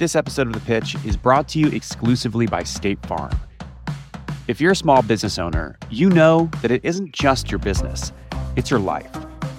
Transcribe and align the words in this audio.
This 0.00 0.16
episode 0.16 0.46
of 0.46 0.54
The 0.54 0.60
Pitch 0.60 0.96
is 1.04 1.14
brought 1.14 1.46
to 1.48 1.58
you 1.58 1.66
exclusively 1.66 2.46
by 2.46 2.62
State 2.62 3.04
Farm. 3.04 3.38
If 4.48 4.58
you're 4.58 4.72
a 4.72 4.74
small 4.74 5.02
business 5.02 5.38
owner, 5.38 5.76
you 5.90 6.08
know 6.08 6.48
that 6.62 6.70
it 6.70 6.82
isn't 6.86 7.12
just 7.12 7.50
your 7.50 7.58
business, 7.58 8.10
it's 8.56 8.70
your 8.70 8.80
life. 8.80 9.14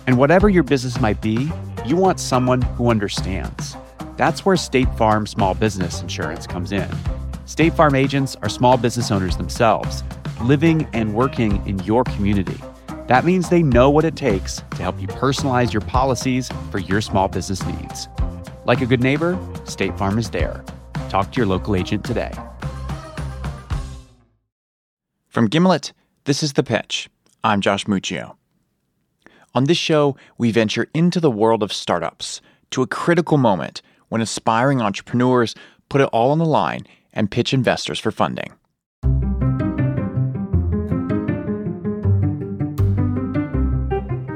And 0.08 0.18
whatever 0.18 0.50
your 0.50 0.64
business 0.64 1.00
might 1.00 1.22
be, 1.22 1.52
you 1.86 1.96
want 1.96 2.20
someone 2.20 2.64
who 2.64 2.90
understands. 2.90 3.78
That's 4.18 4.44
where 4.44 4.58
State 4.58 4.92
Farm 4.96 5.28
Small 5.28 5.54
Business 5.54 6.02
Insurance 6.02 6.48
comes 6.48 6.72
in. 6.72 6.90
State 7.46 7.76
Farm 7.76 7.94
agents 7.94 8.36
are 8.42 8.50
small 8.50 8.78
business 8.78 9.12
owners 9.12 9.38
themselves, 9.38 10.04
living 10.42 10.90
and 10.92 11.14
working 11.14 11.64
in 11.68 11.78
your 11.84 12.04
community. 12.04 12.60
That 13.06 13.26
means 13.26 13.50
they 13.50 13.62
know 13.62 13.92
what 13.92 14.06
it 14.06 14.16
takes 14.16 14.64
to 14.72 14.78
help 14.78 15.00
you 15.00 15.06
personalize 15.06 15.72
your 15.72 15.82
policies 15.82 16.50
for 16.72 16.80
your 16.80 17.02
small 17.02 17.28
business 17.28 17.64
needs. 17.64 18.08
Like 18.72 18.80
a 18.80 18.86
good 18.86 19.04
neighbor, 19.04 19.38
State 19.66 19.98
Farm 19.98 20.18
is 20.18 20.30
there. 20.30 20.64
Talk 21.10 21.34
to 21.34 21.38
your 21.42 21.46
local 21.46 21.76
agent 21.76 22.06
today. 22.06 22.32
From 25.28 25.48
Gimlet, 25.48 25.92
this 26.24 26.42
is 26.42 26.54
The 26.54 26.64
Pitch. 26.64 27.10
I'm 27.44 27.60
Josh 27.60 27.84
Muccio. 27.84 28.38
On 29.54 29.66
this 29.66 29.78
show, 29.78 30.16
we 30.38 30.52
venture 30.52 30.88
into 30.94 31.20
the 31.20 31.30
world 31.30 31.64
of 31.64 31.74
startups 31.74 32.40
to 32.70 32.82
a 32.82 32.88
critical 32.88 33.38
moment 33.38 33.82
when 34.08 34.22
aspiring 34.22 34.82
entrepreneurs 34.82 35.54
put 35.90 36.00
it 36.00 36.10
all 36.14 36.32
on 36.32 36.38
the 36.38 36.46
line 36.46 36.88
and 37.12 37.30
pitch 37.30 37.54
investors 37.54 38.00
for 38.00 38.10
funding. 38.10 38.54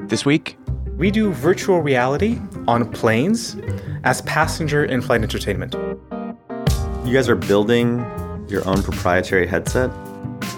This 0.09 0.25
week, 0.25 0.57
we 0.97 1.09
do 1.09 1.31
virtual 1.31 1.81
reality 1.81 2.37
on 2.67 2.91
planes 2.91 3.55
as 4.05 4.21
passenger 4.21 4.85
in 4.85 5.01
flight 5.01 5.23
entertainment. 5.23 5.73
You 7.05 7.13
guys 7.13 7.27
are 7.27 7.35
building 7.35 7.99
your 8.47 8.65
own 8.67 8.81
proprietary 8.83 9.47
headset? 9.47 9.91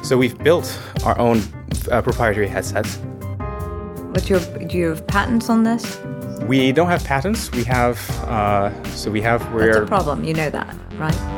So 0.04 0.18
we've 0.18 0.38
built 0.44 0.78
our 1.06 1.18
own 1.18 1.42
uh, 1.90 2.02
proprietary 2.02 2.48
headsets. 2.48 2.98
What's 4.12 4.30
your, 4.30 4.40
do 4.40 4.78
you 4.78 4.90
have 4.90 5.08
patents 5.08 5.50
on 5.50 5.64
this? 5.64 6.00
We 6.44 6.72
don't 6.74 6.88
have 6.88 7.04
patents. 7.04 7.52
We 7.52 7.64
have, 7.64 7.98
uh, 8.26 8.84
so 8.92 9.10
we 9.12 9.22
have, 9.22 9.52
we're. 9.54 9.74
That's 9.74 9.84
a 9.84 9.88
problem. 9.88 10.24
You 10.26 10.34
know 10.34 10.50
that, 10.50 10.76
right? 10.94 11.38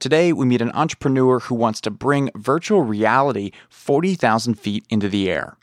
Today, 0.00 0.32
we 0.32 0.46
meet 0.46 0.60
an 0.60 0.70
entrepreneur 0.74 1.40
who 1.40 1.56
wants 1.56 1.80
to 1.82 1.90
bring 1.90 2.30
virtual 2.36 2.82
reality 2.82 3.50
40,000 3.68 4.54
feet 4.54 4.84
into 4.88 5.08
the 5.08 5.30
air. 5.30 5.57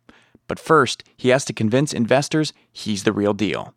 But 0.48 0.60
first, 0.60 1.04
he 1.18 1.30
has 1.30 1.46
to 1.46 1.54
convince 1.54 1.94
investors 1.94 2.54
he's 2.72 3.04
the 3.04 3.12
real 3.12 3.34
deal. 3.34 3.74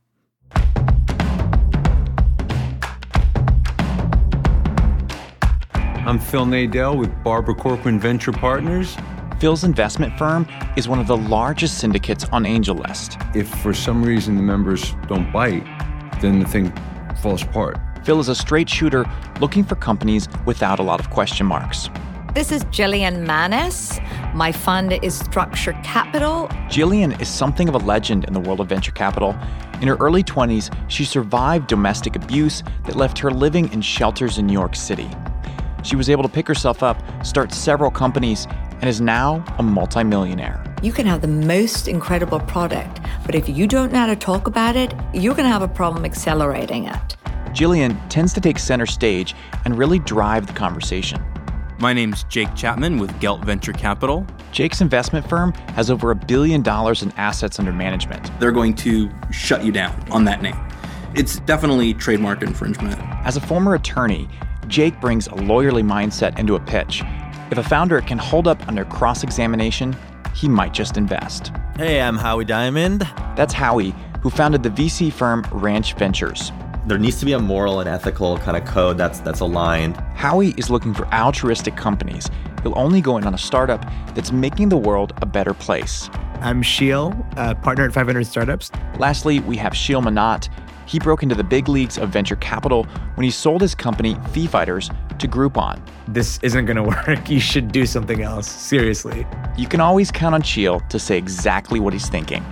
I'm 6.08 6.18
Phil 6.18 6.46
Nadel 6.46 6.98
with 6.98 7.10
Barbara 7.22 7.54
Corcoran 7.54 8.00
Venture 8.00 8.32
Partners. 8.32 8.96
Phil's 9.40 9.62
investment 9.62 10.18
firm 10.18 10.48
is 10.76 10.88
one 10.88 10.98
of 10.98 11.06
the 11.06 11.16
largest 11.16 11.78
syndicates 11.78 12.24
on 12.32 12.44
AngelList. 12.44 13.36
If 13.36 13.48
for 13.60 13.72
some 13.74 14.02
reason 14.02 14.36
the 14.36 14.42
members 14.42 14.94
don't 15.06 15.30
bite, 15.32 15.64
then 16.20 16.40
the 16.40 16.46
thing 16.46 16.72
falls 17.22 17.42
apart. 17.42 17.78
Phil 18.04 18.20
is 18.20 18.28
a 18.28 18.34
straight 18.34 18.68
shooter 18.68 19.04
looking 19.40 19.64
for 19.64 19.76
companies 19.76 20.28
without 20.46 20.78
a 20.78 20.82
lot 20.82 20.98
of 20.98 21.10
question 21.10 21.46
marks. 21.46 21.90
This 22.38 22.52
is 22.52 22.62
Jillian 22.66 23.26
Manus. 23.26 23.98
My 24.32 24.52
fund 24.52 24.92
is 25.02 25.18
Structure 25.18 25.72
Capital. 25.82 26.46
Jillian 26.70 27.20
is 27.20 27.28
something 27.28 27.68
of 27.68 27.74
a 27.74 27.78
legend 27.78 28.26
in 28.26 28.32
the 28.32 28.38
world 28.38 28.60
of 28.60 28.68
venture 28.68 28.92
capital. 28.92 29.36
In 29.82 29.88
her 29.88 29.96
early 29.96 30.22
20s, 30.22 30.72
she 30.88 31.04
survived 31.04 31.66
domestic 31.66 32.14
abuse 32.14 32.62
that 32.86 32.94
left 32.94 33.18
her 33.18 33.32
living 33.32 33.72
in 33.72 33.82
shelters 33.82 34.38
in 34.38 34.46
New 34.46 34.52
York 34.52 34.76
City. 34.76 35.10
She 35.82 35.96
was 35.96 36.08
able 36.08 36.22
to 36.22 36.28
pick 36.28 36.46
herself 36.46 36.80
up, 36.80 37.02
start 37.26 37.52
several 37.52 37.90
companies, 37.90 38.46
and 38.74 38.84
is 38.84 39.00
now 39.00 39.44
a 39.58 39.62
multimillionaire. 39.64 40.62
You 40.80 40.92
can 40.92 41.06
have 41.06 41.22
the 41.22 41.26
most 41.26 41.88
incredible 41.88 42.38
product, 42.38 43.00
but 43.26 43.34
if 43.34 43.48
you 43.48 43.66
don't 43.66 43.92
know 43.92 43.98
how 43.98 44.06
to 44.06 44.14
talk 44.14 44.46
about 44.46 44.76
it, 44.76 44.94
you're 45.12 45.34
going 45.34 45.46
to 45.46 45.52
have 45.52 45.62
a 45.62 45.66
problem 45.66 46.04
accelerating 46.04 46.84
it. 46.84 47.16
Jillian 47.48 48.00
tends 48.08 48.32
to 48.34 48.40
take 48.40 48.60
center 48.60 48.86
stage 48.86 49.34
and 49.64 49.76
really 49.76 49.98
drive 49.98 50.46
the 50.46 50.52
conversation. 50.52 51.20
My 51.80 51.92
name's 51.92 52.24
Jake 52.24 52.52
Chapman 52.56 52.98
with 52.98 53.20
Gelt 53.20 53.44
Venture 53.44 53.72
Capital. 53.72 54.26
Jake's 54.50 54.80
investment 54.80 55.28
firm 55.28 55.52
has 55.76 55.92
over 55.92 56.10
a 56.10 56.14
billion 56.16 56.60
dollars 56.60 57.04
in 57.04 57.12
assets 57.12 57.60
under 57.60 57.72
management. 57.72 58.32
They're 58.40 58.50
going 58.50 58.74
to 58.76 59.08
shut 59.30 59.64
you 59.64 59.70
down 59.70 59.94
on 60.10 60.24
that 60.24 60.42
name. 60.42 60.58
It's 61.14 61.38
definitely 61.40 61.94
trademark 61.94 62.42
infringement. 62.42 62.98
As 63.24 63.36
a 63.36 63.40
former 63.40 63.76
attorney, 63.76 64.28
Jake 64.66 65.00
brings 65.00 65.28
a 65.28 65.34
lawyerly 65.34 65.84
mindset 65.84 66.36
into 66.36 66.56
a 66.56 66.60
pitch. 66.60 67.04
If 67.52 67.58
a 67.58 67.62
founder 67.62 68.00
can 68.00 68.18
hold 68.18 68.48
up 68.48 68.66
under 68.66 68.84
cross 68.84 69.22
examination, 69.22 69.96
he 70.34 70.48
might 70.48 70.74
just 70.74 70.96
invest. 70.96 71.52
Hey, 71.76 72.00
I'm 72.00 72.16
Howie 72.16 72.44
Diamond. 72.44 73.02
That's 73.36 73.54
Howie, 73.54 73.94
who 74.20 74.30
founded 74.30 74.64
the 74.64 74.70
VC 74.70 75.12
firm 75.12 75.46
Ranch 75.52 75.94
Ventures 75.94 76.50
there 76.86 76.98
needs 76.98 77.18
to 77.20 77.26
be 77.26 77.32
a 77.32 77.38
moral 77.38 77.80
and 77.80 77.88
ethical 77.88 78.38
kind 78.38 78.56
of 78.56 78.64
code 78.64 78.98
that's 78.98 79.20
that's 79.20 79.40
aligned. 79.40 79.96
Howie 80.14 80.54
is 80.56 80.70
looking 80.70 80.94
for 80.94 81.06
altruistic 81.12 81.76
companies. 81.76 82.28
He'll 82.62 82.78
only 82.78 83.00
go 83.00 83.18
in 83.18 83.24
on 83.24 83.34
a 83.34 83.38
startup 83.38 83.84
that's 84.14 84.32
making 84.32 84.68
the 84.68 84.76
world 84.76 85.12
a 85.22 85.26
better 85.26 85.54
place. 85.54 86.10
I'm 86.40 86.62
Sheel, 86.62 87.14
a 87.36 87.54
partner 87.54 87.84
at 87.84 87.92
500 87.92 88.24
Startups. 88.26 88.70
Lastly, 88.98 89.40
we 89.40 89.56
have 89.56 89.76
Sheel 89.76 90.00
Mohnot. 90.00 90.48
He 90.86 90.98
broke 90.98 91.22
into 91.22 91.34
the 91.34 91.44
big 91.44 91.68
leagues 91.68 91.98
of 91.98 92.08
venture 92.08 92.36
capital 92.36 92.84
when 93.14 93.24
he 93.24 93.30
sold 93.30 93.60
his 93.60 93.74
company, 93.74 94.16
Fee 94.32 94.46
Fighters, 94.46 94.90
to 95.18 95.28
Groupon. 95.28 95.80
This 96.06 96.38
isn't 96.42 96.64
going 96.64 96.76
to 96.82 96.82
work. 96.82 97.28
You 97.28 97.40
should 97.40 97.72
do 97.72 97.86
something 97.86 98.22
else. 98.22 98.50
Seriously. 98.50 99.26
You 99.56 99.66
can 99.66 99.80
always 99.80 100.10
count 100.10 100.34
on 100.34 100.42
Sheel 100.42 100.80
to 100.88 100.98
say 100.98 101.18
exactly 101.18 101.80
what 101.80 101.92
he's 101.92 102.08
thinking. 102.08 102.44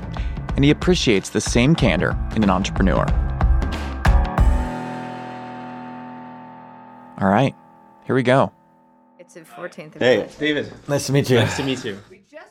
And 0.57 0.65
he 0.65 0.71
appreciates 0.71 1.31
the 1.31 1.41
same 1.41 1.75
candor 1.75 2.17
in 2.35 2.43
an 2.43 2.51
entrepreneur. 2.51 3.07
All 7.19 7.29
right, 7.29 7.55
here 8.05 8.15
we 8.15 8.23
go. 8.23 8.53
It's 9.19 9.35
the 9.35 9.41
14th 9.41 9.97
of 9.97 10.03
Hey, 10.03 10.29
David. 10.39 10.71
Nice 10.87 11.07
to 11.07 11.13
meet 11.13 11.31
you. 11.31 11.37
Nice 11.37 11.57
to 11.57 11.63
meet 11.63 11.83
you. 11.83 11.99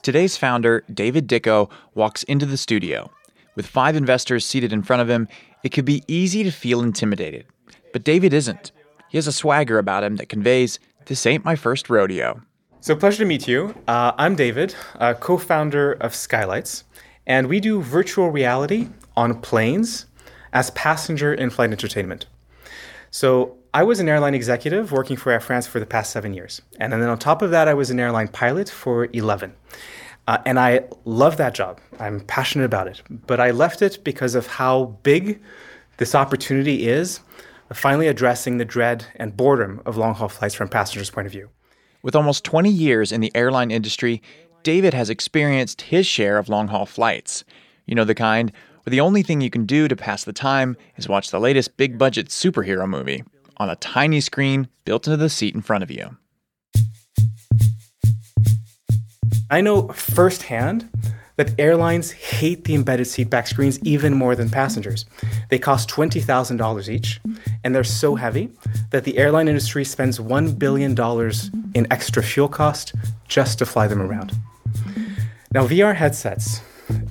Today's 0.01 0.37
founder, 0.37 0.83
David 0.91 1.27
Dicko, 1.27 1.69
walks 1.93 2.23
into 2.23 2.47
the 2.47 2.57
studio. 2.57 3.11
With 3.55 3.67
five 3.67 3.95
investors 3.95 4.43
seated 4.43 4.73
in 4.73 4.81
front 4.81 5.03
of 5.03 5.09
him, 5.09 5.27
it 5.63 5.69
could 5.69 5.85
be 5.85 6.03
easy 6.07 6.43
to 6.43 6.51
feel 6.51 6.81
intimidated. 6.81 7.45
But 7.93 8.03
David 8.03 8.33
isn't. 8.33 8.71
He 9.09 9.19
has 9.19 9.27
a 9.27 9.31
swagger 9.31 9.77
about 9.77 10.03
him 10.03 10.15
that 10.15 10.29
conveys, 10.29 10.79
This 11.05 11.27
ain't 11.27 11.45
my 11.45 11.55
first 11.55 11.87
rodeo. 11.87 12.41
So, 12.81 12.95
pleasure 12.95 13.19
to 13.19 13.25
meet 13.25 13.47
you. 13.47 13.75
Uh, 13.87 14.13
I'm 14.17 14.35
David, 14.35 14.75
co 15.19 15.37
founder 15.37 15.93
of 15.93 16.15
Skylights, 16.15 16.85
and 17.27 17.47
we 17.47 17.59
do 17.59 17.81
virtual 17.81 18.31
reality 18.31 18.89
on 19.15 19.41
planes 19.41 20.07
as 20.53 20.71
passenger 20.71 21.33
in 21.33 21.51
flight 21.51 21.69
entertainment. 21.69 22.25
So, 23.11 23.57
I 23.75 23.83
was 23.83 23.99
an 23.99 24.07
airline 24.07 24.33
executive 24.35 24.93
working 24.93 25.17
for 25.17 25.33
Air 25.33 25.41
France 25.41 25.67
for 25.67 25.81
the 25.81 25.85
past 25.85 26.11
seven 26.11 26.33
years. 26.33 26.61
And 26.79 26.93
then 26.93 27.03
on 27.09 27.19
top 27.19 27.41
of 27.41 27.51
that, 27.51 27.67
I 27.67 27.73
was 27.73 27.89
an 27.91 27.99
airline 27.99 28.29
pilot 28.29 28.69
for 28.69 29.09
11. 29.11 29.53
Uh, 30.29 30.37
and 30.45 30.57
I 30.57 30.85
love 31.03 31.35
that 31.35 31.53
job. 31.53 31.81
I'm 31.99 32.21
passionate 32.21 32.63
about 32.63 32.87
it. 32.87 33.01
But 33.09 33.41
I 33.41 33.51
left 33.51 33.81
it 33.81 34.01
because 34.05 34.33
of 34.33 34.47
how 34.47 34.97
big 35.03 35.41
this 35.97 36.15
opportunity 36.15 36.87
is 36.87 37.19
of 37.69 37.77
finally 37.77 38.07
addressing 38.07 38.59
the 38.59 38.63
dread 38.63 39.07
and 39.17 39.35
boredom 39.35 39.81
of 39.85 39.97
long 39.97 40.13
haul 40.13 40.29
flights 40.29 40.55
from 40.55 40.69
passengers' 40.69 41.09
point 41.09 41.27
of 41.27 41.33
view. 41.33 41.49
With 42.01 42.15
almost 42.15 42.45
20 42.45 42.69
years 42.69 43.11
in 43.11 43.19
the 43.19 43.35
airline 43.35 43.71
industry, 43.71 44.21
David 44.63 44.93
has 44.93 45.09
experienced 45.09 45.81
his 45.81 46.07
share 46.07 46.37
of 46.37 46.47
long 46.47 46.69
haul 46.69 46.85
flights. 46.85 47.43
You 47.87 47.95
know, 47.95 48.05
the 48.05 48.15
kind 48.15 48.53
where 48.83 48.91
the 48.91 49.01
only 49.01 49.21
thing 49.21 49.41
you 49.41 49.49
can 49.49 49.65
do 49.65 49.89
to 49.89 49.97
pass 49.97 50.23
the 50.23 50.31
time 50.31 50.77
is 50.95 51.09
watch 51.09 51.29
the 51.29 51.41
latest 51.41 51.75
big 51.75 51.97
budget 51.97 52.29
superhero 52.29 52.87
movie 52.87 53.25
on 53.57 53.69
a 53.69 53.75
tiny 53.77 54.21
screen 54.21 54.67
built 54.83 55.07
into 55.07 55.17
the 55.17 55.29
seat 55.29 55.55
in 55.55 55.61
front 55.61 55.83
of 55.83 55.91
you. 55.91 56.17
I 59.49 59.61
know 59.61 59.89
firsthand 59.89 60.89
that 61.37 61.53
airlines 61.59 62.11
hate 62.11 62.63
the 62.63 62.75
embedded 62.75 63.05
seatback 63.05 63.47
screens 63.47 63.79
even 63.83 64.13
more 64.13 64.35
than 64.35 64.49
passengers. 64.49 65.05
They 65.49 65.59
cost 65.59 65.89
$20,000 65.89 66.89
each, 66.89 67.19
and 67.63 67.75
they're 67.75 67.83
so 67.83 68.15
heavy 68.15 68.49
that 68.91 69.03
the 69.03 69.17
airline 69.17 69.47
industry 69.47 69.83
spends 69.83 70.17
$1 70.17 70.57
billion 70.57 70.95
in 71.73 71.91
extra 71.91 72.23
fuel 72.23 72.47
cost 72.47 72.95
just 73.27 73.59
to 73.59 73.65
fly 73.65 73.87
them 73.87 74.01
around. 74.01 74.33
Now, 75.51 75.67
VR 75.67 75.95
headsets 75.95 76.61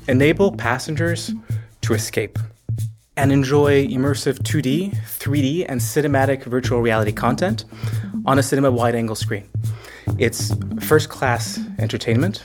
enable 0.09 0.53
passengers 0.53 1.33
to 1.83 1.95
escape 1.95 2.39
and 3.17 3.33
enjoy 3.33 3.87
immersive 3.87 4.39
2D, 4.41 4.97
3D, 4.97 5.67
and 5.69 5.81
cinematic 5.81 6.45
virtual 6.45 6.81
reality 6.81 7.13
content 7.13 7.65
on 8.27 8.39
a 8.39 8.43
cinema 8.43 8.71
wide 8.71 8.95
angle 8.95 9.15
screen. 9.15 9.49
It's 10.19 10.55
first 10.81 11.09
class 11.09 11.61
entertainment, 11.79 12.43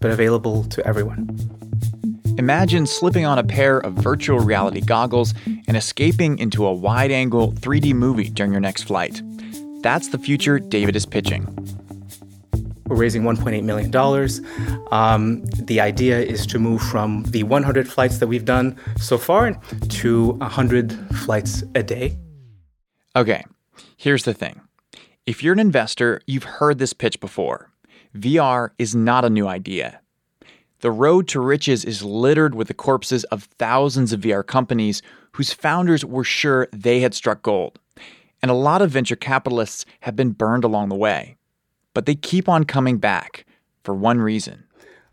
but 0.00 0.10
available 0.10 0.64
to 0.64 0.86
everyone. 0.86 1.38
Imagine 2.38 2.86
slipping 2.86 3.26
on 3.26 3.38
a 3.38 3.44
pair 3.44 3.78
of 3.78 3.94
virtual 3.94 4.38
reality 4.38 4.80
goggles 4.80 5.34
and 5.66 5.76
escaping 5.76 6.38
into 6.38 6.66
a 6.66 6.72
wide 6.72 7.10
angle 7.10 7.52
3D 7.52 7.94
movie 7.94 8.28
during 8.28 8.52
your 8.52 8.60
next 8.60 8.84
flight. 8.84 9.22
That's 9.82 10.08
the 10.08 10.18
future 10.18 10.58
David 10.58 10.94
is 10.94 11.06
pitching. 11.06 11.46
We're 12.88 12.96
raising 12.96 13.22
$1.8 13.22 13.62
million. 13.64 13.94
Um, 14.90 15.44
the 15.44 15.80
idea 15.80 16.20
is 16.20 16.46
to 16.46 16.58
move 16.58 16.80
from 16.80 17.22
the 17.24 17.42
100 17.42 17.88
flights 17.88 18.18
that 18.18 18.26
we've 18.26 18.46
done 18.46 18.78
so 18.96 19.18
far 19.18 19.52
to 19.88 20.32
100 20.32 20.92
flights 21.18 21.62
a 21.74 21.82
day. 21.82 22.16
Okay, 23.14 23.44
here's 23.96 24.24
the 24.24 24.34
thing. 24.34 24.60
If 25.26 25.42
you're 25.42 25.52
an 25.52 25.58
investor, 25.58 26.22
you've 26.26 26.44
heard 26.44 26.78
this 26.78 26.94
pitch 26.94 27.20
before. 27.20 27.70
VR 28.16 28.70
is 28.78 28.94
not 28.94 29.24
a 29.24 29.30
new 29.30 29.46
idea. 29.46 30.00
The 30.80 30.90
road 30.90 31.26
to 31.28 31.40
riches 31.40 31.84
is 31.84 32.02
littered 32.02 32.54
with 32.54 32.68
the 32.68 32.74
corpses 32.74 33.24
of 33.24 33.44
thousands 33.58 34.12
of 34.12 34.20
VR 34.20 34.46
companies 34.46 35.02
whose 35.32 35.52
founders 35.52 36.04
were 36.04 36.24
sure 36.24 36.68
they 36.72 37.00
had 37.00 37.14
struck 37.14 37.42
gold. 37.42 37.78
And 38.40 38.50
a 38.50 38.54
lot 38.54 38.80
of 38.80 38.90
venture 38.90 39.16
capitalists 39.16 39.84
have 40.00 40.14
been 40.14 40.30
burned 40.30 40.64
along 40.64 40.88
the 40.88 40.94
way. 40.94 41.37
But 41.98 42.06
they 42.06 42.14
keep 42.14 42.48
on 42.48 42.62
coming 42.62 42.98
back 42.98 43.44
for 43.82 43.92
one 43.92 44.20
reason. 44.20 44.62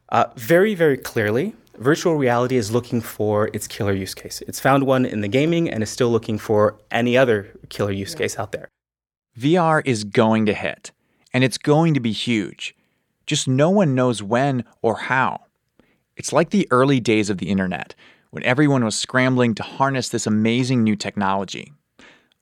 Uh, 0.10 0.26
very, 0.36 0.76
very 0.76 0.98
clearly, 0.98 1.56
virtual 1.80 2.14
reality 2.14 2.58
is 2.58 2.70
looking 2.70 3.02
for 3.02 3.50
its 3.54 3.66
killer 3.66 3.92
use 3.92 4.14
case. 4.14 4.44
It's 4.48 4.60
found 4.60 4.84
one 4.84 5.04
in 5.04 5.22
the 5.22 5.28
gaming 5.28 5.68
and 5.68 5.82
is 5.82 5.90
still 5.90 6.12
looking 6.12 6.38
for 6.38 6.80
any 6.92 7.18
other 7.18 7.50
killer 7.70 7.92
use 7.92 8.14
case 8.14 8.38
out 8.38 8.52
there. 8.52 8.68
VR 9.36 9.82
is 9.84 10.04
going 10.04 10.46
to 10.46 10.54
hit, 10.54 10.92
and 11.34 11.44
it's 11.44 11.58
going 11.58 11.96
to 11.96 12.00
be 12.00 12.12
huge. 12.12 12.76
Just 13.26 13.48
no 13.48 13.72
one 13.72 13.96
knows 13.96 14.22
when 14.22 14.64
or 14.84 14.96
how. 14.96 15.46
It's 16.16 16.32
like 16.32 16.52
the 16.52 16.68
early 16.70 17.00
days 17.00 17.32
of 17.32 17.40
the 17.40 17.50
internet, 17.50 17.96
when 18.30 18.44
everyone 18.44 18.86
was 18.86 18.94
scrambling 18.94 19.56
to 19.56 19.64
harness 19.64 20.10
this 20.10 20.28
amazing 20.28 20.84
new 20.84 20.96
technology. 20.96 21.74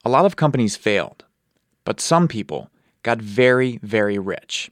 A 0.04 0.10
lot 0.10 0.26
of 0.26 0.36
companies 0.36 0.76
failed, 0.76 1.24
but 1.86 2.02
some 2.02 2.28
people 2.28 2.70
got 3.04 3.20
very, 3.22 3.80
very 3.84 4.18
rich. 4.18 4.72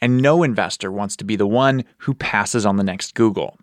And 0.00 0.20
no 0.20 0.42
investor 0.42 0.90
wants 0.90 1.14
to 1.16 1.24
be 1.24 1.36
the 1.36 1.46
one 1.46 1.84
who 1.98 2.14
passes 2.14 2.66
on 2.66 2.76
the 2.76 2.82
next 2.82 3.14
Google. 3.14 3.56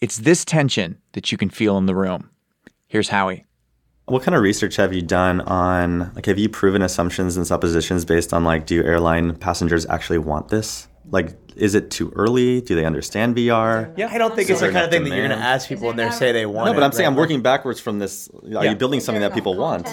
It's 0.00 0.18
this 0.18 0.44
tension 0.44 0.98
that 1.12 1.32
you 1.32 1.38
can 1.38 1.50
feel 1.50 1.76
in 1.78 1.86
the 1.86 1.94
room. 1.94 2.30
Here's 2.86 3.08
Howie. 3.08 3.44
What 4.06 4.22
kind 4.22 4.34
of 4.34 4.42
research 4.42 4.76
have 4.76 4.92
you 4.92 5.00
done 5.02 5.40
on 5.40 6.12
like 6.14 6.26
have 6.26 6.38
you 6.38 6.48
proven 6.50 6.82
assumptions 6.82 7.36
and 7.38 7.46
suppositions 7.46 8.04
based 8.04 8.34
on 8.34 8.44
like 8.44 8.66
do 8.66 8.84
airline 8.84 9.34
passengers 9.36 9.86
actually 9.86 10.18
want 10.18 10.48
this? 10.48 10.86
Like 11.10 11.30
is 11.56 11.74
it 11.74 11.90
too 11.90 12.12
early? 12.14 12.60
Do 12.60 12.74
they 12.74 12.84
understand 12.84 13.34
VR? 13.34 13.96
Yeah, 13.96 14.08
I 14.12 14.18
don't 14.18 14.34
think 14.36 14.50
it's 14.50 14.60
the 14.60 14.70
kind 14.70 14.84
of 14.84 14.90
thing 14.90 15.04
that 15.04 15.10
you're 15.10 15.26
going 15.26 15.38
to 15.38 15.44
ask 15.44 15.68
people 15.68 15.86
when 15.86 15.96
they 15.96 16.10
say 16.10 16.32
they 16.32 16.44
want 16.46 16.66
No, 16.66 16.72
it. 16.72 16.74
but 16.74 16.82
I'm 16.82 16.92
saying 16.92 17.06
I'm 17.06 17.14
working 17.16 17.40
backwards 17.42 17.80
from 17.80 17.98
this. 17.98 18.28
Are 18.28 18.64
Yeah. 18.64 18.70
you 18.70 18.76
building 18.76 19.00
something 19.00 19.22
that 19.22 19.32
people 19.32 19.56
want? 19.56 19.88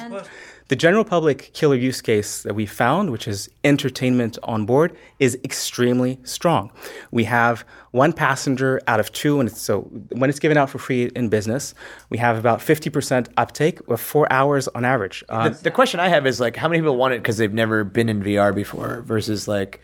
The 0.71 0.77
general 0.77 1.03
public 1.03 1.51
killer 1.53 1.75
use 1.75 1.99
case 2.01 2.43
that 2.43 2.55
we 2.55 2.65
found, 2.65 3.09
which 3.09 3.27
is 3.27 3.49
entertainment 3.65 4.37
on 4.43 4.65
board, 4.65 4.95
is 5.19 5.37
extremely 5.43 6.17
strong. 6.23 6.71
We 7.11 7.25
have 7.25 7.65
one 7.91 8.13
passenger 8.13 8.79
out 8.87 9.01
of 9.01 9.11
two, 9.11 9.41
and 9.41 9.49
it's, 9.49 9.59
so 9.59 9.81
when 10.13 10.29
it's 10.29 10.39
given 10.39 10.55
out 10.57 10.69
for 10.69 10.77
free 10.79 11.11
in 11.13 11.27
business, 11.27 11.73
we 12.09 12.19
have 12.19 12.37
about 12.37 12.59
50% 12.59 13.27
uptake 13.35 13.79
of 13.89 13.99
four 13.99 14.31
hours 14.31 14.69
on 14.69 14.85
average. 14.85 15.25
Uh, 15.27 15.49
The, 15.49 15.63
the 15.63 15.71
question 15.71 15.99
I 15.99 16.07
have 16.07 16.25
is 16.25 16.39
like, 16.39 16.55
how 16.55 16.69
many 16.69 16.79
people 16.79 16.95
want 16.95 17.15
it 17.15 17.21
because 17.21 17.35
they've 17.35 17.51
never 17.53 17.83
been 17.83 18.07
in 18.07 18.23
VR 18.23 18.55
before 18.55 19.01
versus 19.01 19.49
like, 19.49 19.81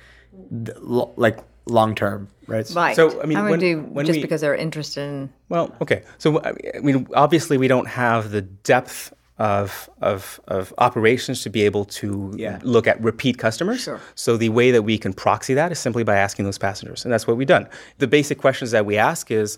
th- 0.66 0.78
like 0.82 1.40
long 1.66 1.96
term, 1.96 2.30
right? 2.48 2.66
Right. 2.74 2.96
So, 2.96 3.22
I 3.22 3.26
mean, 3.26 3.38
I 3.38 3.42
would 3.42 3.52
when- 3.52 3.60
do 3.60 3.80
when 3.82 4.06
just 4.06 4.20
we- 4.20 4.22
because 4.22 4.40
they're 4.40 4.56
interested 4.56 5.02
in. 5.02 5.34
Well, 5.50 5.76
okay. 5.82 6.04
So 6.18 6.42
I 6.42 6.80
mean, 6.80 7.08
obviously, 7.14 7.58
we 7.58 7.68
don't 7.68 7.88
have 7.90 8.32
the 8.32 8.42
depth 8.42 9.12
of 9.40 9.90
of 10.02 10.40
of 10.48 10.74
operations 10.78 11.42
to 11.44 11.50
be 11.50 11.64
able 11.64 11.86
to 11.86 12.34
Yeah. 12.36 12.60
look 12.64 12.88
at 12.88 13.02
repeat 13.04 13.38
customers. 13.38 13.82
Sure. 13.82 14.00
So 14.16 14.38
the 14.38 14.50
way 14.50 14.72
that 14.72 14.84
we 14.84 14.98
can 14.98 15.14
proxy 15.14 15.54
that 15.54 15.72
is 15.72 15.80
simply 15.80 16.04
by 16.04 16.16
asking 16.18 16.46
those 16.46 16.58
passengers, 16.58 17.06
and 17.06 17.14
that's 17.14 17.28
what 17.28 17.38
we've 17.38 17.48
done. 17.48 17.68
The 18.00 18.08
basic 18.08 18.38
questions 18.40 18.72
that 18.72 18.86
we 18.86 18.98
ask 18.98 19.32
is. 19.32 19.58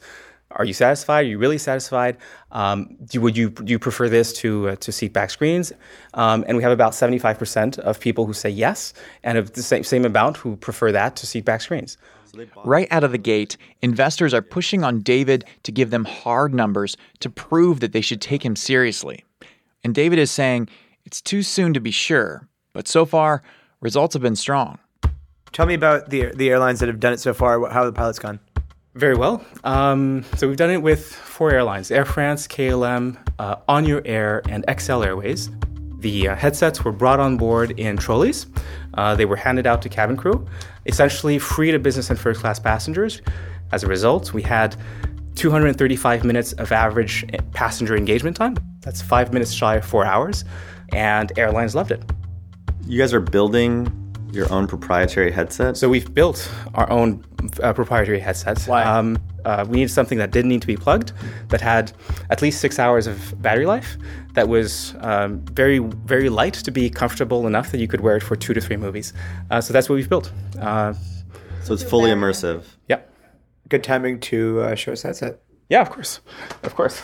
Are 0.54 0.66
you 0.66 0.74
satisfied? 0.74 1.26
Are 1.26 1.30
you 1.30 1.38
really 1.38 1.60
satisfied? 1.60 2.18
Um, 2.52 2.98
do, 3.06 3.22
would 3.22 3.38
you 3.38 3.52
do 3.52 3.72
you 3.72 3.78
prefer 3.78 4.10
this 4.10 4.34
to 4.42 4.70
uh, 4.70 4.76
to 4.78 4.92
seat 4.92 5.14
back 5.14 5.30
screens? 5.30 5.72
Um, 6.16 6.44
and 6.48 6.58
we 6.58 6.64
have 6.64 6.72
about 6.72 6.96
seventy 6.96 7.20
five 7.20 7.38
percent 7.38 7.78
of 7.78 8.00
people 8.00 8.26
who 8.26 8.34
say 8.34 8.50
yes, 8.50 8.96
and 9.24 9.38
of 9.38 9.54
the 9.54 9.62
same 9.62 9.84
same 9.84 10.06
amount 10.06 10.38
who 10.38 10.56
prefer 10.56 10.92
that 10.92 11.16
to 11.18 11.28
seat 11.28 11.46
back 11.46 11.62
screens. 11.62 12.00
Right 12.66 12.88
out 12.90 13.04
of 13.04 13.12
the 13.12 13.20
gate, 13.20 13.58
investors 13.84 14.34
are 14.34 14.42
pushing 14.42 14.84
on 14.84 15.02
David 15.02 15.46
to 15.62 15.72
give 15.72 15.92
them 15.92 16.06
hard 16.06 16.52
numbers 16.52 16.98
to 17.20 17.30
prove 17.30 17.80
that 17.81 17.92
they 17.92 18.02
should 18.02 18.20
take 18.20 18.44
him 18.44 18.56
seriously. 18.56 19.24
And 19.84 19.96
David 19.96 20.20
is 20.20 20.31
saying 20.31 20.70
it's 21.06 21.22
too 21.22 21.42
soon 21.42 21.74
to 21.74 21.80
be 21.80 21.92
sure, 21.92 22.48
but 22.74 22.88
so 22.88 23.06
far, 23.06 23.42
results 23.81 24.14
have 24.14 24.22
been 24.22 24.36
strong. 24.36 24.80
Tell 25.52 25.66
me 25.66 25.74
about 25.74 26.10
the 26.10 26.31
the 26.36 26.50
airlines 26.50 26.80
that 26.80 26.88
have 26.88 27.00
done 27.00 27.14
it 27.14 27.20
so 27.20 27.34
far. 27.34 27.60
How 27.70 27.84
have 27.84 27.94
the 27.94 27.98
pilots 27.98 28.20
gone? 28.20 28.40
Very 28.96 29.16
well. 29.16 29.44
Um, 29.64 30.26
so 30.36 30.48
we've 30.48 30.58
done 30.58 30.70
it 30.70 30.81
with 30.81 31.14
four 31.14 31.52
airlines: 31.52 31.90
Air 31.92 32.06
France, 32.06 32.48
KLM, 32.48 33.18
uh, 33.40 33.56
Onur 33.68 34.02
Air, 34.06 34.42
and 34.50 34.66
XL 34.80 35.04
Airways. 35.04 35.50
The 36.00 36.30
uh, 36.30 36.36
headsets 36.36 36.84
were 36.84 36.92
brought 36.92 37.20
on 37.20 37.38
board 37.38 37.78
in 37.80 37.98
trolleys. 37.98 38.46
Uh, 38.94 39.16
they 39.16 39.26
were 39.26 39.36
handed 39.36 39.68
out 39.68 39.81
to 39.81 39.90
cabin 39.90 40.16
crew, 40.16 40.48
essentially 40.86 41.40
free 41.40 41.72
to 41.72 41.80
business 41.80 42.10
and 42.10 42.18
first 42.18 42.42
class 42.42 42.60
passengers. 42.60 43.22
As 43.72 43.84
a 43.84 43.88
result, 43.88 44.34
we 44.34 44.42
had 44.42 44.76
235 45.36 46.24
minutes 46.24 46.54
of 46.54 46.72
average 46.72 47.26
passenger 47.54 47.96
engagement 47.96 48.38
time. 48.38 48.56
That's 48.81 49.02
five 49.02 49.34
minutes 49.34 49.52
shy 49.52 49.76
of 49.76 49.86
four 49.86 50.06
hours, 50.06 50.46
and 50.94 51.31
airlines 51.38 51.76
loved 51.76 51.92
it. 51.92 52.04
You 52.86 53.00
guys 53.00 53.14
are 53.14 53.20
building 53.20 53.96
your 54.31 54.52
own 54.52 54.68
proprietary 54.68 55.31
headset. 55.31 55.76
So 55.76 55.90
we've 55.90 56.14
built 56.14 56.52
our 56.76 56.90
own 56.92 57.26
uh, 57.64 57.74
proprietary 57.74 58.20
headsets. 58.20 58.68
Why? 58.68 58.84
Um, 58.84 59.18
uh, 59.46 59.66
we 59.68 59.78
needed 59.78 59.90
something 59.90 60.18
that 60.18 60.31
didn't 60.31 60.50
need 60.50 60.62
to 60.62 60.68
be 60.68 60.78
plugged, 60.78 61.14
that 61.48 61.62
had 61.62 61.92
at 62.30 62.42
least 62.42 62.62
six 62.62 62.78
hours 62.78 63.08
of 63.08 63.42
battery 63.42 63.66
life, 63.66 63.98
that 64.34 64.48
was 64.48 64.94
um, 65.00 65.40
very, 65.46 65.80
very 65.80 66.30
light 66.30 66.54
to 66.54 66.72
be 66.72 66.90
comfortable 66.90 67.48
enough 67.48 67.72
that 67.72 67.80
you 67.80 67.88
could 67.88 68.02
wear 68.02 68.18
it 68.18 68.24
for 68.24 68.36
two 68.36 68.54
to 68.54 68.62
three 68.62 68.78
movies. 68.78 69.14
Uh, 69.50 69.62
so 69.62 69.74
that's 69.74 69.90
what 69.90 69.96
we've 69.96 70.10
built. 70.10 70.31
Uh, 70.60 70.94
so 71.64 71.74
it's 71.74 71.84
fully 71.84 72.12
immersive. 72.12 72.64
yeah. 72.88 73.02
Good 73.68 73.84
timing 73.84 74.20
to 74.22 74.62
uh, 74.62 74.76
show 74.76 74.92
us 74.92 75.04
that 75.04 75.16
set. 75.16 75.42
Yeah, 75.70 75.81
of 75.81 75.90
course. 75.90 76.22
Of 76.64 76.76
course. 76.76 77.04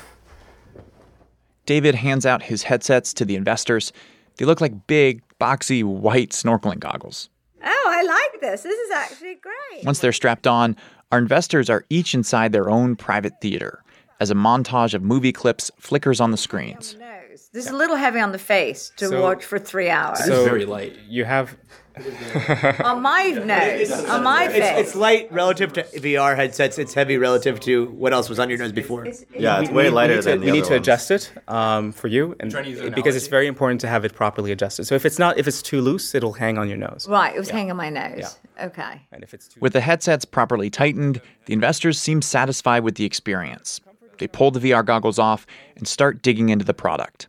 David 1.66 1.96
hands 1.96 2.26
out 2.26 2.44
his 2.44 2.64
headsets 2.64 3.14
to 3.16 3.26
the 3.26 3.36
investors. 3.36 3.92
They 4.38 4.46
look 4.46 4.62
like 4.62 4.88
big, 4.88 5.22
boxy, 5.40 5.84
white 5.84 6.30
snorkeling 6.30 6.80
goggles. 6.80 7.30
Oh, 7.64 7.88
I 7.88 8.04
like 8.04 8.42
this. 8.42 8.64
This 8.64 8.78
is 8.78 8.92
actually 8.92 9.36
great. 9.36 9.86
Once 9.86 10.00
they're 10.00 10.12
strapped 10.12 10.48
on, 10.48 10.76
our 11.12 11.20
investors 11.20 11.70
are 11.70 11.86
each 11.90 12.14
inside 12.14 12.52
their 12.52 12.70
own 12.70 12.96
private 12.96 13.34
theater 13.42 13.84
as 14.20 14.32
a 14.32 14.36
montage 14.36 14.94
of 14.94 15.02
movie 15.02 15.32
clips 15.32 15.72
flickers 15.80 16.20
on 16.20 16.32
the 16.32 16.38
screens. 16.38 16.96
Oh, 17.00 17.04
Nose. 17.36 17.50
This 17.52 17.66
is 17.66 17.72
a 17.72 17.76
little 17.76 17.96
heavy 17.98 18.20
on 18.20 18.32
the 18.32 18.38
face 18.40 18.92
to 18.98 19.08
So- 19.08 19.22
watch 19.22 19.44
for 19.44 19.60
three 19.60 19.90
hours. 19.90 20.20
It's 20.20 20.30
so 20.30 20.46
very 20.46 20.66
light. 20.66 20.98
You 21.08 21.26
have. 21.26 21.56
on 22.84 23.02
my 23.02 23.30
nose, 23.30 23.90
on 24.10 24.22
my 24.22 24.50
face. 24.50 24.64
It's 24.88 24.96
light 24.96 25.32
relative 25.32 25.72
to 25.74 25.84
VR 25.84 26.36
headsets. 26.36 26.78
It's 26.78 26.94
heavy 26.94 27.18
relative 27.18 27.62
to 27.62 27.86
what 27.86 28.12
else 28.12 28.28
was 28.28 28.38
on 28.38 28.50
your 28.50 28.58
nose 28.60 28.74
before. 28.74 29.06
Yeah, 29.34 29.62
it's 29.62 29.70
we- 29.70 29.76
way 29.78 29.84
we- 29.86 29.90
lighter 29.92 30.12
we 30.12 30.18
need 30.18 30.24
to, 30.24 30.30
than 30.30 30.40
the 30.42 30.46
we 30.48 30.52
need 30.52 30.60
other 30.64 30.68
to 30.68 30.74
ones. 30.74 30.82
adjust 30.88 31.12
it 31.12 31.32
um, 31.48 31.94
for 31.94 32.10
you, 32.10 32.36
and 32.42 32.52
Trying 32.52 32.76
to 32.76 32.92
because 32.92 33.16
it's 33.16 33.28
very 33.28 33.48
important 33.48 33.80
to 33.82 33.88
have 33.88 34.04
it 34.04 34.14
properly 34.14 34.52
adjusted. 34.52 34.84
So 34.86 34.96
if 34.96 35.06
it's 35.06 35.18
not, 35.18 35.38
if 35.38 35.48
it's 35.48 35.62
too 35.62 35.80
loose, 35.80 36.14
it'll 36.14 36.34
hang 36.34 36.58
on 36.58 36.68
your 36.68 36.78
nose. 36.78 37.08
right, 37.10 37.34
it 37.34 37.40
was 37.40 37.50
hanging 37.50 37.72
on 37.72 37.78
my 37.78 37.90
nose. 37.90 38.38
Okay. 38.62 39.02
And 39.14 39.24
if 39.24 39.34
it's 39.34 39.48
too 39.48 39.62
With 39.62 39.72
the 39.72 39.80
headsets 39.82 40.26
properly 40.26 40.70
tightened, 40.70 41.22
the 41.46 41.54
investors 41.54 41.98
seem 41.98 42.22
satisfied 42.22 42.84
with 42.84 42.96
the 42.96 43.06
experience. 43.06 43.80
They 44.18 44.28
pull 44.28 44.52
the 44.52 44.60
VR 44.60 44.86
goggles 44.86 45.20
off 45.20 45.46
and 45.76 45.88
start 45.88 46.22
digging 46.22 46.50
into 46.50 46.66
the 46.66 46.74
product. 46.74 47.28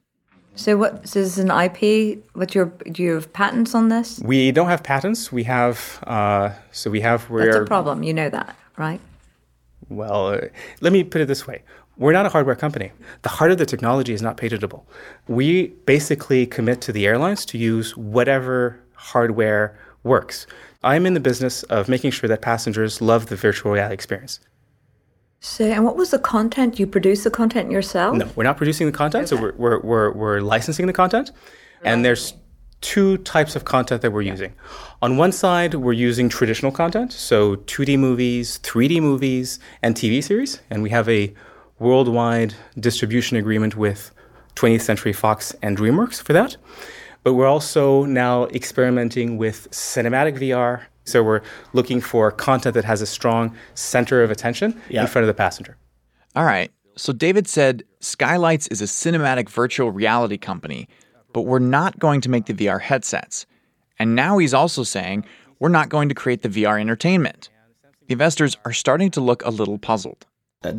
So 0.57 0.77
what? 0.79 1.07
So 1.07 1.21
this 1.21 1.37
is 1.37 1.39
an 1.39 1.51
IP. 1.51 2.25
What's 2.33 2.55
your? 2.55 2.67
Do 2.91 3.03
you 3.03 3.15
have 3.15 3.33
patents 3.33 3.75
on 3.75 3.91
this? 3.91 4.21
We 4.21 4.53
don't 4.53 4.69
have 4.69 4.83
patents. 4.83 5.31
We 5.31 5.45
have 5.45 6.03
uh, 6.07 6.51
so 6.73 6.91
we 6.91 7.01
have 7.03 7.29
we're 7.29 7.45
That's 7.45 7.57
a 7.59 7.65
problem. 7.65 8.03
You 8.03 8.15
know 8.15 8.31
that, 8.31 8.57
right? 8.77 9.01
well. 9.91 10.29
Uh, 10.29 10.41
let 10.81 10.93
me 10.93 11.05
put 11.05 11.21
it 11.21 11.29
this 11.29 11.47
way: 11.47 11.63
we're 11.99 12.13
not 12.13 12.25
a 12.25 12.31
hardware 12.31 12.57
company. 12.57 12.91
The 13.21 13.29
heart 13.29 13.51
of 13.51 13.59
the 13.59 13.67
technology 13.67 14.15
is 14.15 14.23
not 14.23 14.39
patentable. 14.39 14.87
We 15.29 15.69
basically 15.85 16.47
commit 16.47 16.81
to 16.83 16.93
the 16.93 17.07
airlines 17.07 17.45
to 17.47 17.59
use 17.59 17.95
whatever 17.97 18.81
hardware 18.95 19.79
works. 20.05 20.47
I'm 20.83 21.05
in 21.05 21.15
the 21.15 21.21
business 21.21 21.65
of 21.65 21.89
making 21.89 22.13
sure 22.13 22.29
that 22.29 22.41
passengers 22.41 23.01
love 23.01 23.27
the 23.27 23.37
virtual 23.37 23.73
reality 23.73 23.95
experience. 23.95 24.41
So, 25.41 25.65
and 25.65 25.85
what 25.85 25.97
was 25.97 26.11
the 26.11 26.19
content? 26.19 26.79
You 26.79 26.87
produce 26.87 27.25
the 27.25 27.31
content 27.31 27.71
yourself? 27.71 28.17
No, 28.17 28.29
we're 28.35 28.45
not 28.45 28.57
producing 28.57 28.87
the 28.87 28.93
content, 28.93 29.29
so 29.29 29.41
we're, 29.41 29.55
we're, 29.57 29.81
we're, 29.81 30.13
we're 30.13 30.41
licensing 30.41 30.87
the 30.87 30.93
content. 30.93 31.31
And 31.85 32.05
there's 32.05 32.35
two 32.81 33.19
types 33.19 33.57
of 33.57 33.65
content 33.65 34.03
that 34.03 34.13
we're 34.13 34.23
using. 34.23 34.55
On 35.03 35.17
one 35.17 35.33
side, 35.33 35.75
we're 35.75 35.93
using 35.93 36.29
traditional 36.29 36.73
content, 36.73 37.13
so 37.13 37.57
2D 37.57 37.99
movies, 37.99 38.59
3D 38.63 39.01
movies, 39.01 39.59
and 39.83 39.95
TV 39.95 40.23
series. 40.23 40.61
And 40.71 40.83
we 40.83 40.91
have 40.91 41.09
a 41.09 41.33
worldwide 41.79 42.55
distribution 42.79 43.37
agreement 43.37 43.77
with 43.77 44.11
20th 44.57 44.81
Century 44.83 45.13
Fox 45.13 45.55
and 45.63 45.77
DreamWorks 45.77 46.23
for 46.23 46.33
that. 46.33 46.57
But 47.23 47.35
we're 47.35 47.47
also 47.47 48.05
now 48.05 48.45
experimenting 48.47 49.37
with 49.37 49.71
cinematic 49.71 50.39
VR. 50.39 50.83
So 51.07 51.23
we're 51.23 51.41
looking 51.73 52.01
for 52.01 52.31
content 52.33 52.75
that 52.75 52.85
has 52.85 53.01
a 53.01 53.07
strong 53.07 53.55
center 53.75 54.23
of 54.23 54.31
attention 54.31 54.81
Yeah. 54.89 55.03
in 55.03 55.07
front 55.07 55.23
of 55.23 55.29
the 55.29 55.35
passenger. 55.35 55.77
All 56.35 56.45
right. 56.45 56.71
So 56.97 57.13
David 57.13 57.47
said 57.49 57.85
Skylights 58.01 58.67
is 58.69 58.81
a 58.83 58.87
cinematic 58.87 59.49
virtual 59.49 59.91
reality 59.93 60.37
company, 60.37 60.89
but 61.33 61.43
we're 61.43 61.59
not 61.61 61.99
going 61.99 62.21
to 62.23 62.29
make 62.29 62.47
the 62.47 62.55
VR 62.55 62.81
headsets. 62.81 63.47
And 63.99 64.15
now 64.15 64.39
he's 64.39 64.53
also 64.55 64.83
saying 64.83 65.25
we're 65.61 65.69
not 65.69 65.89
going 65.89 66.09
to 66.09 66.15
create 66.15 66.43
the 66.43 66.49
VR 66.49 66.81
entertainment. 66.81 67.51
The 68.09 68.13
investors 68.13 68.57
are 68.65 68.73
starting 68.73 69.11
to 69.13 69.21
look 69.21 69.45
a 69.45 69.51
little 69.51 69.79
puzzled. 69.79 70.27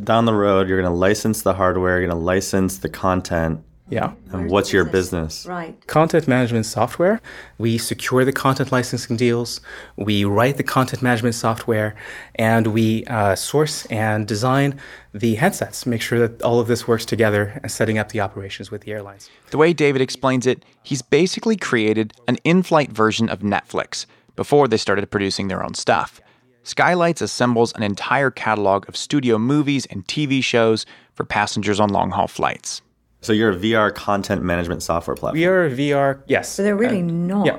Down 0.03 0.25
the 0.25 0.33
road, 0.33 0.67
you're 0.67 0.81
going 0.81 0.91
to 0.91 0.97
license 0.97 1.41
the 1.43 1.53
hardware, 1.53 1.99
you're 1.99 2.07
going 2.07 2.19
to 2.19 2.23
license 2.25 2.77
the 2.79 2.89
content. 2.89 3.61
Yeah. 3.89 4.13
And 4.31 4.49
what's 4.49 4.73
your 4.73 4.83
business? 4.83 5.45
Right. 5.45 5.75
Content 5.87 6.27
management 6.27 6.65
software. 6.65 7.21
We 7.57 7.77
secure 7.77 8.25
the 8.25 8.33
content 8.33 8.71
licensing 8.71 9.15
deals. 9.15 9.61
We 9.95 10.25
write 10.25 10.57
the 10.57 10.63
content 10.63 11.01
management 11.01 11.35
software, 11.35 11.95
and 12.35 12.67
we 12.67 13.05
uh, 13.05 13.35
source 13.35 13.85
and 13.85 14.27
design 14.27 14.79
the 15.13 15.35
headsets. 15.35 15.85
Make 15.85 16.01
sure 16.01 16.19
that 16.27 16.41
all 16.41 16.59
of 16.59 16.67
this 16.67 16.87
works 16.87 17.05
together 17.05 17.59
and 17.63 17.71
setting 17.71 17.97
up 17.97 18.09
the 18.09 18.19
operations 18.19 18.71
with 18.71 18.81
the 18.81 18.91
airlines. 18.91 19.29
The 19.51 19.57
way 19.57 19.71
David 19.71 20.01
explains 20.01 20.45
it, 20.45 20.65
he's 20.83 21.01
basically 21.01 21.55
created 21.55 22.13
an 22.27 22.37
in 22.43 22.63
flight 22.63 22.91
version 22.91 23.29
of 23.29 23.39
Netflix 23.39 24.05
before 24.35 24.67
they 24.67 24.77
started 24.77 25.09
producing 25.09 25.47
their 25.47 25.63
own 25.63 25.73
stuff. 25.73 26.19
Skylights 26.63 27.21
assembles 27.21 27.71
an 27.73 27.83
entire 27.83 28.29
catalog 28.29 28.89
of 28.89 28.97
studio 28.97 29.37
movies 29.37 29.85
and 29.85 30.05
TV 30.05 30.43
shows 30.43 30.85
for 31.13 31.23
passengers 31.23 31.79
on 31.79 31.89
long 31.89 32.11
haul 32.11 32.27
flights. 32.27 32.81
So 33.27 33.33
you're 33.33 33.51
a 33.51 33.57
VR 33.57 33.93
content 33.93 34.41
management 34.41 34.81
software 34.81 35.13
platform. 35.13 35.37
We 35.37 35.45
are 35.47 35.65
a 35.65 35.69
VR, 35.69 36.21
yes. 36.27 36.47
So 36.47 36.63
they're 36.63 36.77
really 36.77 37.01
And- 37.01 37.27
not. 37.27 37.45
yeah. 37.45 37.57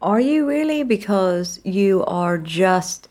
Are 0.00 0.20
you 0.20 0.46
really? 0.46 0.84
Because 0.84 1.58
you 1.64 2.04
are 2.04 2.38
just 2.38 3.08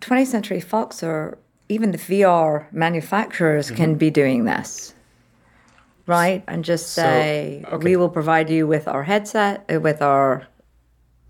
20th 0.00 0.26
Century 0.26 0.58
Fox 0.58 1.04
or 1.04 1.38
even 1.68 1.92
the 1.92 1.98
VR 1.98 2.66
manufacturers 2.72 3.70
can 3.70 3.90
Mm-hmm. 3.90 3.98
be 3.98 4.10
doing 4.10 4.44
this. 4.44 4.92
Right? 6.06 6.42
And 6.48 6.64
just 6.64 6.94
So, 6.94 7.02
say, 7.02 7.62
okay. 7.70 7.84
we 7.84 7.94
will 7.94 8.08
provide 8.08 8.50
you 8.50 8.66
with 8.66 8.88
our 8.88 9.04
headset, 9.04 9.64
uh, 9.72 9.78
with 9.78 10.02
our. 10.02 10.48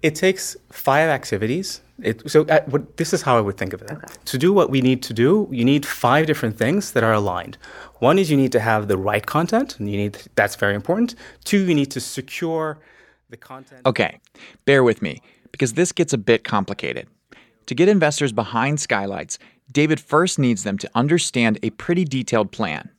It 0.00 0.14
takes 0.14 0.56
five 0.72 1.10
activities. 1.10 1.82
It, 2.02 2.30
so 2.30 2.44
uh, 2.44 2.60
what, 2.66 2.96
this 2.96 3.12
is 3.12 3.22
how 3.22 3.36
I 3.36 3.40
would 3.40 3.56
think 3.56 3.72
of 3.72 3.82
it. 3.82 3.90
To 4.26 4.38
do 4.38 4.52
what 4.52 4.70
we 4.70 4.80
need 4.80 5.02
to 5.04 5.12
do, 5.12 5.48
you 5.50 5.64
need 5.64 5.84
five 5.84 6.26
different 6.26 6.56
things 6.56 6.92
that 6.92 7.02
are 7.02 7.12
aligned. 7.12 7.58
One 7.98 8.18
is 8.18 8.30
you 8.30 8.36
need 8.36 8.52
to 8.52 8.60
have 8.60 8.86
the 8.86 8.96
right 8.96 9.24
content, 9.26 9.78
and 9.78 9.90
you 9.90 9.96
need 9.96 10.18
that's 10.36 10.54
very 10.54 10.74
important. 10.74 11.16
Two, 11.44 11.64
you 11.64 11.74
need 11.74 11.90
to 11.90 12.00
secure 12.00 12.78
the 13.30 13.36
content. 13.36 13.82
Okay, 13.84 14.20
bear 14.64 14.84
with 14.84 15.02
me, 15.02 15.20
because 15.50 15.72
this 15.72 15.90
gets 15.90 16.12
a 16.12 16.18
bit 16.18 16.44
complicated. 16.44 17.08
To 17.66 17.74
get 17.74 17.88
investors 17.88 18.32
behind 18.32 18.80
Skylights, 18.80 19.38
David 19.70 20.00
first 20.00 20.38
needs 20.38 20.62
them 20.62 20.78
to 20.78 20.90
understand 20.94 21.58
a 21.62 21.70
pretty 21.70 22.04
detailed 22.04 22.52
plan. 22.52 22.90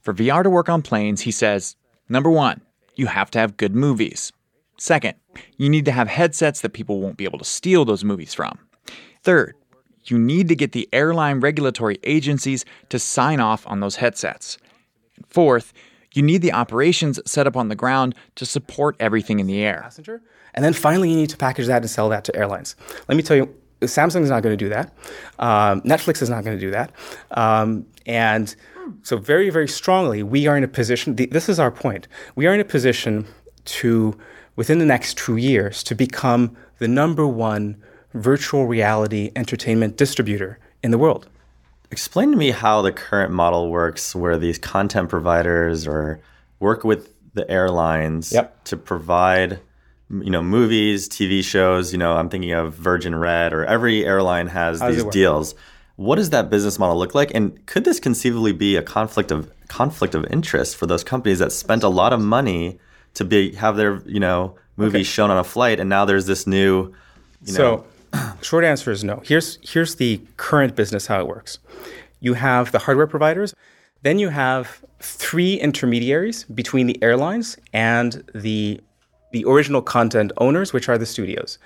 For 0.00 0.14
VR 0.14 0.44
to 0.44 0.50
work 0.50 0.68
on 0.68 0.82
planes, 0.82 1.22
he 1.22 1.32
says 1.32 1.76
number 2.08 2.30
one, 2.30 2.60
you 2.94 3.06
have 3.06 3.30
to 3.32 3.38
have 3.38 3.56
good 3.56 3.74
movies. 3.74 4.32
Second, 4.78 5.14
you 5.56 5.68
need 5.68 5.84
to 5.86 5.92
have 5.92 6.08
headsets 6.08 6.60
that 6.60 6.70
people 6.70 7.00
won't 7.00 7.16
be 7.16 7.24
able 7.24 7.38
to 7.38 7.44
steal 7.44 7.84
those 7.84 8.04
movies 8.04 8.34
from. 8.34 8.58
Third, 9.22 9.54
you 10.04 10.18
need 10.18 10.48
to 10.48 10.54
get 10.54 10.72
the 10.72 10.88
airline 10.92 11.40
regulatory 11.40 11.98
agencies 12.04 12.64
to 12.90 12.98
sign 12.98 13.40
off 13.40 13.66
on 13.66 13.80
those 13.80 13.96
headsets. 13.96 14.58
Fourth, 15.28 15.72
you 16.14 16.22
need 16.22 16.42
the 16.42 16.52
operations 16.52 17.18
set 17.26 17.46
up 17.46 17.56
on 17.56 17.68
the 17.68 17.74
ground 17.74 18.14
to 18.36 18.46
support 18.46 18.96
everything 19.00 19.40
in 19.40 19.46
the 19.46 19.62
air. 19.62 19.82
And 20.54 20.64
then 20.64 20.72
finally, 20.72 21.10
you 21.10 21.16
need 21.16 21.30
to 21.30 21.36
package 21.36 21.66
that 21.66 21.82
and 21.82 21.90
sell 21.90 22.08
that 22.10 22.24
to 22.24 22.36
airlines. 22.36 22.76
Let 23.08 23.16
me 23.16 23.22
tell 23.22 23.36
you, 23.36 23.54
Samsung's 23.82 24.30
not 24.30 24.42
going 24.42 24.56
to 24.56 24.64
do 24.64 24.70
that. 24.70 24.92
Um, 25.38 25.82
Netflix 25.82 26.22
is 26.22 26.30
not 26.30 26.44
going 26.44 26.56
to 26.56 26.60
do 26.60 26.70
that. 26.70 26.92
Um, 27.32 27.84
and 28.06 28.54
so, 29.02 29.18
very, 29.18 29.50
very 29.50 29.68
strongly, 29.68 30.22
we 30.22 30.46
are 30.46 30.56
in 30.56 30.64
a 30.64 30.68
position. 30.68 31.14
th- 31.16 31.30
This 31.30 31.48
is 31.48 31.58
our 31.58 31.70
point. 31.70 32.08
We 32.36 32.46
are 32.46 32.54
in 32.54 32.60
a 32.60 32.64
position 32.64 33.26
to, 33.66 34.16
within 34.56 34.78
the 34.78 34.84
next 34.86 35.16
two 35.18 35.36
years, 35.36 35.82
to 35.84 35.94
become 35.94 36.56
the 36.78 36.88
number 36.88 37.26
one 37.26 37.76
virtual 38.14 38.66
reality 38.66 39.30
entertainment 39.36 39.96
distributor 39.96 40.58
in 40.82 40.90
the 40.90 40.98
world. 40.98 41.28
Explain 41.90 42.32
to 42.32 42.36
me 42.36 42.50
how 42.50 42.82
the 42.82 42.90
current 42.92 43.32
model 43.32 43.70
works 43.70 44.14
where 44.14 44.38
these 44.38 44.58
content 44.58 45.08
providers 45.08 45.86
or 45.86 46.20
work 46.58 46.82
with 46.82 47.12
the 47.34 47.48
airlines 47.50 48.32
Yep. 48.32 48.64
to 48.64 48.76
provide 48.76 49.60
you 50.08 50.30
know 50.30 50.42
movies, 50.42 51.08
TV 51.08 51.42
shows, 51.42 51.92
you 51.92 51.98
know, 51.98 52.16
I'm 52.16 52.28
thinking 52.28 52.52
of 52.52 52.74
Virgin 52.74 53.14
Red 53.14 53.52
or 53.52 53.64
every 53.64 54.04
airline 54.04 54.46
has 54.48 54.80
these 54.80 55.04
deals. 55.04 55.54
What 55.96 56.16
does 56.16 56.30
that 56.30 56.50
business 56.50 56.78
model 56.78 56.96
look 56.98 57.14
like 57.14 57.32
and 57.34 57.64
could 57.66 57.84
this 57.84 58.00
conceivably 58.00 58.52
be 58.52 58.76
a 58.76 58.82
conflict 58.82 59.30
of 59.30 59.50
conflict 59.68 60.14
of 60.14 60.24
interest 60.30 60.76
for 60.76 60.86
those 60.86 61.02
companies 61.02 61.40
that 61.40 61.52
spent 61.52 61.82
a 61.82 61.88
lot 61.88 62.12
of 62.12 62.20
money 62.20 62.78
to 63.16 63.24
be 63.24 63.52
have 63.54 63.76
their, 63.76 64.02
you 64.06 64.20
know, 64.20 64.56
movies 64.76 65.06
shown 65.06 65.30
on 65.30 65.38
a 65.38 65.44
flight 65.44 65.80
and 65.80 65.88
now 65.88 66.04
there's 66.04 66.26
this 66.26 66.46
new 66.46 66.92
you 67.42 67.52
know, 67.52 67.84
So, 68.12 68.32
short 68.42 68.64
answer 68.64 68.90
is 68.90 69.04
no. 69.04 69.22
Here's 69.24 69.58
here's 69.62 69.96
the 69.96 70.20
current 70.36 70.76
business 70.76 71.06
how 71.06 71.20
it 71.20 71.26
works. 71.26 71.58
You 72.20 72.34
have 72.34 72.72
the 72.72 72.78
hardware 72.78 73.06
providers, 73.06 73.54
then 74.02 74.18
you 74.18 74.30
have 74.30 74.82
three 75.00 75.54
intermediaries 75.54 76.44
between 76.44 76.86
the 76.86 77.02
airlines 77.02 77.56
and 77.72 78.24
the 78.34 78.80
the 79.32 79.44
original 79.44 79.82
content 79.82 80.32
owners, 80.38 80.72
which 80.72 80.88
are 80.88 80.98
the 80.98 81.06
studios. 81.06 81.58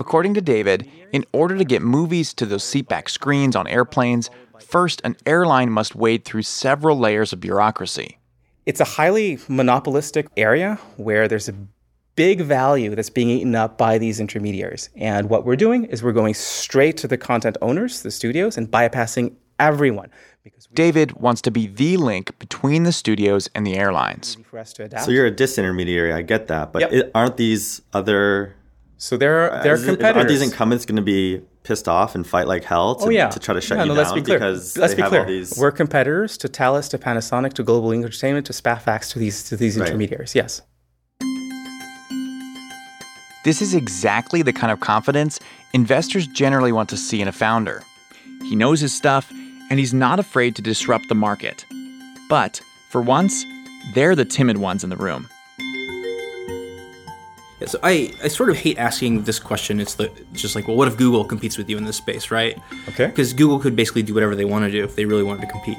According 0.00 0.34
to 0.34 0.40
David, 0.40 0.90
in 1.12 1.24
order 1.32 1.56
to 1.56 1.64
get 1.64 1.80
movies 1.80 2.34
to 2.34 2.44
those 2.44 2.64
seatback 2.64 3.08
screens 3.08 3.54
on 3.54 3.68
airplanes, 3.68 4.28
first 4.58 5.00
an 5.04 5.16
airline 5.26 5.70
must 5.70 5.94
wade 5.94 6.24
through 6.24 6.42
several 6.42 6.98
layers 6.98 7.32
of 7.32 7.38
bureaucracy. 7.40 8.18
It's 8.66 8.80
a 8.80 8.84
highly 8.84 9.38
monopolistic 9.48 10.28
area 10.36 10.78
where 10.96 11.28
there's 11.28 11.48
a 11.48 11.54
big 12.16 12.40
value 12.42 12.94
that's 12.94 13.10
being 13.10 13.30
eaten 13.30 13.54
up 13.54 13.78
by 13.78 13.98
these 13.98 14.20
intermediaries. 14.20 14.90
And 14.96 15.30
what 15.30 15.44
we're 15.44 15.56
doing 15.56 15.84
is 15.84 16.02
we're 16.02 16.12
going 16.12 16.34
straight 16.34 16.96
to 16.98 17.08
the 17.08 17.16
content 17.16 17.56
owners, 17.62 18.02
the 18.02 18.10
studios, 18.10 18.56
and 18.58 18.70
bypassing 18.70 19.34
everyone 19.58 20.10
because 20.42 20.66
David 20.72 21.12
wants 21.12 21.40
to 21.42 21.50
be 21.50 21.66
the 21.66 21.96
link 21.96 22.38
between 22.38 22.82
the 22.84 22.92
studios 22.92 23.48
and 23.54 23.66
the 23.66 23.76
airlines. 23.76 24.36
for 24.44 24.58
us 24.58 24.72
to 24.74 24.84
adapt. 24.84 25.04
So 25.04 25.10
you're 25.10 25.26
a 25.26 25.32
disintermediary, 25.32 26.12
I 26.14 26.22
get 26.22 26.46
that, 26.48 26.72
but 26.72 26.80
Yep. 26.82 26.92
it, 26.92 27.10
aren't 27.14 27.36
these 27.36 27.82
other 27.92 28.54
So 29.02 29.16
there 29.16 29.50
uh, 29.50 29.58
are 29.60 29.62
there 29.62 29.72
are 29.72 29.76
Is 29.76 29.84
competitors. 29.86 30.16
Aren't 30.16 30.28
these 30.28 30.42
incumbents 30.42 30.84
going 30.84 30.96
to 30.96 31.02
be 31.02 31.40
pissed 31.62 31.88
off 31.88 32.14
and 32.14 32.26
fight 32.26 32.46
like 32.46 32.64
hell 32.64 32.96
to, 32.96 33.06
oh 33.06 33.08
yeah, 33.08 33.28
to 33.30 33.38
try 33.40 33.54
to 33.54 33.60
shut 33.60 33.78
Yeah, 33.78 33.84
you 33.84 33.88
no, 33.88 33.94
down 33.94 34.04
let's 34.04 34.12
be 34.12 34.20
clear. 34.20 34.38
because 34.38 34.76
let's 34.76 34.94
be 34.94 35.02
clear. 35.02 35.24
these? 35.24 35.56
We're 35.56 35.72
competitors 35.72 36.36
to 36.38 36.48
Thales, 36.48 36.86
to 36.90 36.98
Panasonic, 36.98 37.54
to 37.54 37.62
Global 37.62 37.92
Entertainment, 37.92 38.44
to 38.46 38.52
Spafax, 38.52 39.10
to 39.12 39.18
these 39.18 39.42
to 39.48 39.56
these 39.56 39.78
Right. 39.78 39.88
intermediaries. 39.88 40.34
Yes. 40.34 40.60
This 43.42 43.62
is 43.62 43.74
exactly 43.74 44.42
the 44.42 44.52
kind 44.52 44.70
of 44.70 44.80
confidence 44.80 45.40
investors 45.72 46.26
generally 46.26 46.72
want 46.72 46.90
to 46.90 46.98
see 46.98 47.22
in 47.22 47.28
a 47.28 47.32
founder. 47.32 47.82
He 48.42 48.54
knows 48.54 48.80
his 48.80 48.92
stuff, 48.94 49.32
and 49.70 49.78
he's 49.78 49.94
not 49.94 50.18
afraid 50.18 50.56
to 50.56 50.62
disrupt 50.62 51.08
the 51.08 51.14
market. 51.14 51.64
But, 52.28 52.60
for 52.90 53.00
once, 53.00 53.46
they're 53.94 54.14
the 54.14 54.26
timid 54.26 54.58
ones 54.58 54.84
in 54.84 54.90
the 54.90 54.96
room. 54.96 55.26
Yeah, 57.60 57.66
so 57.66 57.78
I, 57.82 58.12
I 58.22 58.28
sort 58.28 58.48
of 58.48 58.56
hate 58.56 58.78
asking 58.78 59.24
this 59.24 59.38
question. 59.38 59.80
It's 59.80 59.94
the 59.94 60.10
it's 60.32 60.40
just 60.40 60.54
like, 60.54 60.66
well, 60.66 60.76
what 60.76 60.88
if 60.88 60.96
Google 60.96 61.24
competes 61.24 61.58
with 61.58 61.68
you 61.68 61.76
in 61.76 61.84
this 61.84 61.96
space, 61.96 62.30
right? 62.30 62.58
Okay. 62.88 63.06
Because 63.06 63.32
Google 63.32 63.58
could 63.58 63.76
basically 63.76 64.02
do 64.02 64.14
whatever 64.14 64.34
they 64.34 64.46
want 64.46 64.64
to 64.64 64.70
do 64.70 64.82
if 64.82 64.96
they 64.96 65.04
really 65.04 65.22
wanted 65.22 65.42
to 65.42 65.48
compete. 65.48 65.78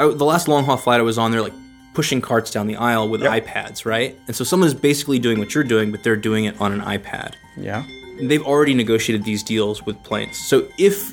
I, 0.00 0.08
the 0.08 0.24
last 0.24 0.48
long 0.48 0.64
haul 0.64 0.76
flight 0.76 0.98
I 0.98 1.04
was 1.04 1.16
on, 1.16 1.30
they're 1.30 1.42
like 1.42 1.52
pushing 1.94 2.20
carts 2.20 2.50
down 2.50 2.66
the 2.66 2.76
aisle 2.76 3.08
with 3.08 3.20
iPads, 3.20 3.86
right? 3.86 4.18
And 4.26 4.34
so 4.34 4.42
someone 4.42 4.66
is 4.66 4.74
basically 4.74 5.20
doing 5.20 5.38
what 5.38 5.54
you're 5.54 5.62
doing, 5.62 5.92
but 5.92 6.02
they're 6.02 6.16
doing 6.16 6.44
it 6.44 6.60
on 6.60 6.72
an 6.72 6.80
iPad. 6.80 7.34
Yeah. 7.56 7.84
They've 8.20 8.42
already 8.42 8.74
negotiated 8.74 9.24
these 9.24 9.44
deals 9.44 9.86
with 9.86 10.02
planes. 10.02 10.36
So 10.36 10.68
if 10.76 11.12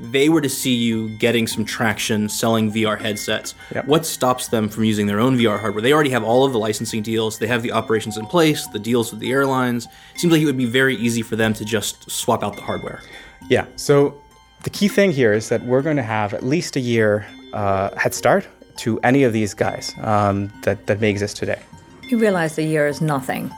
they 0.00 0.28
were 0.28 0.40
to 0.40 0.48
see 0.48 0.74
you 0.74 1.08
getting 1.18 1.46
some 1.46 1.64
traction 1.64 2.28
selling 2.28 2.70
VR 2.72 2.96
headsets, 3.00 3.54
Yep. 3.74 3.86
what 3.86 4.06
stops 4.06 4.48
them 4.48 4.68
from 4.68 4.84
using 4.84 5.06
their 5.06 5.18
own 5.20 5.36
VR 5.36 5.58
hardware? 5.58 5.82
They 5.82 5.92
already 5.92 6.10
have 6.10 6.22
all 6.24 6.44
of 6.44 6.52
the 6.52 6.58
licensing 6.58 7.02
deals, 7.02 7.38
they 7.38 7.46
have 7.48 7.62
the 7.62 7.72
operations 7.72 8.16
in 8.16 8.26
place, 8.26 8.66
the 8.68 8.78
deals 8.78 9.10
with 9.10 9.20
the 9.20 9.30
airlines. 9.32 9.88
Seems 10.16 10.32
like 10.32 10.40
it 10.40 10.46
would 10.46 10.56
be 10.56 10.66
very 10.66 10.96
easy 10.96 11.22
for 11.22 11.36
them 11.36 11.52
to 11.54 11.64
just 11.64 12.10
swap 12.10 12.44
out 12.44 12.54
the 12.56 12.62
hardware. 12.62 13.02
Yeah. 13.50 13.66
So 13.76 14.20
the 14.62 14.70
key 14.70 14.88
thing 14.88 15.10
here 15.12 15.32
is 15.32 15.48
that 15.48 15.62
we're 15.64 15.82
going 15.82 15.96
to 15.96 16.02
have 16.02 16.32
at 16.34 16.42
least 16.44 16.76
a 16.76 16.80
year 16.80 17.26
uh, 17.52 17.94
head 17.96 18.14
start 18.14 18.46
to 18.78 19.00
any 19.00 19.24
of 19.24 19.32
these 19.32 19.54
guys 19.54 19.92
um, 20.02 20.52
that 20.62 20.86
that 20.86 21.00
may 21.00 21.10
exist 21.10 21.36
today. 21.36 21.60
You 22.08 22.18
realize 22.18 22.56
a 22.58 22.62
year 22.62 22.86
is 22.86 23.00
nothing. 23.00 23.50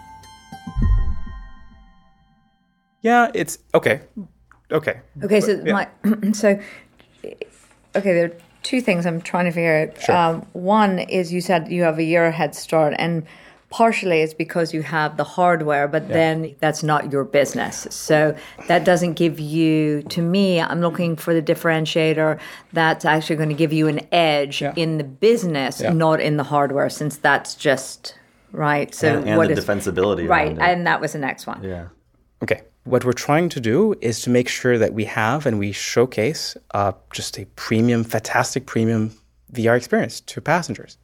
Yeah, 3.02 3.30
it's 3.34 3.58
okay. 3.74 4.02
Okay. 4.72 5.00
Okay, 5.22 5.40
so 5.40 5.60
yeah. 5.64 5.72
my 5.72 6.32
so 6.32 6.58
okay, 7.24 8.12
there 8.12 8.24
are 8.26 8.32
two 8.62 8.80
things 8.80 9.06
I'm 9.06 9.20
trying 9.20 9.46
to 9.46 9.50
figure 9.50 9.92
out. 10.08 10.10
Um, 10.10 10.46
one 10.52 10.98
is 11.00 11.32
you 11.32 11.40
said 11.40 11.70
you 11.70 11.82
have 11.82 11.98
a 11.98 12.02
year 12.04 12.30
head 12.30 12.54
start, 12.54 12.94
and 12.98 13.24
partially 13.70 14.20
it's 14.20 14.34
because 14.34 14.74
you 14.74 14.82
have 14.82 15.16
the 15.16 15.22
hardware, 15.24 15.86
but 15.88 16.08
then 16.08 16.54
that's 16.60 16.82
not 16.82 17.12
your 17.12 17.24
business. 17.24 17.86
So 17.90 18.36
that 18.66 18.84
doesn't 18.84 19.14
give 19.14 19.38
you. 19.40 20.02
To 20.02 20.22
me, 20.22 20.60
I'm 20.60 20.80
looking 20.80 21.16
for 21.16 21.32
the 21.34 21.42
differentiator 21.42 22.38
that's 22.72 23.04
actually 23.04 23.36
going 23.36 23.48
to 23.48 23.54
give 23.54 23.72
you 23.72 23.86
an 23.88 24.00
edge 24.12 24.60
Yeah. 24.62 24.72
in 24.76 24.98
the 24.98 25.04
business, 25.04 25.80
Yeah. 25.80 25.92
not 25.92 26.20
in 26.20 26.36
the 26.36 26.44
hardware, 26.44 26.88
since 26.90 27.16
that's 27.16 27.54
just 27.54 28.14
right. 28.52 28.92
So 28.94 29.18
And- 29.18 29.28
and 29.28 29.36
what 29.38 29.46
the 29.48 29.54
is- 29.54 29.64
defensibility 29.64 30.28
right? 30.28 30.52
it. 30.52 30.58
And 30.58 30.86
that 30.86 31.00
was 31.00 31.12
the 31.12 31.18
next 31.20 31.46
one. 31.46 31.62
Yeah. 31.62 31.86
Okay. 32.42 32.62
What 32.84 33.04
we're 33.04 33.12
trying 33.12 33.50
to 33.50 33.60
do 33.60 33.94
is 34.00 34.22
to 34.22 34.30
make 34.30 34.48
sure 34.48 34.78
that 34.78 34.94
we 34.94 35.04
have 35.04 35.46
and 35.46 35.58
we 35.58 35.72
showcase 35.72 36.56
uh, 36.72 36.92
just 37.12 37.38
a 37.38 37.44
premium, 37.56 38.04
fantastic 38.04 38.66
premium 38.66 39.12
VR 39.52 39.76
experience 39.76 40.20
to 40.20 40.40
passengers. 40.40 40.96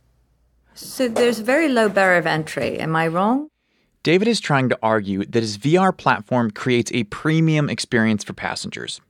So 0.74 1.08
there's 1.08 1.38
a 1.38 1.44
very 1.44 1.68
low 1.68 1.88
barrier 1.88 2.18
of 2.18 2.26
entry. 2.26 2.78
Am 2.78 2.96
I 2.96 3.08
wrong? 3.08 3.48
David 4.02 4.28
is 4.28 4.40
trying 4.40 4.68
to 4.68 4.78
argue 4.82 5.24
that 5.24 5.42
his 5.42 5.58
VR 5.58 5.94
platform 5.94 6.50
creates 6.50 6.92
a 6.92 7.04
premium 7.04 7.68
experience 7.68 8.22
for 8.22 8.34
passengers. 8.34 9.00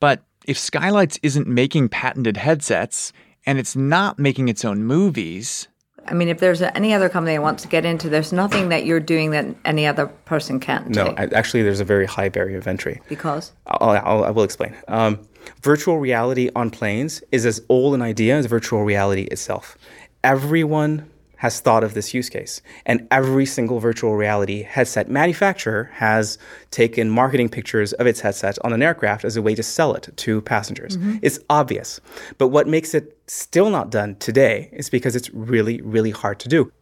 But 0.00 0.22
if 0.46 0.58
Skylights 0.58 1.18
isn't 1.22 1.48
making 1.48 1.88
patented 1.88 2.36
headsets 2.36 3.12
and 3.44 3.58
it's 3.58 3.74
not 3.74 4.18
making 4.18 4.48
its 4.48 4.64
own 4.64 4.84
movies, 4.84 5.68
I 6.10 6.14
mean, 6.14 6.28
if 6.28 6.38
there's 6.38 6.62
any 6.62 6.94
other 6.94 7.08
company 7.08 7.36
that 7.36 7.42
wants 7.42 7.62
to 7.62 7.68
get 7.68 7.84
into, 7.84 8.08
there's 8.08 8.32
nothing 8.32 8.68
that 8.70 8.84
you're 8.84 9.00
doing 9.00 9.30
that 9.32 9.46
any 9.64 9.86
other 9.86 10.06
person 10.06 10.60
can't 10.60 10.88
No. 10.88 11.14
I, 11.16 11.24
actually, 11.34 11.62
there's 11.62 11.80
a 11.80 11.84
very 11.84 12.06
high 12.06 12.28
barrier 12.28 12.58
of 12.58 12.66
entry. 12.66 13.00
because 13.08 13.52
I'll, 13.66 13.90
I'll, 13.90 14.24
I 14.24 14.30
will 14.30 14.42
explain. 14.44 14.74
Um, 14.88 15.20
virtual 15.62 15.98
reality 15.98 16.50
on 16.56 16.70
planes 16.70 17.22
is 17.32 17.46
as 17.46 17.60
old 17.68 17.94
an 17.94 18.02
idea 18.02 18.36
as 18.36 18.46
virtual 18.46 18.84
reality 18.84 19.22
itself. 19.22 19.76
Everyone 20.24 21.08
has 21.38 21.60
thought 21.60 21.82
of 21.82 21.94
this 21.94 22.14
use 22.14 22.28
case, 22.28 22.62
and 22.86 23.06
every 23.10 23.46
single 23.46 23.80
virtual 23.80 24.14
reality 24.14 24.62
headset 24.62 25.08
manufacturer 25.08 25.90
has 25.94 26.38
taken 26.70 27.10
marketing 27.10 27.48
pictures 27.48 27.92
of 27.94 28.06
its 28.06 28.20
headset 28.20 28.58
on 28.64 28.72
an 28.72 28.82
aircraft 28.82 29.24
as 29.24 29.36
a 29.36 29.42
way 29.42 29.54
to 29.54 29.62
sell 29.62 29.94
it 29.94 30.08
to 30.16 30.40
passengers. 30.42 30.96
Mm-hmm. 30.96 31.18
It's 31.22 31.38
obvious. 31.50 32.00
But 32.38 32.48
what 32.48 32.68
makes 32.68 32.94
it 32.94 33.18
still 33.26 33.70
not 33.70 33.90
done 33.90 34.16
today 34.16 34.68
is 34.72 34.90
because 34.90 35.16
it's 35.16 35.30
really, 35.30 35.80
really 35.82 36.10
hard 36.10 36.38
to 36.40 36.48
do 36.48 36.72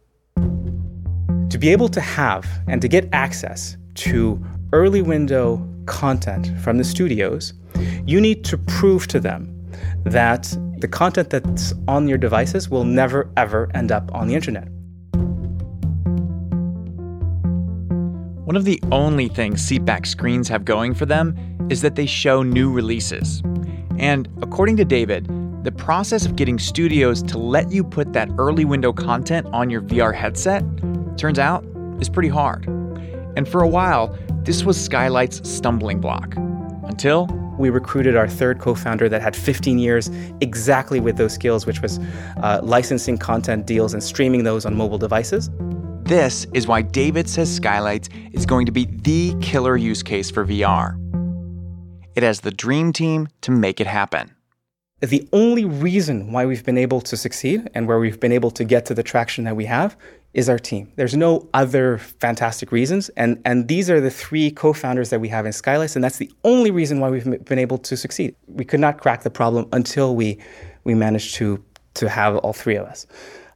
to 1.49 1.57
be 1.57 1.69
able 1.69 1.87
to 1.89 2.01
have 2.01 2.45
and 2.67 2.81
to 2.81 2.87
get 2.87 3.07
access 3.13 3.77
to 3.95 4.43
early 4.73 5.01
window 5.01 5.65
content 5.85 6.51
from 6.59 6.77
the 6.77 6.83
studios, 6.83 7.53
you 8.05 8.19
need 8.19 8.43
to 8.43 8.57
prove 8.57 9.07
to 9.07 9.19
them 9.19 9.56
that 10.03 10.55
the 10.79 10.87
content 10.87 11.29
that's 11.29 11.73
on 11.87 12.07
your 12.07 12.17
devices 12.17 12.69
will 12.69 12.83
never 12.83 13.29
ever 13.37 13.69
end 13.73 13.91
up 13.91 14.13
on 14.13 14.27
the 14.27 14.35
internet. 14.35 14.67
one 18.47 18.55
of 18.55 18.63
the 18.63 18.81
only 18.93 19.27
things 19.27 19.61
seatback 19.61 20.05
screens 20.05 20.47
have 20.47 20.63
going 20.63 20.93
for 20.93 21.05
them 21.05 21.35
is 21.69 21.81
that 21.81 21.95
they 21.95 22.05
show 22.05 22.43
new 22.43 22.71
releases. 22.71 23.41
And 23.99 24.29
according 24.41 24.77
to 24.77 24.85
David, 24.85 25.27
the 25.65 25.71
process 25.73 26.25
of 26.25 26.37
getting 26.37 26.57
studios 26.57 27.21
to 27.23 27.37
let 27.37 27.73
you 27.73 27.83
put 27.83 28.13
that 28.13 28.29
early 28.37 28.63
window 28.63 28.93
content 28.93 29.47
on 29.47 29.69
your 29.69 29.81
VR 29.81 30.15
headset 30.15 30.63
turns 31.17 31.39
out 31.39 31.65
is 31.99 32.07
pretty 32.07 32.29
hard. 32.29 32.65
And 33.35 33.45
for 33.45 33.61
a 33.61 33.67
while, 33.67 34.17
this 34.43 34.63
was 34.63 34.81
Skylight's 34.81 35.45
stumbling 35.45 35.99
block. 35.99 36.33
Until 36.85 37.25
We 37.57 37.69
recruited 37.69 38.15
our 38.15 38.27
third 38.27 38.59
co 38.59 38.75
founder 38.75 39.09
that 39.09 39.21
had 39.21 39.35
15 39.35 39.79
years 39.79 40.09
exactly 40.41 40.99
with 40.99 41.17
those 41.17 41.33
skills, 41.33 41.65
which 41.65 41.81
was 41.81 41.99
uh, 42.43 42.61
licensing 42.63 43.17
content 43.17 43.65
deals 43.65 43.93
and 43.93 44.03
streaming 44.03 44.43
those 44.43 44.65
on 44.65 44.75
mobile 44.75 44.97
devices. 44.97 45.49
This 46.03 46.47
is 46.53 46.67
why 46.67 46.83
David 46.83 47.27
says 47.27 47.53
Skylights 47.53 48.09
is 48.31 48.45
going 48.45 48.65
to 48.65 48.71
be 48.71 48.85
the 48.85 49.35
killer 49.41 49.75
use 49.75 50.01
case 50.01 50.31
for 50.31 50.45
VR. 50.45 50.95
It 52.15 52.23
has 52.23 52.41
the 52.41 52.51
dream 52.51 52.93
team 52.93 53.27
to 53.41 53.51
make 53.51 53.81
it 53.81 53.87
happen. 53.87 54.33
The 55.01 55.29
only 55.31 55.65
reason 55.65 56.31
why 56.31 56.47
we've 56.47 56.65
been 56.65 56.77
able 56.77 57.01
to 57.01 57.15
succeed 57.15 57.69
and 57.75 57.87
where 57.87 57.99
we've 57.99 58.19
been 58.19 58.31
able 58.31 58.49
to 58.51 58.63
get 58.63 58.85
to 58.87 58.95
the 58.95 59.03
traction 59.03 59.43
that 59.43 59.55
we 59.55 59.65
have 59.65 59.95
is 60.33 60.49
our 60.49 60.59
team. 60.59 60.91
There's 60.95 61.15
no 61.15 61.49
other 61.53 61.97
fantastic 61.97 62.71
reasons. 62.71 63.09
And, 63.09 63.41
and 63.45 63.67
these 63.67 63.89
are 63.89 63.99
the 63.99 64.11
three 64.11 64.51
co 64.51 64.73
founders 64.73 65.09
that 65.09 65.19
we 65.19 65.29
have 65.29 65.45
in 65.45 65.53
Skylights. 65.53 65.95
And 65.95 66.03
that's 66.03 66.17
the 66.17 66.31
only 66.43 66.71
reason 66.71 66.99
why 66.99 67.09
we've 67.09 67.45
been 67.45 67.59
able 67.59 67.77
to 67.79 67.97
succeed. 67.97 68.35
We 68.47 68.65
could 68.65 68.79
not 68.79 68.99
crack 68.99 69.23
the 69.23 69.29
problem 69.29 69.67
until 69.71 70.15
we, 70.15 70.39
we 70.83 70.93
managed 70.93 71.35
to, 71.35 71.63
to 71.95 72.09
have 72.09 72.37
all 72.37 72.53
three 72.53 72.75
of 72.75 72.85
us. 72.85 73.07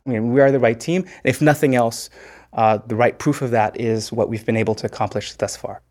I 0.05 0.09
mean, 0.09 0.33
we 0.33 0.41
are 0.41 0.51
the 0.51 0.59
right 0.59 0.79
team. 0.79 1.05
If 1.23 1.41
nothing 1.41 1.75
else, 1.75 2.09
uh, 2.53 2.79
the 2.87 2.95
right 2.95 3.17
proof 3.19 3.41
of 3.41 3.51
that 3.51 3.79
is 3.79 4.11
what 4.11 4.29
we've 4.29 4.45
been 4.45 4.57
able 4.57 4.75
to 4.75 4.85
accomplish 4.85 5.33
thus 5.33 5.55
far. 5.55 5.81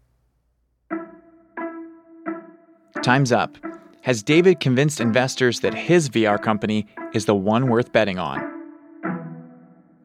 Time's 3.03 3.33
up. 3.33 3.57
Has 4.03 4.23
David 4.23 4.61
convinced 4.61 5.01
investors 5.01 5.61
that 5.61 5.75
his 5.75 6.09
VR 6.09 6.41
company 6.43 6.87
is 7.15 7.27
the 7.27 7.35
one 7.35 7.69
worth 7.69 7.93
betting 7.93 8.19
on? 8.19 8.50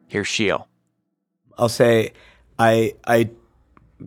Here's 0.06 0.26
Sheel. 0.26 0.68
I'll 1.58 1.68
say 1.68 2.12
I 2.58 2.94
I 3.06 3.30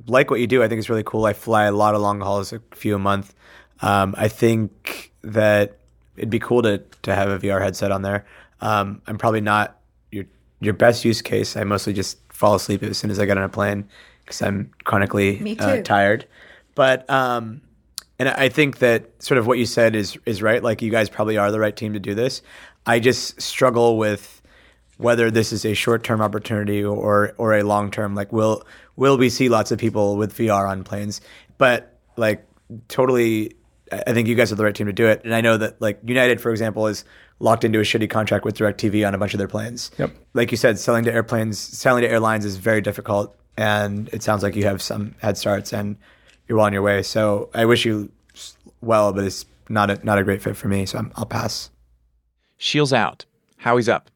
like 0.08 0.30
what 0.30 0.40
you 0.40 0.48
do. 0.48 0.64
I 0.64 0.68
think 0.68 0.80
it's 0.80 0.90
really 0.90 1.04
cool. 1.04 1.26
I 1.26 1.34
fly 1.34 1.66
a 1.66 1.72
lot 1.72 1.96
of 1.96 2.02
long 2.02 2.22
hauls, 2.22 2.54
a 2.54 2.62
few 2.74 2.96
a 2.96 3.00
month. 3.00 3.34
Um, 3.82 4.14
I 4.18 4.28
think 4.28 5.12
that 5.24 5.80
it'd 6.16 6.30
be 6.30 6.40
cool 6.40 6.62
to 6.64 6.80
to 7.04 7.16
have 7.16 7.30
a 7.30 7.40
VR 7.40 7.62
headset 7.62 7.92
on 7.92 8.02
there. 8.02 8.26
Um, 8.62 9.02
I'm 9.08 9.18
probably 9.18 9.42
not 9.42 9.80
your 10.12 10.26
your 10.60 10.74
best 10.74 11.06
use 11.06 11.22
case. 11.22 11.56
I 11.56 11.64
mostly 11.64 11.94
just 11.94 12.18
fall 12.32 12.56
asleep 12.56 12.84
as 12.84 12.98
soon 12.98 13.12
as 13.12 13.20
I 13.20 13.26
get 13.26 13.38
on 13.38 13.44
a 13.44 13.50
plane 13.50 13.88
because 14.24 14.42
I'm 14.42 14.72
chronically 14.84 15.58
uh, 15.60 15.82
tired. 15.82 16.26
But 16.76 17.10
um, 17.10 17.62
and 18.20 18.30
I 18.30 18.50
think 18.50 18.80
that 18.80 19.24
sort 19.24 19.38
of 19.38 19.48
what 19.48 19.58
you 19.58 19.66
said 19.66 19.96
is 19.96 20.18
is 20.26 20.42
right. 20.42 20.62
Like 20.62 20.82
you 20.82 20.92
guys 20.92 21.10
probably 21.10 21.38
are 21.38 21.52
the 21.52 21.60
right 21.60 21.76
team 21.76 21.94
to 21.94 22.00
do 22.00 22.14
this. 22.14 22.42
I 22.86 23.00
just 23.00 23.42
struggle 23.42 23.98
with 23.98 24.39
whether 25.00 25.32
this 25.32 25.54
is 25.54 25.64
a 25.64 25.74
short 25.74 26.04
term 26.04 26.22
opportunity 26.22 26.84
or 26.84 27.34
or 27.38 27.54
a 27.54 27.64
long 27.64 27.90
term. 27.90 28.16
Like 28.16 28.32
will 28.34 28.64
will 28.98 29.18
we 29.18 29.30
see 29.30 29.50
lots 29.50 29.72
of 29.72 29.80
people 29.80 30.18
with 30.18 30.38
VR 30.38 30.70
on 30.70 30.84
planes? 30.84 31.22
But 31.58 31.98
like 32.18 32.46
totally 32.90 33.56
I 33.92 34.04
I 34.08 34.14
think 34.14 34.28
you 34.28 34.36
guys 34.36 34.52
are 34.52 34.56
the 34.56 34.64
right 34.64 34.76
team 34.76 34.88
to 34.88 34.94
do 34.94 35.08
it. 35.08 35.22
And 35.24 35.34
I 35.34 35.42
know 35.42 35.58
that 35.58 35.82
like 35.82 36.00
United, 36.06 36.42
for 36.42 36.52
example, 36.52 36.86
is 36.88 37.06
locked 37.40 37.64
into 37.64 37.80
a 37.80 37.84
shitty 37.84 38.10
contract 38.10 38.44
with 38.44 38.58
DirecTV 38.58 39.08
on 39.08 39.16
a 39.16 39.18
bunch 39.18 39.34
of 39.34 39.38
their 39.38 39.48
planes. 39.48 39.90
Yep. 39.98 40.12
Like 40.34 40.52
you 40.52 40.58
said, 40.58 40.78
selling 40.78 41.06
to 41.06 41.14
airplanes, 41.14 41.58
selling 41.58 42.04
to 42.04 42.10
airlines 42.10 42.44
is 42.46 42.58
very 42.58 42.82
difficult. 42.82 43.36
And 43.58 44.10
it 44.10 44.22
sounds 44.22 44.44
like 44.44 44.56
you 44.56 44.66
have 44.66 44.82
some 44.82 45.16
head 45.22 45.38
starts 45.38 45.74
and 45.74 45.98
you're 46.48 46.58
well 46.58 46.66
on 46.66 46.74
your 46.74 46.82
way. 46.82 47.02
So 47.04 47.50
I 47.54 47.66
wish 47.66 47.86
you 47.86 48.12
well, 48.82 49.14
but 49.14 49.24
it's 49.24 49.46
not 49.70 49.90
a, 49.90 50.06
not 50.06 50.18
a 50.18 50.24
great 50.24 50.42
fit 50.42 50.58
for 50.58 50.68
me. 50.68 50.86
So 50.86 50.98
I'm, 50.98 51.12
I'll 51.16 51.26
pass. 51.26 51.70
Sheel's 52.58 52.94
out. 52.94 53.26
Howie's 53.58 53.90
up. 53.90 54.10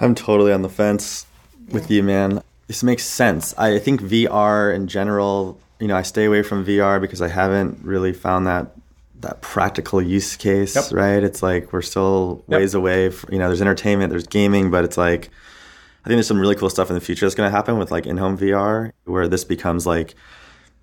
I'm 0.00 0.14
totally 0.14 0.52
on 0.52 0.62
the 0.62 0.68
fence 0.68 1.26
with 1.70 1.90
you, 1.90 2.02
man. 2.02 2.42
This 2.66 2.82
makes 2.82 3.04
sense. 3.04 3.54
I 3.58 3.78
think 3.78 4.00
VR 4.02 4.74
in 4.74 4.86
general, 4.88 5.58
you 5.80 5.88
know, 5.88 5.96
I 5.96 6.02
stay 6.02 6.24
away 6.26 6.42
from 6.42 6.64
VR 6.64 7.00
because 7.00 7.22
I 7.22 7.28
haven't 7.28 7.78
really 7.82 8.12
found 8.12 8.46
that 8.46 8.72
that 9.20 9.40
practical 9.40 10.00
use 10.00 10.36
case, 10.36 10.76
Yep. 10.76 10.84
right? 10.92 11.24
It's 11.24 11.42
like 11.42 11.72
we're 11.72 11.82
still 11.82 12.44
Yep. 12.48 12.60
ways 12.60 12.74
away. 12.74 13.06
f 13.08 13.24
you 13.32 13.38
know, 13.38 13.48
there's 13.48 13.60
entertainment, 13.60 14.10
there's 14.10 14.28
gaming, 14.28 14.70
but 14.70 14.84
it's 14.84 14.96
like 14.96 15.30
I 16.04 16.08
think 16.08 16.16
there's 16.18 16.28
some 16.28 16.38
really 16.38 16.54
cool 16.54 16.70
stuff 16.70 16.88
in 16.88 16.94
the 16.94 17.00
future 17.00 17.26
that's 17.26 17.34
going 17.34 17.50
to 17.50 17.54
happen 17.56 17.76
with 17.78 17.90
like 17.90 18.06
in-home 18.06 18.38
VR, 18.38 18.92
where 19.04 19.26
this 19.26 19.44
becomes 19.44 19.86
like 19.86 20.14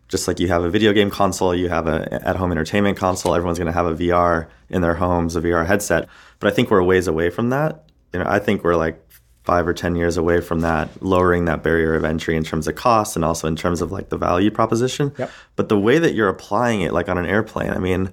just 0.09 0.27
like 0.27 0.39
you 0.39 0.49
have 0.49 0.63
a 0.63 0.69
video 0.69 0.91
game 0.93 1.09
console, 1.09 1.55
you 1.55 1.69
have 1.69 1.87
a 1.87 2.13
at-home 2.27 2.51
entertainment 2.51 2.97
console. 2.97 3.33
Everyone's 3.33 3.57
going 3.57 3.65
to 3.67 3.71
have 3.71 3.85
a 3.87 3.95
VR 3.95 4.47
in 4.69 4.81
their 4.81 4.95
homes, 4.95 5.35
a 5.35 5.41
VR 5.41 5.65
headset. 5.65 6.07
But 6.39 6.51
I 6.51 6.55
think 6.55 6.69
we're 6.69 6.83
ways 6.83 7.07
away 7.07 7.29
from 7.29 7.49
that. 7.51 7.85
You 8.13 8.19
know, 8.19 8.25
I 8.29 8.37
think 8.39 8.63
we're 8.63 8.75
like 8.75 9.01
five 9.45 9.67
or 9.67 9.73
ten 9.73 9.95
years 9.95 10.17
away 10.17 10.41
from 10.41 10.61
that, 10.61 10.89
lowering 11.03 11.45
that 11.45 11.61
barrier 11.61 11.93
of 11.93 12.03
entry 12.03 12.35
in 12.35 12.43
terms 12.43 12.67
of 12.67 12.75
cost 12.75 13.15
and 13.15 13.23
also 13.23 13.47
in 13.47 13.55
terms 13.55 13.81
of 13.81 13.91
like 13.91 14.09
the 14.09 14.17
value 14.17 14.51
proposition. 14.51 15.13
Yep. 15.17 15.31
But 15.55 15.69
the 15.69 15.79
way 15.79 15.99
that 15.99 16.15
you're 16.15 16.29
applying 16.29 16.81
it, 16.81 16.93
like 16.93 17.07
on 17.07 17.17
an 17.17 17.27
airplane, 17.27 17.69
I 17.69 17.77
mean, 17.77 18.11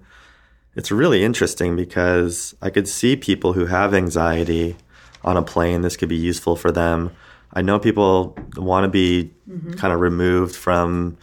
it's 0.76 0.90
really 0.90 1.24
interesting 1.24 1.74
because 1.74 2.54
I 2.60 2.68
could 2.70 2.86
see 2.86 3.16
people 3.16 3.54
who 3.54 3.66
have 3.66 3.94
anxiety 3.94 4.76
on 5.24 5.36
a 5.36 5.42
plane. 5.42 5.80
This 5.80 5.96
could 5.96 6.08
be 6.08 6.16
useful 6.16 6.54
for 6.54 6.70
them. 6.70 7.10
I 7.54 7.62
know 7.62 7.78
people 7.78 8.36
want 8.56 8.84
to 8.84 8.88
be 8.88 9.30
mm-hmm. 9.48 9.72
kind 9.72 9.92
of 9.92 10.00
removed 10.00 10.54
from 10.54 11.16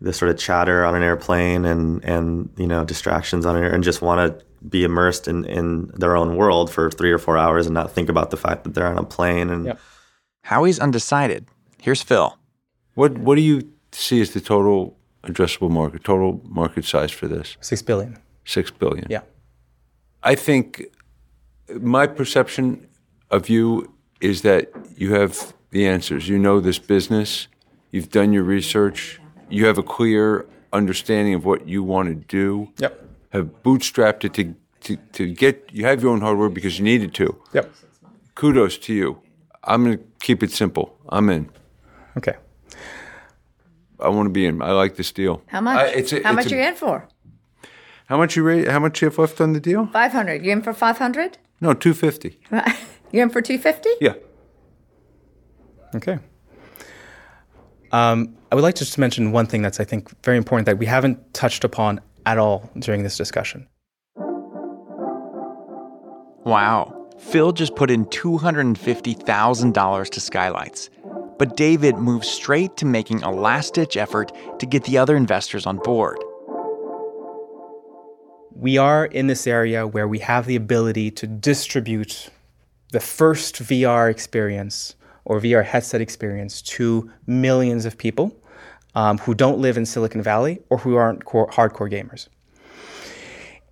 the 0.00 0.12
sort 0.12 0.30
of 0.30 0.38
chatter 0.38 0.84
on 0.84 0.94
an 0.94 1.02
airplane 1.02 1.64
and 1.64 2.04
and 2.04 2.50
you 2.56 2.66
know 2.66 2.84
distractions 2.84 3.46
on 3.46 3.56
an 3.56 3.64
air 3.64 3.72
and 3.72 3.82
just 3.82 4.02
want 4.02 4.38
to 4.38 4.44
be 4.68 4.84
immersed 4.84 5.28
in 5.28 5.44
in 5.44 5.90
their 5.94 6.16
own 6.16 6.36
world 6.36 6.70
for 6.70 6.90
three 6.90 7.12
or 7.12 7.18
four 7.18 7.36
hours 7.36 7.66
and 7.66 7.74
not 7.74 7.92
think 7.92 8.08
about 8.08 8.30
the 8.30 8.36
fact 8.36 8.64
that 8.64 8.74
they're 8.74 8.86
on 8.86 8.98
a 8.98 9.04
plane 9.04 9.50
and 9.50 9.66
Yep. 9.66 9.80
Howie's 10.42 10.78
undecided. 10.78 11.48
Here's 11.82 12.02
Phil. 12.02 12.38
What 12.94 13.18
What 13.18 13.34
do 13.36 13.42
you 13.42 13.68
see 13.92 14.20
as 14.20 14.30
the 14.32 14.40
total 14.40 14.96
addressable 15.24 15.70
market, 15.70 16.04
total 16.04 16.40
market 16.44 16.84
size 16.84 17.10
for 17.10 17.26
this? 17.28 17.56
Six 17.60 17.82
billion. 17.82 18.18
Six 18.44 18.70
billion. 18.70 19.06
Yeah. 19.10 19.22
I 20.22 20.34
think 20.34 20.84
my 21.80 22.06
perception 22.06 22.86
of 23.30 23.48
you 23.48 23.92
is 24.20 24.42
that 24.42 24.70
you 24.96 25.14
have 25.14 25.52
the 25.70 25.86
answers. 25.86 26.28
You 26.28 26.38
know 26.38 26.60
this 26.60 26.78
business. 26.78 27.48
You've 27.90 28.10
done 28.10 28.32
your 28.32 28.44
research. 28.44 29.20
You 29.50 29.66
have 29.66 29.78
a 29.78 29.82
clear 29.82 30.46
understanding 30.72 31.34
of 31.34 31.44
what 31.44 31.68
you 31.68 31.82
want 31.82 32.08
to 32.08 32.14
do. 32.14 32.72
Yep. 32.78 33.05
Have 33.36 33.62
bootstrapped 33.62 34.24
it 34.24 34.32
to, 34.34 34.54
to, 34.80 34.96
to 35.12 35.32
get, 35.34 35.68
you 35.72 35.84
have 35.84 36.02
your 36.02 36.12
own 36.12 36.20
hardware 36.22 36.48
because 36.48 36.78
you 36.78 36.84
needed 36.84 37.12
to. 37.14 37.36
Yep. 37.52 37.70
Kudos 38.34 38.78
to 38.78 38.94
you. 38.94 39.20
I'm 39.64 39.84
going 39.84 39.98
to 39.98 40.04
keep 40.20 40.42
it 40.42 40.50
simple. 40.52 40.96
I'm 41.10 41.28
in. 41.28 41.50
Okay. 42.16 42.34
I 44.00 44.08
want 44.08 44.26
to 44.26 44.30
be 44.30 44.46
in. 44.46 44.62
I 44.62 44.72
like 44.72 44.96
this 44.96 45.12
deal. 45.12 45.42
How 45.48 45.60
much? 45.60 45.76
I- 45.78 45.86
it's 45.88 46.12
a- 46.12 46.22
How 46.22 46.30
it's 46.30 46.36
much 46.36 46.52
a- 46.52 46.54
are 46.54 46.58
you 46.62 46.68
in 46.68 46.74
for? 46.74 47.08
How 48.06 48.16
much 48.16 48.36
you 48.36 48.42
rate? 48.42 48.68
How 48.68 48.78
much 48.78 49.02
you 49.02 49.08
have 49.08 49.18
left 49.18 49.40
on 49.40 49.52
the 49.52 49.60
deal? 49.60 49.86
500. 49.86 50.44
You 50.44 50.52
in 50.52 50.62
for 50.62 50.72
500? 50.72 51.38
No, 51.60 51.74
two 51.74 51.92
fifty. 51.94 52.38
You're 53.12 53.22
in 53.24 53.30
for 53.30 53.40
250? 53.42 53.88
Yeah. 54.00 54.14
Okay. 55.94 56.18
Um, 57.92 58.36
I 58.50 58.54
would 58.54 58.62
like 58.62 58.74
to 58.76 58.84
just 58.84 58.98
mention 58.98 59.32
one 59.32 59.46
thing 59.46 59.62
that's, 59.62 59.80
I 59.80 59.84
think, 59.84 60.10
very 60.24 60.36
important 60.36 60.66
that 60.66 60.78
we 60.78 60.86
haven't 60.86 61.34
touched 61.34 61.64
upon 61.64 62.00
at 62.26 62.36
all 62.36 62.68
during 62.78 63.02
this 63.02 63.16
discussion. 63.16 63.66
Wow. 66.44 66.92
Phil 67.18 67.52
just 67.52 67.74
put 67.74 67.90
in 67.90 68.04
$250,000 68.06 70.10
to 70.10 70.20
Skylights. 70.20 70.90
But 71.38 71.56
David 71.56 71.96
moved 71.96 72.24
straight 72.24 72.76
to 72.78 72.86
making 72.86 73.22
a 73.22 73.30
last 73.30 73.74
ditch 73.74 73.96
effort 73.96 74.32
to 74.58 74.66
get 74.66 74.84
the 74.84 74.98
other 74.98 75.16
investors 75.16 75.66
on 75.66 75.78
board. 75.78 76.18
We 78.54 78.78
are 78.78 79.06
in 79.06 79.26
this 79.26 79.46
area 79.46 79.86
where 79.86 80.08
we 80.08 80.18
have 80.20 80.46
the 80.46 80.56
ability 80.56 81.10
to 81.12 81.26
distribute 81.26 82.30
the 82.92 83.00
first 83.00 83.56
VR 83.56 84.10
experience 84.10 84.94
or 85.24 85.40
VR 85.40 85.64
headset 85.64 86.00
experience 86.00 86.62
to 86.62 87.10
millions 87.26 87.84
of 87.84 87.98
people 87.98 88.34
um, 88.96 89.18
who 89.18 89.34
don't 89.34 89.60
live 89.60 89.76
in 89.76 89.86
Silicon 89.86 90.22
Valley 90.22 90.58
or 90.70 90.78
who 90.78 90.96
aren't 90.96 91.24
core, 91.24 91.48
hardcore 91.50 91.90
gamers. 91.90 92.26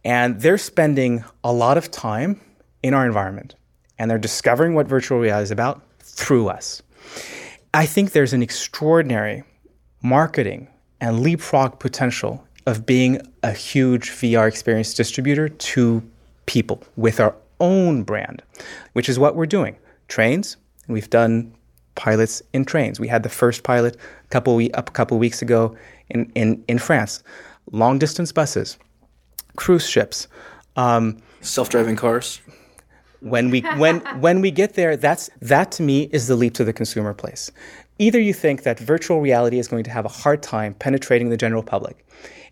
And 0.04 0.40
they're 0.40 0.58
spending 0.58 1.24
a 1.42 1.52
lot 1.52 1.78
of 1.78 1.90
time 1.90 2.40
in 2.82 2.92
our 2.92 3.06
environment 3.06 3.56
and 3.98 4.10
they're 4.10 4.18
discovering 4.18 4.74
what 4.74 4.86
virtual 4.86 5.18
reality 5.18 5.44
is 5.44 5.50
about 5.50 5.82
through 6.00 6.48
us. 6.48 6.82
I 7.72 7.86
think 7.86 8.12
there's 8.12 8.34
an 8.34 8.42
extraordinary 8.42 9.44
marketing 10.02 10.68
and 11.00 11.20
leapfrog 11.20 11.78
potential 11.78 12.46
of 12.66 12.84
being 12.84 13.20
a 13.42 13.52
huge 13.52 14.10
VR 14.10 14.46
experience 14.46 14.92
distributor 14.94 15.48
to 15.48 16.02
people 16.46 16.82
with 16.96 17.18
our 17.18 17.34
own 17.60 18.02
brand, 18.02 18.42
which 18.92 19.08
is 19.08 19.18
what 19.18 19.36
we're 19.36 19.46
doing. 19.46 19.76
Trains, 20.08 20.58
we've 20.86 21.08
done 21.08 21.54
pilots 21.94 22.42
in 22.52 22.64
trains. 22.64 22.98
We 23.00 23.08
had 23.08 23.22
the 23.22 23.28
first 23.28 23.62
pilot 23.62 23.96
a 23.96 24.28
couple 24.28 24.56
we, 24.56 24.70
a 24.72 24.82
couple 24.82 25.18
weeks 25.18 25.42
ago 25.42 25.76
in, 26.10 26.30
in, 26.34 26.64
in 26.68 26.78
France. 26.78 27.22
Long 27.72 27.98
distance 27.98 28.32
buses, 28.32 28.78
cruise 29.56 29.88
ships. 29.88 30.28
Um, 30.76 31.18
Self-driving 31.40 31.96
cars. 31.96 32.40
when 33.20 33.50
we 33.50 33.60
when 33.78 34.00
when 34.20 34.40
we 34.40 34.50
get 34.50 34.74
there 34.74 34.96
that's 34.96 35.30
that 35.40 35.72
to 35.72 35.82
me 35.82 36.04
is 36.12 36.26
the 36.28 36.36
leap 36.36 36.54
to 36.54 36.64
the 36.64 36.72
consumer 36.72 37.14
place 37.14 37.50
either 37.98 38.20
you 38.20 38.34
think 38.34 38.62
that 38.64 38.78
virtual 38.78 39.20
reality 39.20 39.58
is 39.58 39.66
going 39.66 39.84
to 39.84 39.90
have 39.90 40.04
a 40.04 40.08
hard 40.08 40.42
time 40.42 40.74
penetrating 40.74 41.30
the 41.30 41.36
general 41.36 41.62
public 41.62 42.06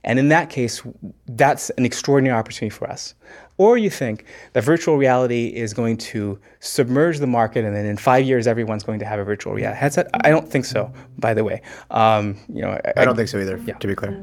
and 0.04 0.18
in 0.18 0.28
that 0.28 0.48
case 0.50 0.82
that's 1.26 1.68
an 1.70 1.84
extraordinary 1.84 2.36
opportunity 2.36 2.70
for 2.70 2.88
us 2.88 3.14
or 3.62 3.78
you 3.78 3.90
think 3.90 4.16
that 4.54 4.64
virtual 4.64 4.96
reality 4.96 5.46
is 5.64 5.72
going 5.80 5.96
to 5.96 6.38
submerge 6.60 7.16
the 7.24 7.26
market 7.38 7.64
and 7.64 7.74
then 7.76 7.86
in 7.86 7.96
five 7.96 8.24
years 8.30 8.46
everyone's 8.46 8.84
going 8.88 8.98
to 8.98 9.06
have 9.06 9.18
a 9.20 9.24
virtual 9.32 9.52
reality 9.52 9.78
headset 9.78 10.06
i 10.26 10.30
don't 10.34 10.48
think 10.52 10.64
so 10.64 10.80
by 11.18 11.32
the 11.34 11.44
way 11.48 11.60
um, 11.90 12.24
you 12.56 12.62
know 12.62 12.72
I 13.00 13.04
don't 13.04 13.16
think 13.16 13.28
so 13.28 13.38
either, 13.38 13.56
to 13.82 13.86
be 13.86 13.94
clear. 13.94 14.14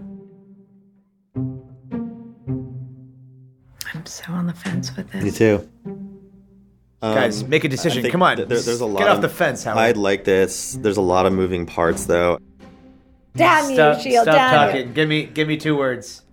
I'm 3.93 4.05
so 4.05 4.31
on 4.33 4.45
the 4.47 4.53
fence 4.53 4.95
with 4.95 5.09
this. 5.11 5.23
Me 5.23 5.31
too. 5.31 5.67
Guys, 7.01 7.43
make 7.45 7.63
a 7.63 7.69
decision. 7.69 8.09
Come 8.11 8.21
on. 8.21 8.37
th- 8.37 8.47
there- 8.49 8.59
there's 8.61 8.81
a 8.81 8.85
lot. 8.85 8.99
Get 8.99 9.07
off 9.07 9.15
of- 9.17 9.21
the 9.21 9.29
fence, 9.29 9.63
Howard. 9.63 9.77
I'd 9.79 9.97
like 9.97 10.23
this. 10.25 10.73
There's 10.73 10.97
a 10.97 11.01
lot 11.01 11.25
of 11.25 11.33
moving 11.33 11.65
parts, 11.65 12.05
though. 12.05 12.37
Damn 13.35 13.65
Stop, 13.73 13.97
you, 13.97 14.03
Sheel. 14.11 14.21
stop 14.23 14.35
damn 14.35 14.53
talking. 14.67 14.87
you. 14.87 14.93
Give 14.93 15.07
me, 15.09 15.23
give 15.25 15.47
me 15.47 15.57
two 15.57 15.75
words. 15.77 16.23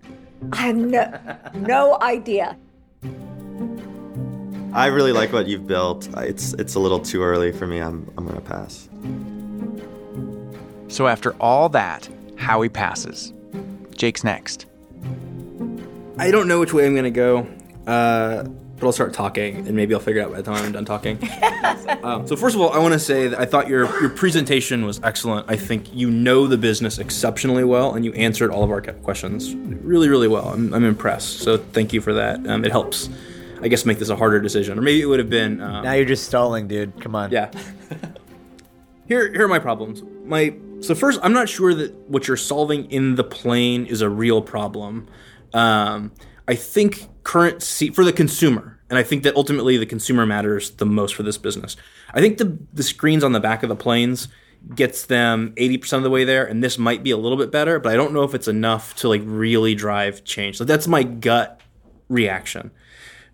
I 0.51 0.57
have 0.57 0.75
no, 0.75 1.19
no 1.55 1.97
idea. 2.01 2.57
I 3.03 4.87
really 4.87 5.11
like 5.11 5.33
what 5.33 5.47
you've 5.47 5.67
built. 5.67 6.07
It's 6.17 6.53
it's 6.53 6.75
a 6.75 6.79
little 6.79 6.99
too 6.99 7.23
early 7.23 7.51
for 7.51 7.67
me. 7.67 7.79
I'm 7.79 8.11
I'm 8.17 8.27
gonna 8.27 8.41
pass. 8.41 8.89
So 10.87 11.07
after 11.07 11.33
all 11.41 11.69
that, 11.69 12.09
Howie 12.37 12.69
passes. 12.69 13.33
Jake's 13.95 14.23
next. 14.23 14.65
I 16.19 16.31
don't 16.31 16.47
know 16.47 16.59
which 16.59 16.73
way 16.73 16.85
I'm 16.85 16.95
gonna 16.95 17.11
go, 17.11 17.47
uh, 17.85 18.45
but 18.79 18.85
I'll 18.85 18.91
start 18.91 19.13
talking, 19.13 19.67
and 19.67 19.75
maybe 19.75 19.93
I'll 19.93 19.99
figure 19.99 20.21
it 20.21 20.25
out 20.25 20.31
by 20.31 20.37
the 20.37 20.43
time 20.43 20.63
I'm 20.63 20.71
done 20.71 20.85
talking. 20.85 21.17
um, 22.03 22.27
so 22.27 22.35
first 22.35 22.55
of 22.55 22.61
all, 22.61 22.69
I 22.71 22.77
want 22.77 22.93
to 22.93 22.99
say 22.99 23.27
that 23.27 23.39
I 23.39 23.45
thought 23.45 23.67
your 23.67 23.85
your 24.01 24.09
presentation 24.09 24.85
was 24.85 24.99
excellent. 25.03 25.49
I 25.49 25.55
think 25.55 25.93
you 25.93 26.11
know 26.11 26.47
the 26.47 26.57
business 26.57 26.99
exceptionally 26.99 27.63
well, 27.63 27.95
and 27.95 28.05
you 28.05 28.13
answered 28.13 28.51
all 28.51 28.63
of 28.63 28.69
our 28.69 28.81
questions 28.81 29.55
really, 29.55 30.09
really 30.09 30.27
well. 30.27 30.49
I'm, 30.49 30.73
I'm 30.73 30.83
impressed. 30.83 31.39
So 31.39 31.57
thank 31.57 31.91
you 31.93 32.01
for 32.01 32.13
that. 32.13 32.45
Um, 32.47 32.63
it 32.63 32.71
helps, 32.71 33.09
I 33.61 33.67
guess, 33.67 33.85
make 33.85 33.99
this 33.99 34.09
a 34.09 34.15
harder 34.15 34.39
decision, 34.39 34.77
or 34.77 34.81
maybe 34.81 35.01
it 35.01 35.05
would 35.05 35.19
have 35.19 35.29
been. 35.29 35.59
Um, 35.61 35.83
Now 35.83 35.93
you're 35.93 36.05
just 36.05 36.25
stalling, 36.25 36.67
dude. 36.67 37.01
Come 37.01 37.15
on. 37.15 37.31
yeah. 37.31 37.51
here, 39.07 39.31
here 39.31 39.45
are 39.45 39.47
my 39.47 39.59
problems. 39.59 40.03
My 40.25 40.53
so 40.81 40.93
first, 40.93 41.19
I'm 41.23 41.33
not 41.33 41.49
sure 41.49 41.73
that 41.73 41.93
what 42.07 42.27
you're 42.27 42.37
solving 42.37 42.91
in 42.91 43.15
the 43.15 43.23
plane 43.23 43.85
is 43.87 44.01
a 44.01 44.09
real 44.09 44.41
problem. 44.41 45.07
Um, 45.53 46.11
I 46.47 46.55
think 46.55 47.07
current 47.23 47.61
C- 47.61 47.89
for 47.89 48.05
the 48.05 48.13
consumer, 48.13 48.79
and 48.89 48.97
I 48.97 49.03
think 49.03 49.23
that 49.23 49.35
ultimately 49.35 49.77
the 49.77 49.85
consumer 49.85 50.25
matters 50.25 50.71
the 50.71 50.85
most 50.85 51.15
for 51.15 51.23
this 51.23 51.37
business. 51.37 51.75
I 52.13 52.21
think 52.21 52.37
the 52.37 52.57
the 52.73 52.83
screens 52.83 53.23
on 53.23 53.31
the 53.33 53.39
back 53.39 53.63
of 53.63 53.69
the 53.69 53.75
planes 53.75 54.27
gets 54.73 55.05
them 55.05 55.53
80% 55.55 55.93
of 55.93 56.03
the 56.03 56.09
way 56.09 56.23
there 56.23 56.43
and 56.43 56.63
this 56.63 56.79
might 56.79 57.03
be 57.03 57.11
a 57.11 57.15
little 57.15 57.37
bit 57.37 57.51
better 57.51 57.79
but 57.79 57.93
i 57.93 57.95
don't 57.95 58.11
know 58.11 58.23
if 58.23 58.33
it's 58.33 58.47
enough 58.47 58.95
to 58.95 59.07
like 59.07 59.21
really 59.23 59.75
drive 59.75 60.23
change 60.23 60.57
so 60.57 60.65
that's 60.65 60.87
my 60.87 61.03
gut 61.03 61.61
reaction 62.09 62.71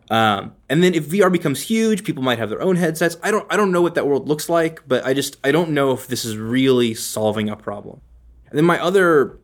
um, 0.10 0.54
and 0.70 0.84
then 0.84 0.94
if 0.94 1.06
VR 1.06 1.32
becomes 1.32 1.62
huge, 1.62 2.04
people 2.04 2.24
might 2.24 2.38
have 2.38 2.50
their 2.50 2.62
own 2.62 2.76
headsets. 2.76 3.18
I 3.24 3.32
don't 3.32 3.52
I 3.52 3.58
don't 3.58 3.72
know 3.72 3.82
what 3.82 3.96
that 3.96 4.06
world 4.06 4.28
looks 4.28 4.50
like, 4.50 4.88
but 4.88 5.06
I 5.06 5.14
just 5.14 5.38
I 5.44 5.52
don't 5.52 5.72
know 5.72 5.92
if 5.92 6.08
this 6.08 6.26
is 6.26 6.38
really 6.38 6.94
solving 6.94 7.50
a 7.50 7.56
problem. 7.56 8.02
And 8.50 8.58
then 8.58 8.66
my 8.66 8.80
other 8.80 9.40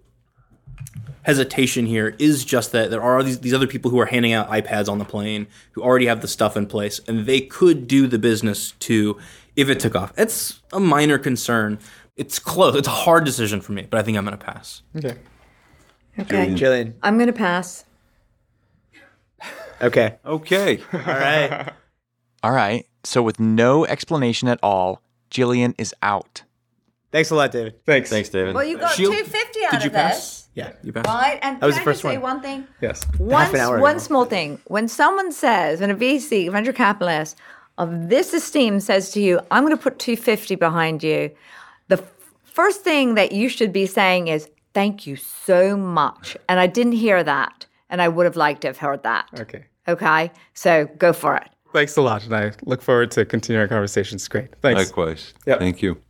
hesitation 1.23 1.86
here 1.86 2.15
is 2.19 2.45
just 2.45 2.71
that 2.71 2.89
there 2.89 3.01
are 3.01 3.21
these, 3.23 3.39
these 3.39 3.53
other 3.53 3.67
people 3.67 3.91
who 3.91 3.99
are 3.99 4.05
handing 4.05 4.34
out 4.34 4.49
iPads 4.49 4.89
on 4.89 4.97
the 4.97 5.05
plane 5.05 5.47
who 5.73 5.82
already 5.82 6.05
have 6.08 6.21
the 6.21 6.27
stuff 6.27 6.55
in 6.58 6.65
place, 6.65 6.99
and 7.08 7.25
they 7.25 7.41
could 7.41 7.88
do 7.88 8.08
the 8.08 8.19
business 8.19 8.71
too 8.79 9.17
if 9.55 9.69
it 9.69 9.79
took 9.79 9.95
off. 9.95 10.13
It's 10.17 10.62
a 10.71 10.79
minor 10.79 11.17
concern. 11.17 11.79
It's 12.15 12.39
close. 12.39 12.75
It's 12.75 12.88
a 12.88 12.91
hard 12.91 13.23
decision 13.25 13.62
for 13.62 13.71
me, 13.71 13.88
but 13.89 13.99
I 13.99 14.03
think 14.03 14.17
I'm 14.17 14.25
going 14.25 14.38
to 14.38 14.45
pass. 14.45 14.82
Okay. 14.95 15.17
Okay. 16.17 16.47
Jillian. 16.47 16.93
I'm 17.01 17.17
going 17.17 17.27
to 17.27 17.34
pass. 17.34 17.86
Okay. 19.82 20.17
Okay. 20.25 20.82
All 20.93 20.99
right. 20.99 21.71
All 22.41 22.51
right, 22.51 22.86
so 23.03 23.21
with 23.21 23.38
no 23.39 23.86
explanation 23.86 24.47
at 24.47 24.60
all, 24.63 25.01
Jillian 25.29 25.75
is 25.77 25.93
out. 26.01 26.43
Thanks 27.12 27.32
a 27.32 27.36
lot, 27.36 27.51
David. 27.51 27.84
Thanks. 27.86 28.10
Thanks, 28.10 28.29
David. 28.29 28.55
Well, 28.55 28.63
you 28.63 28.77
got 28.77 28.93
Shield, 28.93 29.13
250 29.13 29.65
out 29.65 29.71
Did 29.71 29.84
you 29.84 29.88
of 29.88 29.93
pass? 29.93 30.38
This. 30.65 30.75
Yeah. 30.81 30.85
You 30.85 30.93
pass. 30.93 31.05
Right? 31.05 31.39
And 31.41 31.59
That 31.61 31.65
was 31.65 31.75
can 31.75 31.79
the 31.79 31.81
I 31.81 31.93
first 31.93 32.01
just 32.01 32.11
say 32.13 32.17
one. 32.17 32.33
one 32.35 32.41
thing? 32.41 32.67
Yes. 32.81 33.03
One, 33.17 33.49
an 33.49 33.55
hour 33.55 33.79
one 33.79 33.91
ago. 33.95 33.99
small 33.99 34.25
thing. 34.25 34.59
When 34.65 34.87
someone 34.87 35.31
says, 35.31 35.79
when 35.81 35.89
a 35.91 35.95
VC, 35.95 36.51
venture 36.51 36.73
capitalist 36.73 37.37
of 37.77 38.09
this 38.09 38.33
esteem 38.33 38.79
says 38.79 39.11
to 39.11 39.21
you, 39.21 39.39
I'm 39.51 39.63
going 39.63 39.75
to 39.75 39.81
put 39.81 39.99
250 39.99 40.55
behind 40.55 41.01
you, 41.03 41.31
the 41.87 41.97
f- 41.97 42.11
first 42.43 42.81
thing 42.83 43.15
that 43.15 43.31
you 43.31 43.47
should 43.49 43.71
be 43.71 43.85
saying 43.85 44.27
is, 44.27 44.49
thank 44.73 45.07
you 45.07 45.15
so 45.15 45.75
much. 45.77 46.35
And 46.47 46.59
I 46.59 46.67
didn't 46.67 46.93
hear 46.93 47.23
that. 47.23 47.65
And 47.89 48.01
I 48.01 48.07
would 48.07 48.25
have 48.25 48.35
liked 48.35 48.61
to 48.61 48.67
have 48.67 48.77
heard 48.77 49.03
that. 49.03 49.27
Okay. 49.39 49.65
Okay. 49.87 50.31
So 50.53 50.85
go 50.97 51.13
for 51.13 51.35
it. 51.37 51.49
Thanks 51.71 51.95
a 51.97 52.01
lot, 52.01 52.25
and 52.25 52.35
I 52.35 52.51
look 52.65 52.81
forward 52.81 53.11
to 53.11 53.25
continuing 53.25 53.61
our 53.61 53.67
conversations. 53.67 54.27
Great. 54.27 54.55
Thanks. 54.61 54.79
Likewise. 54.87 55.35
Yep. 55.45 55.59
Thank 55.59 55.81
you. 55.83 56.01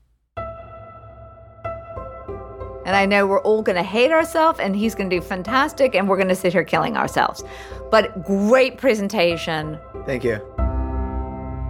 And 2.89 2.95
I 2.95 3.05
know 3.05 3.27
we're 3.27 3.41
all 3.41 3.61
going 3.61 3.75
to 3.75 3.83
hate 3.83 4.11
ourselves, 4.11 4.59
and 4.59 4.75
he's 4.75 4.95
going 4.95 5.11
to 5.11 5.15
do 5.15 5.21
fantastic, 5.21 5.93
and 5.93 6.09
we're 6.09 6.15
going 6.15 6.29
to 6.29 6.33
sit 6.35 6.53
here 6.53 6.63
killing 6.63 6.97
ourselves. 6.97 7.43
But 7.91 8.23
great 8.25 8.79
presentation. 8.79 9.77
Thank 10.07 10.23
you. 10.23 10.41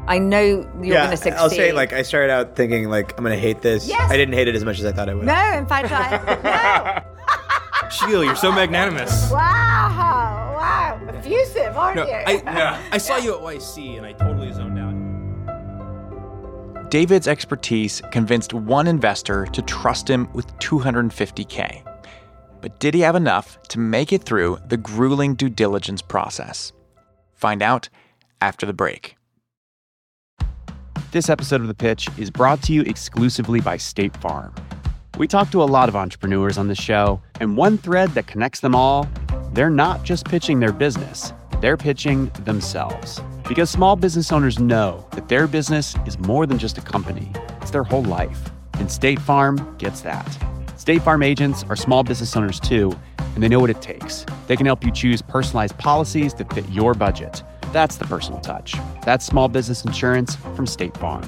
I 0.07 0.17
know 0.17 0.65
you're 0.81 0.85
yeah, 0.85 1.07
going 1.07 1.11
to 1.11 1.17
succeed. 1.17 1.33
I'll 1.33 1.49
say 1.49 1.73
like 1.73 1.91
I 1.91 2.03
started 2.03 2.31
out 2.31 2.55
thinking 2.55 2.89
like 2.89 3.17
I'm 3.17 3.25
gonna 3.25 3.35
hate 3.35 3.61
this. 3.61 3.85
Yes. 3.85 4.09
I 4.09 4.15
didn't 4.15 4.33
hate 4.33 4.47
it 4.47 4.55
as 4.55 4.63
much 4.63 4.79
as 4.79 4.85
I 4.85 4.93
thought 4.93 5.09
I 5.09 5.13
would. 5.13 5.25
No, 5.25 5.57
in 5.57 5.67
fact, 5.67 5.91
I. 5.91 7.03
no. 7.83 7.89
Sheila, 7.89 8.23
you're 8.23 8.35
so 8.37 8.53
magnanimous. 8.53 9.29
Wow. 9.29 10.55
Wow. 10.57 11.01
Effusive, 11.09 11.75
aren't 11.75 11.97
No, 11.97 12.05
you? 12.07 12.13
I, 12.13 12.81
I 12.93 12.97
saw 12.97 13.17
you 13.17 13.35
at 13.35 13.41
YC 13.41 13.97
and 13.97 14.05
I 14.05 14.13
totally 14.13 14.53
zoned 14.53 14.79
out. 14.79 14.88
David's 16.89 17.27
expertise 17.27 18.01
convinced 18.11 18.51
one 18.51 18.87
investor 18.87 19.45
to 19.45 19.61
trust 19.61 20.09
him 20.09 20.27
with 20.33 20.47
250K. 20.57 21.83
But 22.61 22.79
did 22.79 22.95
he 22.95 23.01
have 23.01 23.15
enough 23.15 23.61
to 23.69 23.77
make 23.77 24.11
it 24.11 24.23
through 24.23 24.57
the 24.67 24.77
grueling 24.77 25.35
due 25.35 25.49
diligence 25.49 26.01
process? 26.01 26.73
Find 27.33 27.61
out 27.61 27.89
after 28.41 28.65
the 28.65 28.73
break. 28.73 29.15
This 31.11 31.29
episode 31.29 31.61
of 31.61 31.67
The 31.67 31.75
Pitch 31.75 32.09
is 32.17 32.31
brought 32.31 32.63
to 32.63 32.73
you 32.73 32.81
exclusively 32.81 33.61
by 33.61 33.77
State 33.77 34.17
Farm. 34.17 34.53
We 35.19 35.27
talk 35.27 35.51
to 35.51 35.61
a 35.61 35.65
lot 35.65 35.89
of 35.89 35.95
entrepreneurs 35.95 36.57
on 36.57 36.67
the 36.67 36.75
show, 36.75 37.21
and 37.39 37.55
one 37.55 37.77
thread 37.77 38.09
that 38.11 38.25
connects 38.25 38.61
them 38.61 38.73
all 38.73 39.07
they're 39.53 39.69
not 39.69 40.03
just 40.03 40.25
pitching 40.25 40.59
their 40.59 40.71
business, 40.71 41.33
they're 41.59 41.77
pitching 41.77 42.31
themselves. 42.45 43.19
Because 43.49 43.71
small 43.71 43.95
business 43.95 44.31
owners 44.31 44.59
know 44.59 45.07
that 45.13 45.27
their 45.27 45.47
business 45.47 45.95
is 46.05 46.19
more 46.19 46.45
than 46.45 46.59
just 46.59 46.77
a 46.77 46.81
company, 46.81 47.31
it's 47.59 47.71
their 47.71 47.83
whole 47.83 48.03
life. 48.03 48.51
And 48.73 48.91
State 48.91 49.19
Farm 49.19 49.75
gets 49.79 50.01
that. 50.01 50.37
State 50.77 51.01
Farm 51.01 51.23
agents 51.23 51.65
are 51.67 51.75
small 51.75 52.03
business 52.03 52.37
owners 52.37 52.59
too, 52.59 52.95
and 53.17 53.41
they 53.41 53.47
know 53.47 53.59
what 53.59 53.71
it 53.71 53.81
takes. 53.81 54.23
They 54.45 54.55
can 54.55 54.67
help 54.67 54.85
you 54.85 54.91
choose 54.91 55.23
personalized 55.23 55.79
policies 55.79 56.35
that 56.35 56.53
fit 56.53 56.69
your 56.69 56.93
budget. 56.93 57.41
That's 57.73 57.95
the 57.95 58.05
personal 58.05 58.39
touch. 58.39 58.75
That's 59.03 59.25
small 59.25 59.47
business 59.47 59.83
insurance 59.83 60.35
from 60.55 60.67
State 60.67 60.95
Farm. 60.97 61.23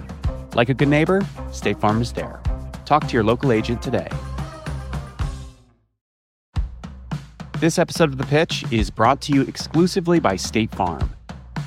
Like 0.53 0.69
a 0.69 0.75
good 0.75 0.89
neighbor, 0.89 1.21
State 1.51 1.79
Farm 1.79 2.03
is 2.03 2.13
there. 2.13 2.39
Talk 2.85 3.07
to 3.07 3.13
your 3.13 3.23
local 3.23 3.51
agent 3.51 3.81
today. 3.81 4.09
This 7.59 7.79
episode 7.79 8.09
of 8.09 8.19
The 8.19 8.25
Pitch 8.25 8.63
is 8.71 8.91
brought 8.91 9.21
to 9.21 9.33
you 9.33 9.41
exclusively 9.41 10.19
by 10.19 10.35
State 10.35 10.69
Farm. 10.75 11.15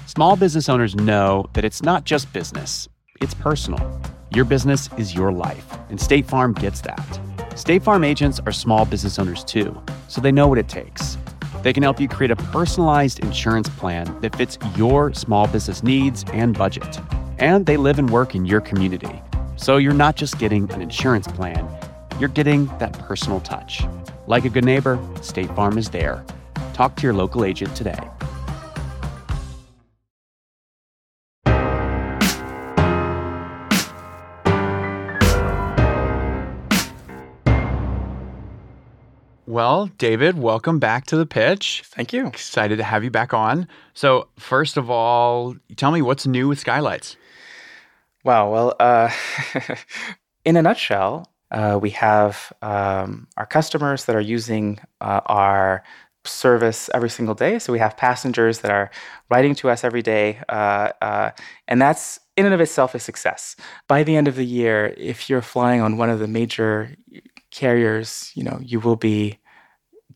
Small 0.06 0.36
business 0.36 0.68
owners 0.68 0.94
know 0.94 1.48
that 1.54 1.64
it's 1.64 1.82
not 1.82 2.04
just 2.04 2.30
business, 2.34 2.90
it's 3.22 3.32
personal. 3.32 4.00
Your 4.34 4.44
business 4.44 4.90
is 4.98 5.14
your 5.14 5.32
life, 5.32 5.66
and 5.88 5.98
State 5.98 6.26
Farm 6.26 6.52
gets 6.52 6.82
that. 6.82 7.20
State 7.56 7.82
Farm 7.82 8.04
agents 8.04 8.38
are 8.44 8.52
small 8.52 8.84
business 8.84 9.18
owners 9.18 9.42
too, 9.42 9.80
so 10.08 10.20
they 10.20 10.30
know 10.30 10.46
what 10.46 10.58
it 10.58 10.68
takes. 10.68 11.16
They 11.62 11.72
can 11.72 11.82
help 11.82 12.00
you 12.00 12.06
create 12.06 12.30
a 12.30 12.36
personalized 12.36 13.20
insurance 13.20 13.70
plan 13.70 14.20
that 14.20 14.36
fits 14.36 14.58
your 14.76 15.14
small 15.14 15.46
business 15.46 15.82
needs 15.82 16.22
and 16.34 16.56
budget. 16.56 17.00
And 17.38 17.64
they 17.64 17.78
live 17.78 17.98
and 17.98 18.10
work 18.10 18.34
in 18.34 18.44
your 18.44 18.60
community. 18.60 19.22
So 19.56 19.78
you're 19.78 19.94
not 19.94 20.16
just 20.16 20.38
getting 20.38 20.70
an 20.72 20.82
insurance 20.82 21.26
plan, 21.26 21.66
you're 22.20 22.28
getting 22.28 22.66
that 22.78 22.92
personal 22.98 23.40
touch. 23.40 23.82
Like 24.26 24.44
a 24.44 24.50
good 24.50 24.66
neighbor, 24.66 24.98
State 25.22 25.50
Farm 25.56 25.78
is 25.78 25.88
there. 25.88 26.24
Talk 26.74 26.94
to 26.96 27.02
your 27.04 27.14
local 27.14 27.42
agent 27.44 27.74
today. 27.74 27.98
Well, 39.54 39.86
David, 39.98 40.36
welcome 40.36 40.80
back 40.80 41.06
to 41.06 41.16
the 41.16 41.26
pitch. 41.26 41.84
Thank 41.86 42.12
you. 42.12 42.26
Excited 42.26 42.76
to 42.78 42.82
have 42.82 43.04
you 43.04 43.10
back 43.12 43.32
on. 43.32 43.68
So, 43.92 44.26
first 44.36 44.76
of 44.76 44.90
all, 44.90 45.54
tell 45.76 45.92
me 45.92 46.02
what's 46.02 46.26
new 46.26 46.48
with 46.48 46.58
Skylights. 46.58 47.16
Wow. 48.24 48.50
Well, 48.50 48.74
uh, 48.80 49.12
in 50.44 50.56
a 50.56 50.62
nutshell, 50.62 51.30
uh, 51.52 51.78
we 51.80 51.90
have 51.90 52.52
um, 52.62 53.28
our 53.36 53.46
customers 53.46 54.06
that 54.06 54.16
are 54.16 54.20
using 54.20 54.80
uh, 55.00 55.20
our 55.26 55.84
service 56.24 56.90
every 56.92 57.10
single 57.10 57.36
day. 57.36 57.60
So 57.60 57.72
we 57.72 57.78
have 57.78 57.96
passengers 57.96 58.58
that 58.58 58.72
are 58.72 58.90
writing 59.30 59.54
to 59.54 59.70
us 59.70 59.84
every 59.84 60.02
day, 60.02 60.40
uh, 60.48 60.88
uh, 61.00 61.30
and 61.68 61.80
that's 61.80 62.18
in 62.36 62.44
and 62.44 62.54
of 62.54 62.60
itself 62.60 62.92
a 62.96 62.98
success. 62.98 63.54
By 63.86 64.02
the 64.02 64.16
end 64.16 64.26
of 64.26 64.34
the 64.34 64.44
year, 64.44 64.94
if 64.96 65.30
you're 65.30 65.42
flying 65.42 65.80
on 65.80 65.96
one 65.96 66.10
of 66.10 66.18
the 66.18 66.26
major 66.26 66.96
carriers, 67.52 68.32
you 68.34 68.42
know 68.42 68.58
you 68.60 68.80
will 68.80 68.96
be 68.96 69.38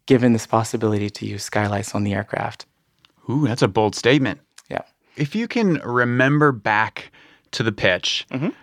given 0.09 0.33
this 0.33 0.47
possibility 0.47 1.11
to 1.11 1.27
use 1.27 1.45
skylights 1.45 1.95
on 1.95 2.03
the 2.03 2.15
aircraft. 2.15 2.65
Ooh, 3.31 3.47
that's 3.47 3.61
a 3.63 3.69
bold 3.69 3.95
statement. 3.95 4.41
Yeah. 4.71 4.81
If 5.17 5.37
you 5.37 5.47
can 5.47 5.75
remember 5.85 6.51
back 6.51 7.13
to 7.53 7.63
the 7.63 7.73
pitch, 7.73 8.27
Mhm. 8.33 8.55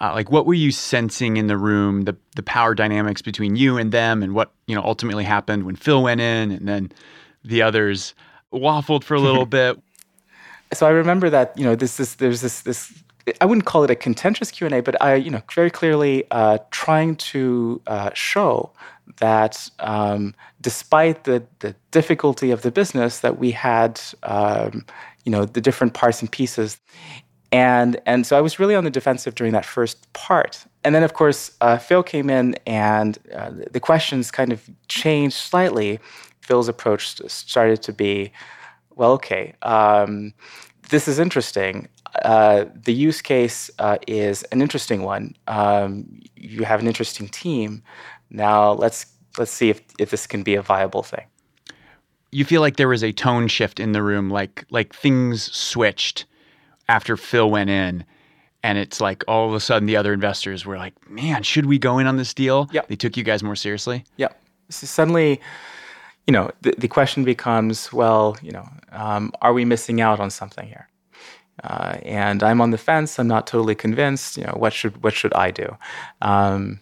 uh, 0.00 0.12
like 0.14 0.30
what 0.30 0.46
were 0.46 0.54
you 0.54 0.70
sensing 0.70 1.36
in 1.36 1.48
the 1.48 1.58
room, 1.58 2.02
the 2.02 2.16
the 2.36 2.42
power 2.44 2.74
dynamics 2.74 3.22
between 3.22 3.56
you 3.56 3.76
and 3.76 3.90
them, 3.92 4.22
and 4.22 4.34
what 4.34 4.52
you 4.66 4.74
know 4.74 4.82
ultimately 4.82 5.24
happened 5.24 5.64
when 5.64 5.76
Phil 5.76 6.02
went 6.02 6.20
in, 6.20 6.50
and 6.52 6.66
then 6.68 6.92
the 7.44 7.60
others 7.62 8.14
waffled 8.52 9.02
for 9.04 9.14
a 9.14 9.20
little 9.20 9.46
bit. 9.60 9.78
so 10.72 10.86
I 10.86 10.90
remember 10.90 11.28
that 11.30 11.56
you 11.58 11.64
know 11.64 11.74
this 11.74 11.96
this 11.96 12.14
there's 12.14 12.40
this 12.40 12.60
this 12.62 12.92
I 13.40 13.46
wouldn't 13.46 13.64
call 13.64 13.82
it 13.84 13.90
a 13.90 13.94
contentious 13.96 14.50
Q 14.52 14.66
and 14.66 14.74
A, 14.76 14.80
but 14.82 14.94
I 15.02 15.14
you 15.16 15.30
know 15.30 15.42
very 15.52 15.70
clearly 15.70 16.24
uh, 16.30 16.58
trying 16.70 17.16
to 17.32 17.80
uh, 17.88 18.10
show 18.14 18.70
that 19.18 19.68
um, 19.80 20.34
despite 20.60 21.24
the 21.24 21.44
the 21.60 21.74
difficulty 21.90 22.50
of 22.50 22.62
the 22.62 22.70
business, 22.70 23.20
that 23.20 23.38
we 23.38 23.50
had 23.50 24.00
um, 24.22 24.84
you 25.24 25.32
know 25.32 25.44
the 25.44 25.60
different 25.60 25.94
parts 25.94 26.20
and 26.20 26.30
pieces. 26.30 26.78
And, 27.52 28.00
and 28.04 28.26
so 28.26 28.36
I 28.36 28.40
was 28.40 28.58
really 28.58 28.74
on 28.74 28.82
the 28.82 28.90
defensive 28.90 29.36
during 29.36 29.52
that 29.52 29.64
first 29.64 30.12
part. 30.12 30.66
And 30.82 30.92
then, 30.92 31.04
of 31.04 31.14
course, 31.14 31.52
uh, 31.60 31.78
Phil 31.78 32.02
came 32.02 32.28
in 32.28 32.56
and 32.66 33.16
uh, 33.32 33.52
the 33.70 33.78
questions 33.78 34.32
kind 34.32 34.52
of 34.52 34.68
changed 34.88 35.36
slightly. 35.36 36.00
Phil's 36.40 36.66
approach 36.66 37.20
started 37.30 37.80
to 37.82 37.92
be 37.92 38.32
well, 38.96 39.12
okay, 39.12 39.54
um, 39.62 40.32
this 40.90 41.08
is 41.08 41.18
interesting. 41.18 41.88
Uh, 42.22 42.66
the 42.74 42.92
use 42.92 43.20
case 43.20 43.70
uh, 43.78 43.98
is 44.06 44.42
an 44.44 44.62
interesting 44.62 45.02
one. 45.02 45.34
Um, 45.48 46.20
you 46.36 46.64
have 46.64 46.80
an 46.80 46.86
interesting 46.86 47.28
team. 47.28 47.82
Now 48.30 48.72
let's 48.72 49.06
let's 49.38 49.50
see 49.50 49.70
if, 49.70 49.80
if 49.98 50.10
this 50.10 50.26
can 50.26 50.42
be 50.42 50.54
a 50.54 50.62
viable 50.62 51.02
thing. 51.02 51.26
You 52.30 52.44
feel 52.44 52.60
like 52.60 52.76
there 52.76 52.88
was 52.88 53.04
a 53.04 53.12
tone 53.12 53.48
shift 53.48 53.78
in 53.78 53.92
the 53.92 54.02
room, 54.02 54.30
like 54.30 54.64
like 54.70 54.94
things 54.94 55.52
switched 55.52 56.26
after 56.88 57.16
Phil 57.16 57.50
went 57.50 57.70
in. 57.70 58.04
And 58.62 58.78
it's 58.78 58.98
like 58.98 59.24
all 59.28 59.46
of 59.46 59.54
a 59.54 59.60
sudden 59.60 59.86
the 59.86 59.96
other 59.96 60.14
investors 60.14 60.64
were 60.64 60.78
like, 60.78 60.94
man, 61.10 61.42
should 61.42 61.66
we 61.66 61.78
go 61.78 61.98
in 61.98 62.06
on 62.06 62.16
this 62.16 62.32
deal? 62.32 62.66
Yep. 62.72 62.88
They 62.88 62.96
took 62.96 63.14
you 63.14 63.22
guys 63.22 63.42
more 63.42 63.56
seriously. 63.56 64.04
Yeah. 64.16 64.28
So 64.70 64.86
suddenly, 64.86 65.38
you 66.26 66.32
know, 66.32 66.50
the, 66.62 66.74
the 66.78 66.88
question 66.88 67.24
becomes, 67.24 67.92
well, 67.92 68.38
you 68.40 68.50
know, 68.50 68.66
um, 68.92 69.32
are 69.42 69.52
we 69.52 69.66
missing 69.66 70.00
out 70.00 70.18
on 70.18 70.30
something 70.30 70.66
here? 70.66 70.88
Uh, 71.62 71.98
and 72.04 72.42
I'm 72.42 72.62
on 72.62 72.70
the 72.70 72.78
fence. 72.78 73.18
I'm 73.18 73.28
not 73.28 73.46
totally 73.46 73.74
convinced. 73.74 74.38
You 74.38 74.44
know, 74.44 74.54
what 74.56 74.72
should 74.72 75.02
what 75.04 75.12
should 75.12 75.34
I 75.34 75.50
do? 75.50 75.76
Um, 76.22 76.80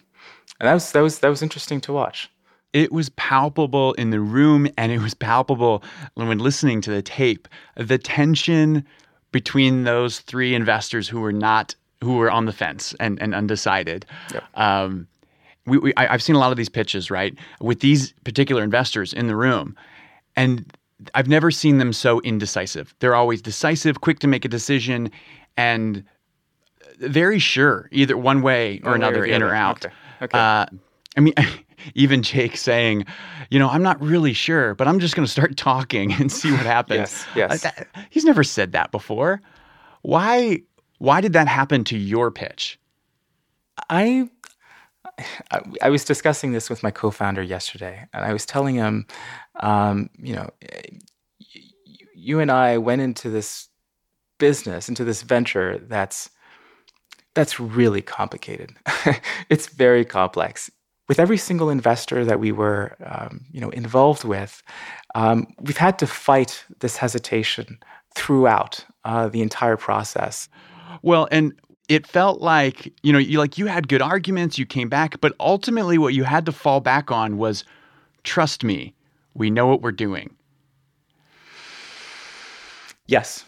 and 0.63 0.69
that 0.69 0.73
was 0.75 0.93
that 0.93 1.01
was 1.01 1.19
that 1.19 1.27
was 1.27 1.41
interesting 1.41 1.81
to 1.81 1.91
watch. 1.91 2.31
it 2.71 2.91
was 2.93 3.09
palpable 3.09 3.91
in 3.95 4.11
the 4.11 4.19
room 4.21 4.65
and 4.77 4.91
it 4.93 4.99
was 4.99 5.13
palpable 5.13 5.83
when 6.15 6.39
listening 6.39 6.79
to 6.81 6.89
the 6.89 7.01
tape. 7.01 7.49
The 7.75 7.97
tension 7.97 8.85
between 9.33 9.83
those 9.83 10.21
three 10.21 10.55
investors 10.55 11.09
who 11.09 11.19
were 11.19 11.33
not 11.33 11.75
who 12.01 12.15
were 12.15 12.31
on 12.31 12.45
the 12.45 12.53
fence 12.53 12.95
and, 13.01 13.21
and 13.21 13.35
undecided. 13.35 14.05
Um, 14.55 15.05
we, 15.65 15.77
we, 15.79 15.93
I, 15.97 16.13
i've 16.13 16.23
seen 16.23 16.35
a 16.35 16.39
lot 16.39 16.51
of 16.51 16.57
these 16.57 16.69
pitches 16.69 17.11
right 17.11 17.33
with 17.59 17.79
these 17.81 18.13
particular 18.23 18.63
investors 18.63 19.13
in 19.13 19.27
the 19.27 19.35
room 19.35 19.75
and 20.35 20.65
i've 21.15 21.27
never 21.27 21.51
seen 21.51 21.77
them 21.77 21.91
so 21.93 22.21
indecisive. 22.21 22.95
They're 22.99 23.15
always 23.15 23.41
decisive 23.41 23.99
quick 24.01 24.19
to 24.19 24.27
make 24.27 24.45
a 24.45 24.49
decision 24.49 25.11
and 25.57 26.03
very 26.99 27.39
sure 27.39 27.89
either 27.91 28.15
one 28.17 28.41
way 28.41 28.79
or 28.83 28.91
One 28.91 29.01
way 29.01 29.07
or 29.07 29.09
another 29.09 29.25
in 29.25 29.41
or 29.43 29.53
out. 29.55 29.85
Okay. 29.85 29.93
Okay. 30.23 30.37
uh, 30.37 30.65
I 31.17 31.19
mean, 31.19 31.33
even 31.95 32.23
Jake 32.23 32.57
saying, 32.57 33.05
you 33.49 33.59
know, 33.59 33.69
I'm 33.69 33.83
not 33.83 34.01
really 34.01 34.33
sure, 34.33 34.73
but 34.75 34.87
I'm 34.87 34.99
just 34.99 35.15
going 35.15 35.25
to 35.25 35.31
start 35.31 35.57
talking 35.71 36.13
and 36.13 36.31
see 36.31 36.51
what 36.51 36.61
happens. 36.65 37.25
Yes, 37.35 37.61
yes. 37.61 37.65
Uh, 37.65 37.69
that- 37.69 37.87
he's 38.09 38.23
never 38.25 38.43
said 38.43 38.71
that 38.71 38.91
before. 38.91 39.41
Why? 40.01 40.61
Why 40.99 41.19
did 41.21 41.33
that 41.33 41.47
happen 41.47 41.83
to 41.85 41.97
your 41.97 42.31
pitch? 42.31 42.79
I, 43.89 44.29
I 45.51 45.59
I 45.81 45.89
was 45.89 46.05
discussing 46.05 46.53
this 46.53 46.69
with 46.69 46.83
my 46.83 46.91
co-founder 46.91 47.41
yesterday, 47.41 48.05
and 48.13 48.23
I 48.23 48.31
was 48.31 48.45
telling 48.45 48.75
him, 48.75 49.05
um, 49.59 50.09
you 50.17 50.35
know, 50.35 50.49
y- 50.61 50.83
y- 51.49 51.95
you 52.15 52.39
and 52.39 52.51
I 52.51 52.77
went 52.77 53.01
into 53.01 53.29
this 53.29 53.67
business, 54.37 54.87
into 54.89 55.03
this 55.03 55.23
venture 55.23 55.79
that's 55.79 56.29
that's 57.33 57.59
really 57.59 58.01
complicated. 58.01 58.71
it's 59.49 59.67
very 59.67 60.05
complex. 60.05 60.69
With 61.09 61.19
every 61.19 61.37
single 61.37 61.69
investor 61.69 62.23
that 62.23 62.39
we 62.39 62.51
were, 62.51 62.95
um, 63.05 63.41
you 63.51 63.59
know, 63.59 63.69
involved 63.71 64.23
with, 64.23 64.63
um, 65.15 65.47
we've 65.59 65.77
had 65.77 65.99
to 65.99 66.07
fight 66.07 66.63
this 66.79 66.95
hesitation 66.95 67.77
throughout 68.15 68.85
uh, 69.03 69.27
the 69.27 69.41
entire 69.41 69.75
process. 69.75 70.47
Well, 71.01 71.27
and 71.31 71.53
it 71.89 72.07
felt 72.07 72.41
like, 72.41 72.93
you 73.03 73.11
know, 73.11 73.19
you 73.19 73.37
like 73.39 73.57
you 73.57 73.65
had 73.67 73.89
good 73.89 74.01
arguments, 74.01 74.57
you 74.57 74.65
came 74.65 74.87
back, 74.87 75.19
but 75.19 75.33
ultimately 75.39 75.97
what 75.97 76.13
you 76.13 76.23
had 76.23 76.45
to 76.45 76.51
fall 76.51 76.79
back 76.79 77.11
on 77.11 77.37
was 77.37 77.65
trust 78.23 78.63
me, 78.63 78.95
we 79.33 79.49
know 79.49 79.67
what 79.67 79.81
we're 79.81 79.91
doing. 79.91 80.33
Yes. 83.07 83.43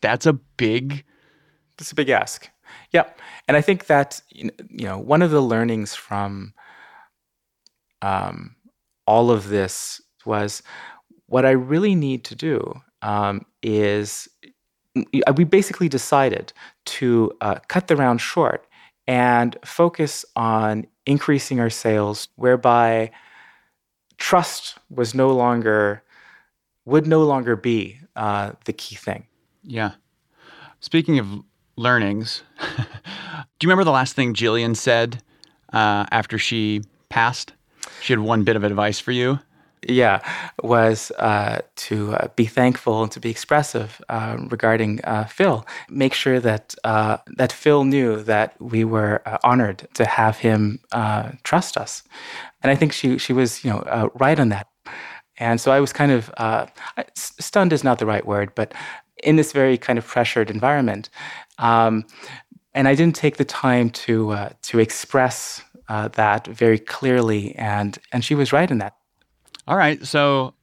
That's 0.00 0.26
a 0.26 0.32
big 0.32 1.04
That's 1.78 1.92
a 1.92 1.94
big 1.94 2.10
ask. 2.10 2.50
Yeah. 2.92 3.04
And 3.48 3.56
I 3.56 3.60
think 3.60 3.86
that, 3.86 4.20
you 4.30 4.50
know, 4.70 4.98
one 4.98 5.22
of 5.22 5.30
the 5.30 5.40
learnings 5.40 5.94
from 5.94 6.54
um, 8.02 8.56
all 9.06 9.30
of 9.30 9.48
this 9.48 10.00
was 10.24 10.62
what 11.26 11.44
I 11.44 11.50
really 11.50 11.94
need 11.94 12.24
to 12.24 12.34
do 12.34 12.80
um, 13.02 13.44
is 13.62 14.28
we 15.34 15.44
basically 15.44 15.88
decided 15.88 16.52
to 16.84 17.32
uh, 17.40 17.56
cut 17.68 17.88
the 17.88 17.96
round 17.96 18.20
short 18.20 18.66
and 19.06 19.56
focus 19.64 20.24
on 20.36 20.86
increasing 21.04 21.60
our 21.60 21.70
sales, 21.70 22.28
whereby 22.36 23.10
trust 24.16 24.78
was 24.88 25.14
no 25.14 25.30
longer 25.30 26.02
would 26.86 27.06
no 27.06 27.24
longer 27.24 27.56
be 27.56 27.98
uh, 28.16 28.52
the 28.66 28.72
key 28.72 28.94
thing. 28.94 29.26
Yeah. 29.62 29.92
Speaking 30.80 31.18
of 31.18 31.26
learnings, 31.76 32.42
do 32.76 32.86
you 33.62 33.68
remember 33.68 33.84
the 33.84 33.90
last 33.90 34.14
thing 34.14 34.34
Jillian 34.34 34.76
said 34.76 35.22
uh, 35.72 36.06
after 36.10 36.38
she 36.38 36.82
passed? 37.08 37.52
She 38.00 38.12
had 38.12 38.20
one 38.20 38.44
bit 38.44 38.56
of 38.56 38.64
advice 38.64 39.00
for 39.00 39.12
you. 39.12 39.38
Yeah, 39.86 40.20
was 40.62 41.10
uh, 41.18 41.60
to 41.76 42.14
uh, 42.14 42.28
be 42.36 42.46
thankful 42.46 43.02
and 43.02 43.12
to 43.12 43.20
be 43.20 43.30
expressive 43.30 44.00
uh, 44.08 44.38
regarding 44.48 45.04
uh, 45.04 45.24
Phil. 45.24 45.66
Make 45.90 46.14
sure 46.14 46.40
that 46.40 46.74
uh, 46.84 47.18
that 47.36 47.52
Phil 47.52 47.84
knew 47.84 48.22
that 48.22 48.54
we 48.60 48.84
were 48.84 49.20
uh, 49.26 49.38
honored 49.44 49.86
to 49.94 50.06
have 50.06 50.38
him 50.38 50.80
trust 51.42 51.76
us, 51.76 52.02
and 52.62 52.70
I 52.70 52.76
think 52.76 52.92
she 52.92 53.18
she 53.18 53.32
was 53.32 53.64
you 53.64 53.70
know 53.70 54.10
right 54.14 54.38
on 54.38 54.48
that. 54.50 54.68
And 55.36 55.60
so 55.60 55.72
I 55.72 55.80
was 55.80 55.92
kind 55.92 56.12
of 56.12 56.30
stunned 57.14 57.72
is 57.72 57.84
not 57.84 57.98
the 57.98 58.06
right 58.06 58.24
word, 58.24 58.54
but 58.54 58.72
in 59.22 59.36
this 59.36 59.52
very 59.52 59.78
kind 59.78 59.98
of 59.98 60.06
pressured 60.06 60.50
environment, 60.50 61.10
um, 61.58 62.04
and 62.74 62.88
I 62.88 62.94
didn't 62.94 63.16
take 63.16 63.36
the 63.36 63.44
time 63.44 63.90
to 63.90 64.48
to 64.62 64.78
express 64.78 65.62
that 65.88 66.46
very 66.46 66.78
clearly, 66.78 67.54
and 67.56 67.98
and 68.12 68.24
she 68.24 68.34
was 68.34 68.52
right 68.52 68.70
in 68.70 68.78
that. 68.78 68.94
All 69.66 69.76
right. 69.76 70.04
So 70.04 70.54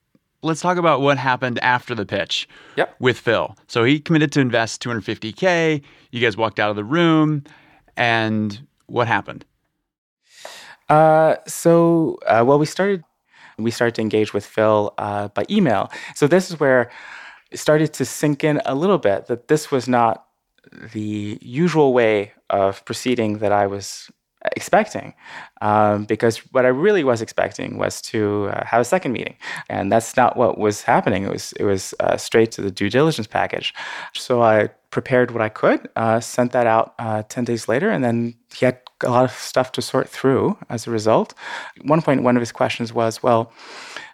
let's 0.44 0.62
talk 0.62 0.78
about 0.78 1.02
what 1.02 1.18
happened 1.18 1.60
after 1.60 1.96
the 1.96 2.06
pitch 2.06 2.48
yep. 2.76 2.96
with 3.00 3.18
Phil. 3.18 3.56
So 3.68 3.84
he 3.84 4.00
committed 4.00 4.32
to 4.34 4.40
invest 4.40 4.84
250K. 4.84 5.82
You 6.12 6.22
guys 6.22 6.38
walked 6.38 6.60
out 6.60 6.70
of 6.70 6.76
the 6.76 6.84
room. 6.84 7.44
And 7.98 8.68
what 8.88 9.08
happened? 9.08 9.46
Uh, 10.90 11.36
so, 11.48 12.20
uh, 12.26 12.44
well, 12.46 12.60
we 12.60 12.66
started. 12.66 13.04
We 13.58 13.70
started 13.70 13.96
to 13.96 14.02
engage 14.02 14.34
with 14.34 14.46
Phil 14.46 14.94
uh, 14.98 15.28
by 15.30 15.46
email. 15.50 15.92
So 16.16 16.26
this 16.26 16.50
is 16.50 16.60
where 16.60 16.90
it 17.52 17.58
started 17.58 17.94
to 17.94 18.06
sink 18.06 18.44
in 18.44 18.62
a 18.66 18.76
little 18.76 18.98
bit 18.98 19.28
that 19.28 19.48
this 19.48 19.72
was 19.72 19.88
not 19.88 20.26
the 20.94 21.38
usual 21.42 21.94
way 21.94 22.34
of 22.50 22.84
proceeding 22.86 23.40
that 23.40 23.52
I 23.52 23.68
was 23.68 24.10
expecting 24.56 25.14
um, 25.62 26.06
because 26.06 26.38
what 26.52 26.66
I 26.66 26.70
really 26.70 27.04
was 27.04 27.22
expecting 27.22 27.78
was 27.78 28.02
to 28.04 28.50
uh, 28.52 28.66
have 28.66 28.82
a 28.82 28.86
second 28.86 29.12
meeting, 29.12 29.36
and 29.70 29.92
that's 29.92 30.18
not 30.18 30.36
what 30.36 30.58
was 30.58 30.82
happening. 30.82 31.24
It 31.24 31.32
was 31.32 31.54
it 31.54 31.64
was 31.64 31.94
uh, 32.00 32.18
straight 32.18 32.52
to 32.54 32.62
the 32.62 32.72
due 32.72 32.90
diligence 32.90 33.28
package. 33.28 33.74
So 34.14 34.42
I 34.42 34.70
prepared 34.90 35.32
what 35.32 35.42
I 35.42 35.50
could, 35.50 35.88
uh, 35.96 36.20
sent 36.20 36.52
that 36.54 36.68
out 36.68 36.96
uh, 37.00 37.24
ten 37.24 37.44
days 37.44 37.68
later, 37.68 37.90
and 37.90 38.04
then 38.04 38.36
he 38.54 38.66
had 38.66 38.80
a 39.04 39.10
lot 39.10 39.26
of 39.26 39.32
stuff 39.32 39.72
to 39.74 39.82
sort 39.82 40.10
through 40.10 40.58
as 40.70 40.88
a 40.88 40.92
result. 40.92 41.34
at 41.78 41.86
one 41.86 42.02
point, 42.02 42.24
one 42.24 42.36
of 42.36 42.42
his 42.42 42.52
questions 42.52 42.94
was, 42.94 43.22
"Well." 43.24 43.52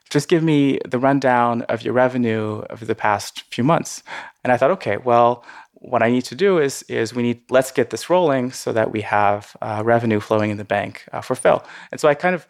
Just 0.10 0.30
give 0.30 0.44
me 0.44 0.80
the 0.86 1.00
rundown 1.00 1.64
of 1.64 1.82
your 1.82 1.94
revenue 1.94 2.64
over 2.70 2.86
the 2.86 2.96
past 2.96 3.44
few 3.54 3.64
months. 3.64 4.04
And 4.44 4.54
I 4.54 4.58
thought, 4.58 4.72
okay, 4.72 4.98
well, 4.98 5.46
what 5.74 6.02
I 6.02 6.10
need 6.10 6.24
to 6.26 6.36
do 6.36 6.58
is 6.60 6.84
is 6.84 7.14
we 7.14 7.24
need 7.24 7.42
let's 7.50 7.72
get 7.72 7.90
this 7.92 8.10
rolling 8.10 8.52
so 8.52 8.74
that 8.74 8.92
we 8.92 9.02
have 9.02 9.56
uh, 9.62 9.82
revenue 9.86 10.20
flowing 10.20 10.50
in 10.50 10.58
the 10.58 10.66
bank 10.66 11.06
uh, 11.14 11.22
for 11.22 11.36
Phil. 11.36 11.64
And 11.92 12.00
so 12.02 12.08
I 12.08 12.16
kind 12.16 12.36
of 12.36 12.48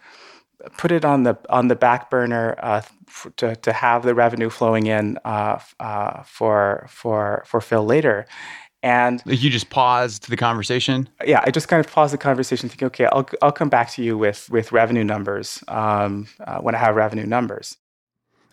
put 0.77 0.91
it 0.91 1.05
on 1.05 1.23
the 1.23 1.37
on 1.49 1.67
the 1.67 1.75
back 1.75 2.09
burner 2.09 2.55
uh, 2.61 2.81
f- 3.07 3.27
to 3.37 3.55
to 3.57 3.73
have 3.73 4.03
the 4.03 4.15
revenue 4.15 4.49
flowing 4.49 4.87
in 4.87 5.17
uh, 5.25 5.59
uh, 5.79 6.23
for 6.23 6.87
for 6.89 7.43
for 7.45 7.61
Phil 7.61 7.85
later. 7.85 8.25
And 8.83 9.21
you 9.25 9.49
just 9.49 9.69
paused 9.69 10.29
the 10.29 10.37
conversation. 10.37 11.09
Yeah, 11.25 11.41
I 11.43 11.51
just 11.51 11.67
kind 11.67 11.83
of 11.83 11.91
paused 11.91 12.13
the 12.13 12.17
conversation, 12.17 12.69
thinking, 12.69 12.85
okay, 12.87 13.05
I'll 13.11 13.27
I'll 13.41 13.51
come 13.51 13.69
back 13.69 13.89
to 13.91 14.03
you 14.03 14.17
with 14.17 14.49
with 14.49 14.71
revenue 14.71 15.03
numbers 15.03 15.63
um, 15.67 16.27
uh, 16.41 16.59
when 16.59 16.75
I 16.75 16.77
have 16.77 16.95
revenue 16.95 17.25
numbers. 17.25 17.77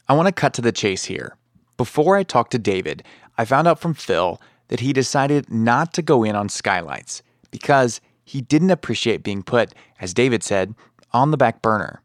I 0.08 0.14
want 0.14 0.26
to 0.26 0.32
cut 0.32 0.54
to 0.54 0.62
the 0.62 0.72
chase 0.72 1.04
here. 1.04 1.36
Before 1.76 2.16
I 2.16 2.22
talked 2.22 2.52
to 2.52 2.58
David, 2.58 3.02
I 3.36 3.44
found 3.44 3.66
out 3.66 3.80
from 3.80 3.94
Phil 3.94 4.40
that 4.68 4.80
he 4.80 4.92
decided 4.92 5.50
not 5.50 5.92
to 5.94 6.02
go 6.02 6.24
in 6.24 6.36
on 6.36 6.48
skylights 6.48 7.22
because 7.50 8.00
he 8.24 8.40
didn't 8.40 8.70
appreciate 8.70 9.22
being 9.22 9.42
put, 9.42 9.74
as 10.00 10.14
David 10.14 10.42
said, 10.42 10.74
on 11.12 11.30
the 11.30 11.36
back 11.36 11.62
burner. 11.62 12.00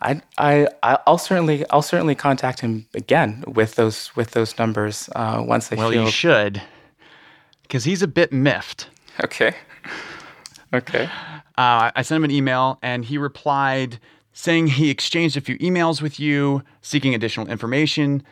I, 0.00 0.20
I, 0.38 0.68
I'll 0.82 1.18
certainly, 1.18 1.68
I'll 1.70 1.82
certainly 1.82 2.14
contact 2.14 2.60
him 2.60 2.86
again 2.94 3.44
with 3.46 3.74
those, 3.74 4.14
with 4.16 4.32
those 4.32 4.58
numbers 4.58 5.08
uh, 5.14 5.42
once 5.46 5.72
I 5.72 5.76
well, 5.76 5.90
feel. 5.90 5.98
Well, 6.00 6.06
you 6.06 6.12
should, 6.12 6.62
because 7.62 7.84
he's 7.84 8.02
a 8.02 8.08
bit 8.08 8.32
miffed. 8.32 8.88
Okay. 9.22 9.54
Okay. 10.72 11.10
Uh, 11.58 11.90
I 11.96 12.02
sent 12.02 12.18
him 12.18 12.22
an 12.22 12.30
email, 12.30 12.78
and 12.80 13.04
he 13.04 13.18
replied 13.18 13.98
saying 14.32 14.68
he 14.68 14.88
exchanged 14.88 15.36
a 15.36 15.40
few 15.40 15.58
emails 15.58 16.00
with 16.00 16.20
you, 16.20 16.62
seeking 16.80 17.12
additional 17.12 17.48
information. 17.48 18.22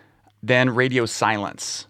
Then 0.40 0.70
radio 0.70 1.04
silence 1.04 1.88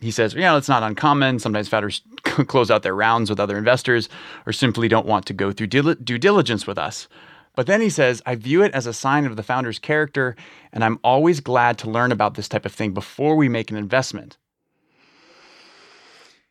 he 0.00 0.10
says, 0.10 0.34
yeah, 0.34 0.56
it's 0.56 0.68
not 0.68 0.82
uncommon. 0.82 1.38
Sometimes 1.38 1.68
founders 1.68 2.02
close 2.22 2.70
out 2.70 2.82
their 2.82 2.94
rounds 2.94 3.30
with 3.30 3.40
other 3.40 3.56
investors 3.56 4.08
or 4.46 4.52
simply 4.52 4.88
don't 4.88 5.06
want 5.06 5.26
to 5.26 5.32
go 5.32 5.52
through 5.52 5.68
due 5.68 6.18
diligence 6.18 6.66
with 6.66 6.78
us. 6.78 7.08
But 7.56 7.66
then 7.66 7.80
he 7.80 7.90
says, 7.90 8.22
I 8.24 8.36
view 8.36 8.62
it 8.62 8.72
as 8.72 8.86
a 8.86 8.92
sign 8.92 9.24
of 9.24 9.34
the 9.34 9.42
founder's 9.42 9.80
character, 9.80 10.36
and 10.72 10.84
I'm 10.84 11.00
always 11.02 11.40
glad 11.40 11.78
to 11.78 11.90
learn 11.90 12.12
about 12.12 12.34
this 12.34 12.48
type 12.48 12.66
of 12.66 12.72
thing 12.72 12.92
before 12.92 13.34
we 13.34 13.48
make 13.48 13.70
an 13.70 13.76
investment. 13.76 14.36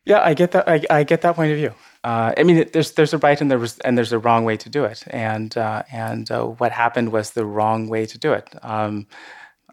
Yeah, 0.04 0.20
I 0.22 0.34
get 0.34 0.50
that. 0.52 0.68
I, 0.68 0.82
I 0.90 1.04
get 1.04 1.22
that 1.22 1.36
point 1.36 1.52
of 1.52 1.58
view. 1.58 1.72
Uh, 2.04 2.32
I 2.36 2.42
mean, 2.42 2.68
there's 2.72 2.92
there's 2.92 3.14
a 3.14 3.18
right 3.18 3.40
and 3.40 3.50
there's 3.50 3.78
and 3.80 3.96
there's 3.96 4.12
a 4.12 4.18
wrong 4.18 4.44
way 4.44 4.56
to 4.56 4.68
do 4.68 4.84
it, 4.84 5.02
and 5.08 5.56
uh, 5.56 5.82
and 5.90 6.30
uh, 6.30 6.44
what 6.44 6.70
happened 6.72 7.10
was 7.10 7.30
the 7.30 7.44
wrong 7.44 7.88
way 7.88 8.06
to 8.06 8.18
do 8.18 8.32
it. 8.32 8.48
Um, 8.62 9.06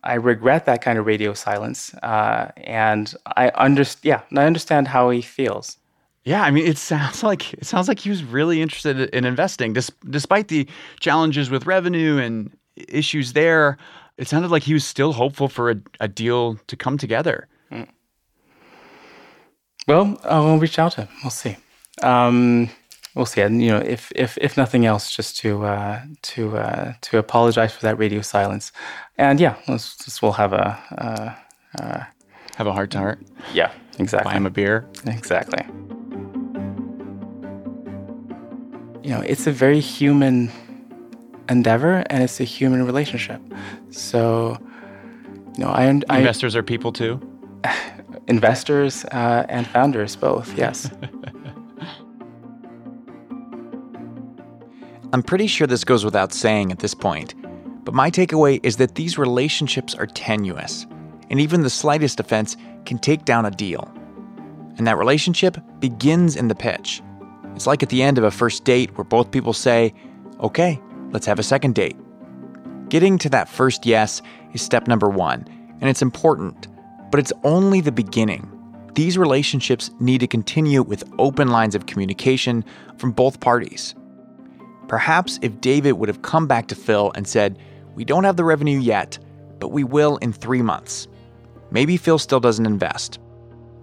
I 0.04 0.15
regret 0.15 0.65
that 0.65 0.82
kind 0.82 0.98
of 0.98 1.06
radio 1.06 1.34
silence, 1.34 1.93
uh, 1.96 2.52
and 2.58 3.13
I 3.38 3.50
understand. 3.50 4.06
Yeah, 4.06 4.39
I 4.41 4.46
understand 4.46 4.88
how 4.88 5.12
he 5.12 5.22
feels. 5.22 5.78
Yeah, 6.26 6.44
I 6.44 6.52
mean, 6.52 6.66
it 6.66 6.78
sounds 6.78 7.24
like 7.30 7.54
it 7.54 7.66
sounds 7.66 7.88
like 7.88 8.00
he 8.00 8.10
was 8.10 8.24
really 8.24 8.62
interested 8.62 9.00
in 9.00 9.26
investing, 9.26 9.74
Des- 9.74 9.94
despite 10.10 10.48
the 10.48 10.68
challenges 11.00 11.50
with 11.50 11.66
revenue 11.66 12.18
and 12.18 12.52
issues 12.76 13.34
there. 13.34 13.78
It 14.18 14.28
sounded 14.28 14.52
like 14.52 14.64
he 14.64 14.74
was 14.74 14.86
still 14.86 15.14
hopeful 15.14 15.50
for 15.50 15.72
a, 15.72 15.76
a 16.00 16.08
deal 16.08 16.56
to 16.68 16.76
come 16.76 16.98
together. 16.98 17.48
Mm. 17.72 17.88
Well, 19.88 20.20
I'll 20.24 20.60
reach 20.60 20.78
out 20.78 20.94
to 20.94 21.02
him. 21.02 21.10
We'll 21.24 21.32
see. 21.32 21.58
Um, 22.04 22.70
we'll 23.16 23.26
see. 23.26 23.42
And 23.42 23.62
you 23.62 23.70
know, 23.70 23.80
if 23.80 24.12
if 24.16 24.38
if 24.38 24.56
nothing 24.56 24.86
else, 24.86 25.14
just 25.14 25.38
to 25.40 25.66
uh, 25.66 26.02
to 26.22 26.58
uh, 26.58 26.94
to 27.02 27.18
apologize 27.18 27.74
for 27.74 27.82
that 27.82 27.98
radio 27.98 28.22
silence, 28.22 28.72
and 29.18 29.40
yeah, 29.40 29.56
let's, 29.68 30.00
let's 30.02 30.22
we'll 30.22 30.34
have 30.34 30.54
a 30.54 30.80
uh, 30.98 31.82
uh, 31.84 32.04
have 32.56 32.68
a 32.68 32.72
heart 32.72 32.92
to 32.92 33.00
heart. 33.00 33.20
Yeah, 33.54 33.72
exactly. 33.98 34.32
Buy 34.32 34.38
him 34.38 34.46
a 34.46 34.52
beer. 34.52 34.88
Exactly. 35.06 35.66
You 39.04 39.10
know, 39.10 39.20
it's 39.20 39.48
a 39.48 39.52
very 39.52 39.82
human 39.82 40.50
endeavor, 41.50 42.04
and 42.10 42.23
it's 42.23 42.40
a 42.40 42.46
human 42.46 42.86
relationship. 42.86 43.42
So, 43.92 44.58
you 45.58 45.63
know, 45.65 45.69
I, 45.69 46.00
I 46.10 46.19
investors 46.19 46.56
are 46.56 46.63
people 46.63 46.94
too. 46.94 47.19
investors 48.27 49.04
uh, 49.12 49.46
and 49.50 49.67
founders 49.67 50.15
both. 50.15 50.58
Yes. 50.58 50.90
I'm 55.12 55.21
pretty 55.21 55.48
sure 55.48 55.67
this 55.67 55.84
goes 55.84 56.06
without 56.06 56.32
saying 56.34 56.71
at 56.71 56.80
this 56.80 56.94
point, 56.96 57.36
but 57.84 57.94
my 57.94 58.10
takeaway 58.10 58.60
is 58.63 58.77
that 58.77 58.96
these 58.96 59.17
relationships 59.17 59.94
are 59.94 60.08
tenuous, 60.08 60.88
and 61.30 61.42
even 61.42 61.62
the 61.62 61.69
slightest 61.69 62.19
offense 62.21 62.56
can 62.86 62.98
take 62.98 63.25
down 63.25 63.46
a 63.46 63.52
deal. 63.52 63.92
And 64.77 64.88
that 64.88 64.98
relationship 64.98 65.58
begins 65.80 66.36
in 66.36 66.48
the 66.48 66.56
pitch. 66.56 67.04
It's 67.56 67.67
like 67.67 67.83
at 67.83 67.89
the 67.89 68.01
end 68.01 68.17
of 68.17 68.23
a 68.23 68.31
first 68.31 68.63
date 68.63 68.97
where 68.97 69.06
both 69.06 69.31
people 69.31 69.54
say, 69.54 69.93
okay, 70.39 70.81
let's 71.12 71.25
have 71.25 71.39
a 71.39 71.43
second 71.43 71.75
date. 71.75 71.95
Getting 72.89 73.17
to 73.19 73.29
that 73.29 73.49
first 73.49 73.85
yes 73.85 74.21
is 74.54 74.62
step 74.62 74.87
number 74.87 75.10
one, 75.10 75.45
and 75.81 75.89
it's 75.89 76.01
important, 76.01 76.67
but 77.12 77.19
it's 77.19 77.33
only 77.43 77.81
the 77.81 77.91
beginning. 77.91 78.49
these 78.95 79.17
relationships 79.17 79.89
need 79.99 80.19
to 80.19 80.27
continue 80.27 80.83
with 80.83 81.04
open 81.17 81.47
lines 81.47 81.75
of 81.75 81.87
communication 81.87 82.63
from 82.97 83.12
both 83.12 83.39
parties. 83.39 83.95
Perhaps 84.87 85.39
if 85.41 85.60
David 85.62 85.93
would 85.93 86.10
have 86.10 86.21
come 86.21 86.45
back 86.47 86.67
to 86.67 86.75
Phil 86.75 87.12
and 87.15 87.27
said, 87.27 87.58
We 87.95 88.06
don't 88.06 88.23
have 88.23 88.37
the 88.37 88.43
revenue 88.43 88.79
yet, 88.79 89.17
but 89.60 89.69
we 89.69 89.83
will 89.83 90.17
in 90.17 90.33
three 90.33 90.62
months, 90.62 91.08
maybe 91.71 91.97
Phil 91.97 92.19
still 92.19 92.39
doesn't 92.39 92.65
invest. 92.65 93.19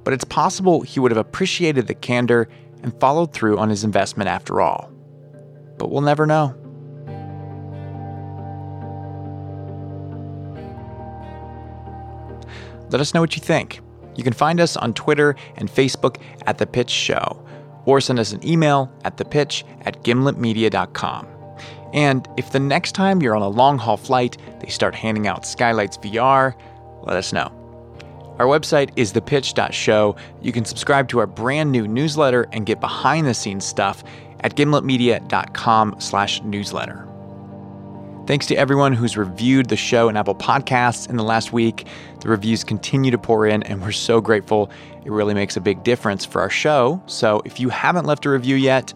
But 0.04 0.14
it's 0.14 0.24
possible 0.24 0.82
he 0.82 1.00
would 1.00 1.10
have 1.10 1.18
appreciated 1.18 1.86
the 1.86 1.94
candor 1.94 2.48
and 2.82 2.98
followed 3.00 3.32
through 3.32 3.58
on 3.58 3.68
his 3.68 3.84
investment 3.84 4.28
after 4.28 4.60
all. 4.60 4.90
But 5.78 5.90
we'll 5.90 6.00
never 6.00 6.26
know. 6.26 6.54
Let 12.90 13.00
us 13.00 13.14
know 13.14 13.20
what 13.20 13.36
you 13.36 13.42
think. 13.42 13.80
You 14.16 14.24
can 14.24 14.32
find 14.32 14.60
us 14.60 14.76
on 14.76 14.94
Twitter 14.94 15.36
and 15.56 15.70
Facebook 15.70 16.20
at 16.46 16.58
The 16.58 16.66
Pitch 16.66 16.90
Show, 16.90 17.44
or 17.84 18.00
send 18.00 18.18
us 18.18 18.32
an 18.32 18.46
email 18.46 18.92
at 19.04 19.16
thepitch 19.16 19.64
at 19.82 20.02
gimletmedia.com. 20.02 21.26
And 21.92 22.28
if 22.36 22.52
the 22.52 22.60
next 22.60 22.92
time 22.92 23.22
you're 23.22 23.36
on 23.36 23.42
a 23.42 23.48
long 23.48 23.78
haul 23.78 23.96
flight, 23.96 24.36
they 24.60 24.68
start 24.68 24.94
handing 24.94 25.26
out 25.26 25.46
Skylights 25.46 25.98
VR, 25.98 26.54
let 27.02 27.16
us 27.16 27.32
know. 27.32 27.59
Our 28.40 28.46
website 28.46 28.92
is 28.96 29.12
thepitch.show. 29.12 30.16
You 30.40 30.50
can 30.50 30.64
subscribe 30.64 31.08
to 31.08 31.18
our 31.18 31.26
brand 31.26 31.70
new 31.70 31.86
newsletter 31.86 32.48
and 32.52 32.64
get 32.64 32.80
behind 32.80 33.26
the 33.26 33.34
scenes 33.34 33.66
stuff 33.66 34.02
at 34.40 34.56
gimletmedia.com 34.56 35.96
slash 35.98 36.40
newsletter. 36.40 37.06
Thanks 38.26 38.46
to 38.46 38.54
everyone 38.54 38.94
who's 38.94 39.18
reviewed 39.18 39.68
the 39.68 39.76
show 39.76 40.08
in 40.08 40.16
Apple 40.16 40.34
Podcasts 40.34 41.06
in 41.10 41.18
the 41.18 41.22
last 41.22 41.52
week. 41.52 41.86
The 42.22 42.30
reviews 42.30 42.64
continue 42.64 43.10
to 43.10 43.18
pour 43.18 43.46
in, 43.46 43.62
and 43.64 43.82
we're 43.82 43.92
so 43.92 44.22
grateful. 44.22 44.70
It 45.04 45.12
really 45.12 45.34
makes 45.34 45.58
a 45.58 45.60
big 45.60 45.84
difference 45.84 46.24
for 46.24 46.40
our 46.40 46.48
show. 46.48 47.02
So 47.04 47.42
if 47.44 47.60
you 47.60 47.68
haven't 47.68 48.06
left 48.06 48.24
a 48.24 48.30
review 48.30 48.56
yet, 48.56 48.94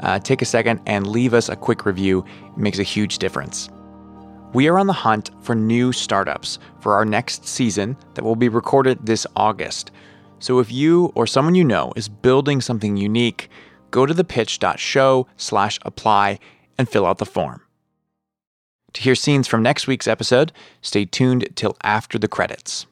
uh, 0.00 0.20
take 0.20 0.40
a 0.40 0.46
second 0.46 0.80
and 0.86 1.06
leave 1.06 1.34
us 1.34 1.50
a 1.50 1.56
quick 1.56 1.84
review. 1.84 2.24
It 2.46 2.56
makes 2.56 2.78
a 2.78 2.82
huge 2.82 3.18
difference. 3.18 3.68
We 4.56 4.68
are 4.68 4.78
on 4.78 4.86
the 4.86 4.94
hunt 4.94 5.28
for 5.42 5.54
new 5.54 5.92
startups 5.92 6.58
for 6.80 6.94
our 6.94 7.04
next 7.04 7.46
season 7.46 7.94
that 8.14 8.24
will 8.24 8.36
be 8.36 8.48
recorded 8.48 9.04
this 9.04 9.26
August. 9.36 9.90
So 10.38 10.60
if 10.60 10.72
you 10.72 11.12
or 11.14 11.26
someone 11.26 11.54
you 11.54 11.62
know 11.62 11.92
is 11.94 12.08
building 12.08 12.62
something 12.62 12.96
unique, 12.96 13.50
go 13.90 14.06
to 14.06 14.14
thepitch.show 14.14 15.26
slash 15.36 15.78
apply 15.82 16.38
and 16.78 16.88
fill 16.88 17.04
out 17.04 17.18
the 17.18 17.26
form. 17.26 17.60
To 18.94 19.02
hear 19.02 19.14
scenes 19.14 19.46
from 19.46 19.62
next 19.62 19.86
week's 19.86 20.08
episode, 20.08 20.52
stay 20.80 21.04
tuned 21.04 21.46
till 21.54 21.76
after 21.82 22.18
the 22.18 22.26
credits. 22.26 22.86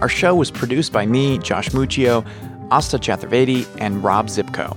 Our 0.00 0.08
show 0.08 0.36
was 0.36 0.52
produced 0.52 0.92
by 0.92 1.06
me, 1.06 1.38
Josh 1.38 1.70
Muccio, 1.70 2.24
Asta 2.70 2.98
Chaturvedi, 2.98 3.66
and 3.80 4.04
Rob 4.04 4.28
Zipko. 4.28 4.76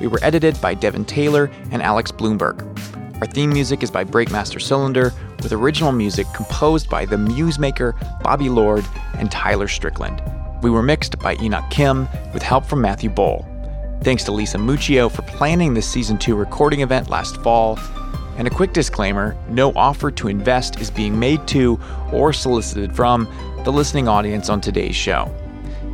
We 0.00 0.06
were 0.06 0.20
edited 0.22 0.60
by 0.60 0.74
Devin 0.74 1.06
Taylor 1.06 1.50
and 1.72 1.82
Alex 1.82 2.12
Blumberg. 2.12 2.68
Our 3.22 3.26
theme 3.26 3.50
music 3.50 3.84
is 3.84 3.90
by 3.92 4.02
Breakmaster 4.02 4.60
Cylinder, 4.60 5.12
with 5.40 5.52
original 5.52 5.92
music 5.92 6.26
composed 6.34 6.90
by 6.90 7.06
the 7.06 7.14
Musemaker, 7.14 7.94
Bobby 8.20 8.48
Lord, 8.48 8.84
and 9.14 9.30
Tyler 9.30 9.68
Strickland. 9.68 10.20
We 10.60 10.70
were 10.70 10.82
mixed 10.82 11.20
by 11.20 11.36
Enoch 11.36 11.70
Kim, 11.70 12.08
with 12.34 12.42
help 12.42 12.66
from 12.66 12.80
Matthew 12.80 13.10
Boll. 13.10 13.46
Thanks 14.00 14.24
to 14.24 14.32
Lisa 14.32 14.58
Muccio 14.58 15.08
for 15.08 15.22
planning 15.22 15.72
this 15.72 15.88
season 15.88 16.18
2 16.18 16.34
recording 16.34 16.80
event 16.80 17.10
last 17.10 17.36
fall. 17.42 17.78
And 18.38 18.48
a 18.48 18.50
quick 18.50 18.72
disclaimer 18.72 19.36
no 19.48 19.70
offer 19.76 20.10
to 20.10 20.26
invest 20.26 20.80
is 20.80 20.90
being 20.90 21.16
made 21.16 21.46
to 21.46 21.78
or 22.12 22.32
solicited 22.32 22.92
from 22.92 23.28
the 23.62 23.70
listening 23.70 24.08
audience 24.08 24.48
on 24.48 24.60
today's 24.60 24.96
show. 24.96 25.32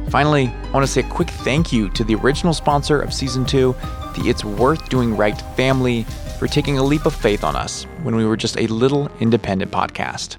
Finally, 0.08 0.46
I 0.46 0.70
want 0.70 0.86
to 0.86 0.90
say 0.90 1.02
a 1.02 1.10
quick 1.10 1.28
thank 1.28 1.74
you 1.74 1.90
to 1.90 2.04
the 2.04 2.14
original 2.14 2.54
sponsor 2.54 3.02
of 3.02 3.12
season 3.12 3.44
two, 3.44 3.76
the 4.18 4.28
It's 4.28 4.44
Worth 4.44 4.88
Doing 4.88 5.16
Right 5.16 5.40
family, 5.56 6.04
for 6.38 6.46
taking 6.46 6.78
a 6.78 6.82
leap 6.82 7.06
of 7.06 7.14
faith 7.14 7.44
on 7.44 7.56
us 7.56 7.84
when 8.02 8.16
we 8.16 8.24
were 8.24 8.36
just 8.36 8.56
a 8.56 8.66
little 8.68 9.10
independent 9.20 9.70
podcast. 9.70 10.36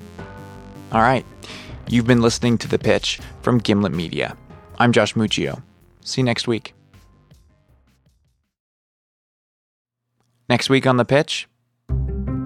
All 0.92 1.02
right, 1.02 1.26
you've 1.88 2.08
been 2.08 2.22
listening 2.22 2.58
to 2.60 2.68
The 2.68 2.80
Pitch 2.80 3.20
from 3.42 3.58
Gimlet 3.58 3.94
Media. 3.94 4.36
I'm 4.80 4.92
Josh 4.92 5.14
Muccio. 5.14 5.62
See 6.04 6.22
you 6.22 6.26
next 6.26 6.48
week. 6.48 6.74
Next 10.50 10.70
week 10.70 10.88
on 10.88 10.98
The 10.98 11.06
Pitch, 11.06 11.48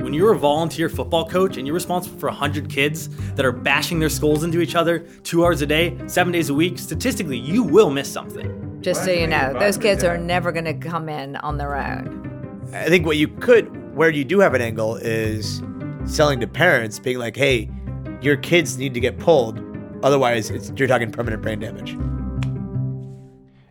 when 0.02 0.14
you're 0.14 0.34
a 0.34 0.38
volunteer 0.38 0.90
football 0.90 1.28
coach 1.30 1.58
and 1.58 1.66
you're 1.66 1.74
responsible 1.74 2.20
for 2.20 2.28
100 2.28 2.70
kids 2.70 3.08
that 3.36 3.46
are 3.46 3.54
bashing 3.54 4.00
their 4.00 4.10
skulls 4.10 4.44
into 4.44 4.60
each 4.60 4.76
other 4.76 5.00
two 5.24 5.46
hours 5.46 5.62
a 5.62 5.66
day, 5.66 5.98
seven 6.08 6.34
days 6.34 6.50
a 6.50 6.54
week, 6.54 6.78
statistically, 6.78 7.38
you 7.38 7.64
will 7.64 7.90
miss 7.90 8.12
something. 8.12 8.73
Just 8.84 9.06
so 9.06 9.12
you 9.12 9.28
know, 9.28 9.58
those 9.60 9.78
kids 9.78 10.04
are 10.04 10.18
never 10.18 10.52
going 10.52 10.66
to 10.66 10.74
come 10.74 11.08
in 11.08 11.38
on 11.38 11.58
their 11.58 11.74
own. 11.74 12.70
I 12.74 12.90
think 12.90 13.06
what 13.06 13.16
you 13.16 13.30
could, 13.30 13.96
where 13.96 14.10
you 14.10 14.26
do 14.26 14.42
have 14.42 14.54
an 14.56 14.62
angle, 14.62 14.98
is 14.98 15.64
selling 16.04 16.42
to 16.42 16.48
parents, 16.48 17.00
being 17.00 17.18
like, 17.18 17.38
hey, 17.38 17.70
your 18.22 18.36
kids 18.36 18.78
need 18.78 18.94
to 18.94 19.00
get 19.00 19.20
pulled. 19.20 19.64
Otherwise, 20.04 20.52
you're 20.76 20.90
talking 20.90 21.12
permanent 21.12 21.42
brain 21.42 21.60
damage. 21.60 21.96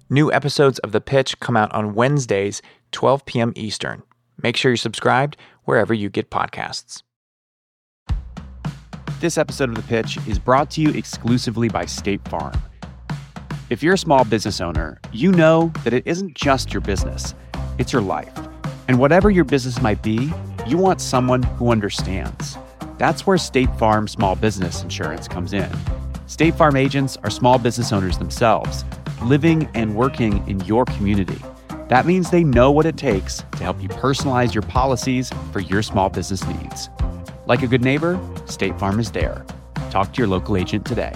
New 0.09 0.33
episodes 0.33 0.79
of 0.79 0.93
The 0.93 1.01
Pitch 1.03 1.39
come 1.41 1.59
out 1.59 1.71
on 1.73 1.95
Wednesdays, 1.95 2.63
12 2.93 3.27
p.m. 3.27 3.53
Eastern. 3.55 4.03
Make 4.43 4.57
sure 4.57 4.71
you're 4.71 4.77
subscribed 4.79 5.37
wherever 5.65 5.93
you 5.93 6.09
get 6.09 6.31
podcasts. 6.31 7.03
This 9.21 9.37
episode 9.37 9.69
of 9.69 9.75
The 9.75 9.83
Pitch 9.83 10.17
is 10.27 10.39
brought 10.39 10.71
to 10.71 10.81
you 10.81 10.89
exclusively 10.89 11.69
by 11.69 11.85
State 11.85 12.27
Farm. 12.29 12.55
If 13.73 13.83
you're 13.83 13.95
a 13.95 13.99
small 13.99 14.23
business 14.27 14.61
owner, 14.61 15.01
you 15.13 15.33
know 15.33 15.73
that 15.83 15.95
it 15.95 16.07
isn't 16.07 16.35
just 16.35 16.75
your 16.75 16.83
business, 16.83 17.35
it's 17.79 17.91
your 17.91 18.03
life. 18.03 18.31
And 18.87 18.99
whatever 18.99 19.31
your 19.31 19.45
business 19.45 19.81
might 19.81 20.03
be, 20.03 20.31
you 20.67 20.77
want 20.77 21.01
someone 21.01 21.43
who 21.43 21.71
understands. 21.71 22.59
That's 22.99 23.27
where 23.27 23.39
State 23.39 23.75
Farm 23.79 24.09
Small 24.09 24.37
Business 24.37 24.83
Insurance 24.83 25.27
comes 25.27 25.55
in. 25.55 25.71
State 26.27 26.55
Farm 26.55 26.77
agents 26.77 27.17
are 27.25 27.31
small 27.31 27.59
business 27.59 27.95
owners 27.95 28.19
themselves, 28.19 28.85
living 29.23 29.67
and 29.73 29.97
working 29.97 30.47
in 30.47 30.61
your 30.67 30.85
community. 30.85 31.41
That 31.89 32.05
means 32.05 32.31
they 32.31 32.45
know 32.45 32.71
what 32.71 32.85
it 32.85 32.99
takes 32.99 33.39
to 33.53 33.63
help 33.65 33.83
you 33.83 33.89
personalize 33.89 34.53
your 34.53 34.65
policies 34.65 35.31
for 35.51 35.61
your 35.61 35.81
small 35.81 36.11
business 36.11 36.47
needs. 36.47 36.91
Like 37.47 37.63
a 37.63 37.67
good 37.67 37.83
neighbor, 37.83 38.21
State 38.45 38.79
Farm 38.79 39.01
is 39.01 39.13
there. 39.13 39.47
Talk 39.89 40.13
to 40.13 40.19
your 40.19 40.29
local 40.29 40.59
agent 40.59 40.85
today. 40.85 41.15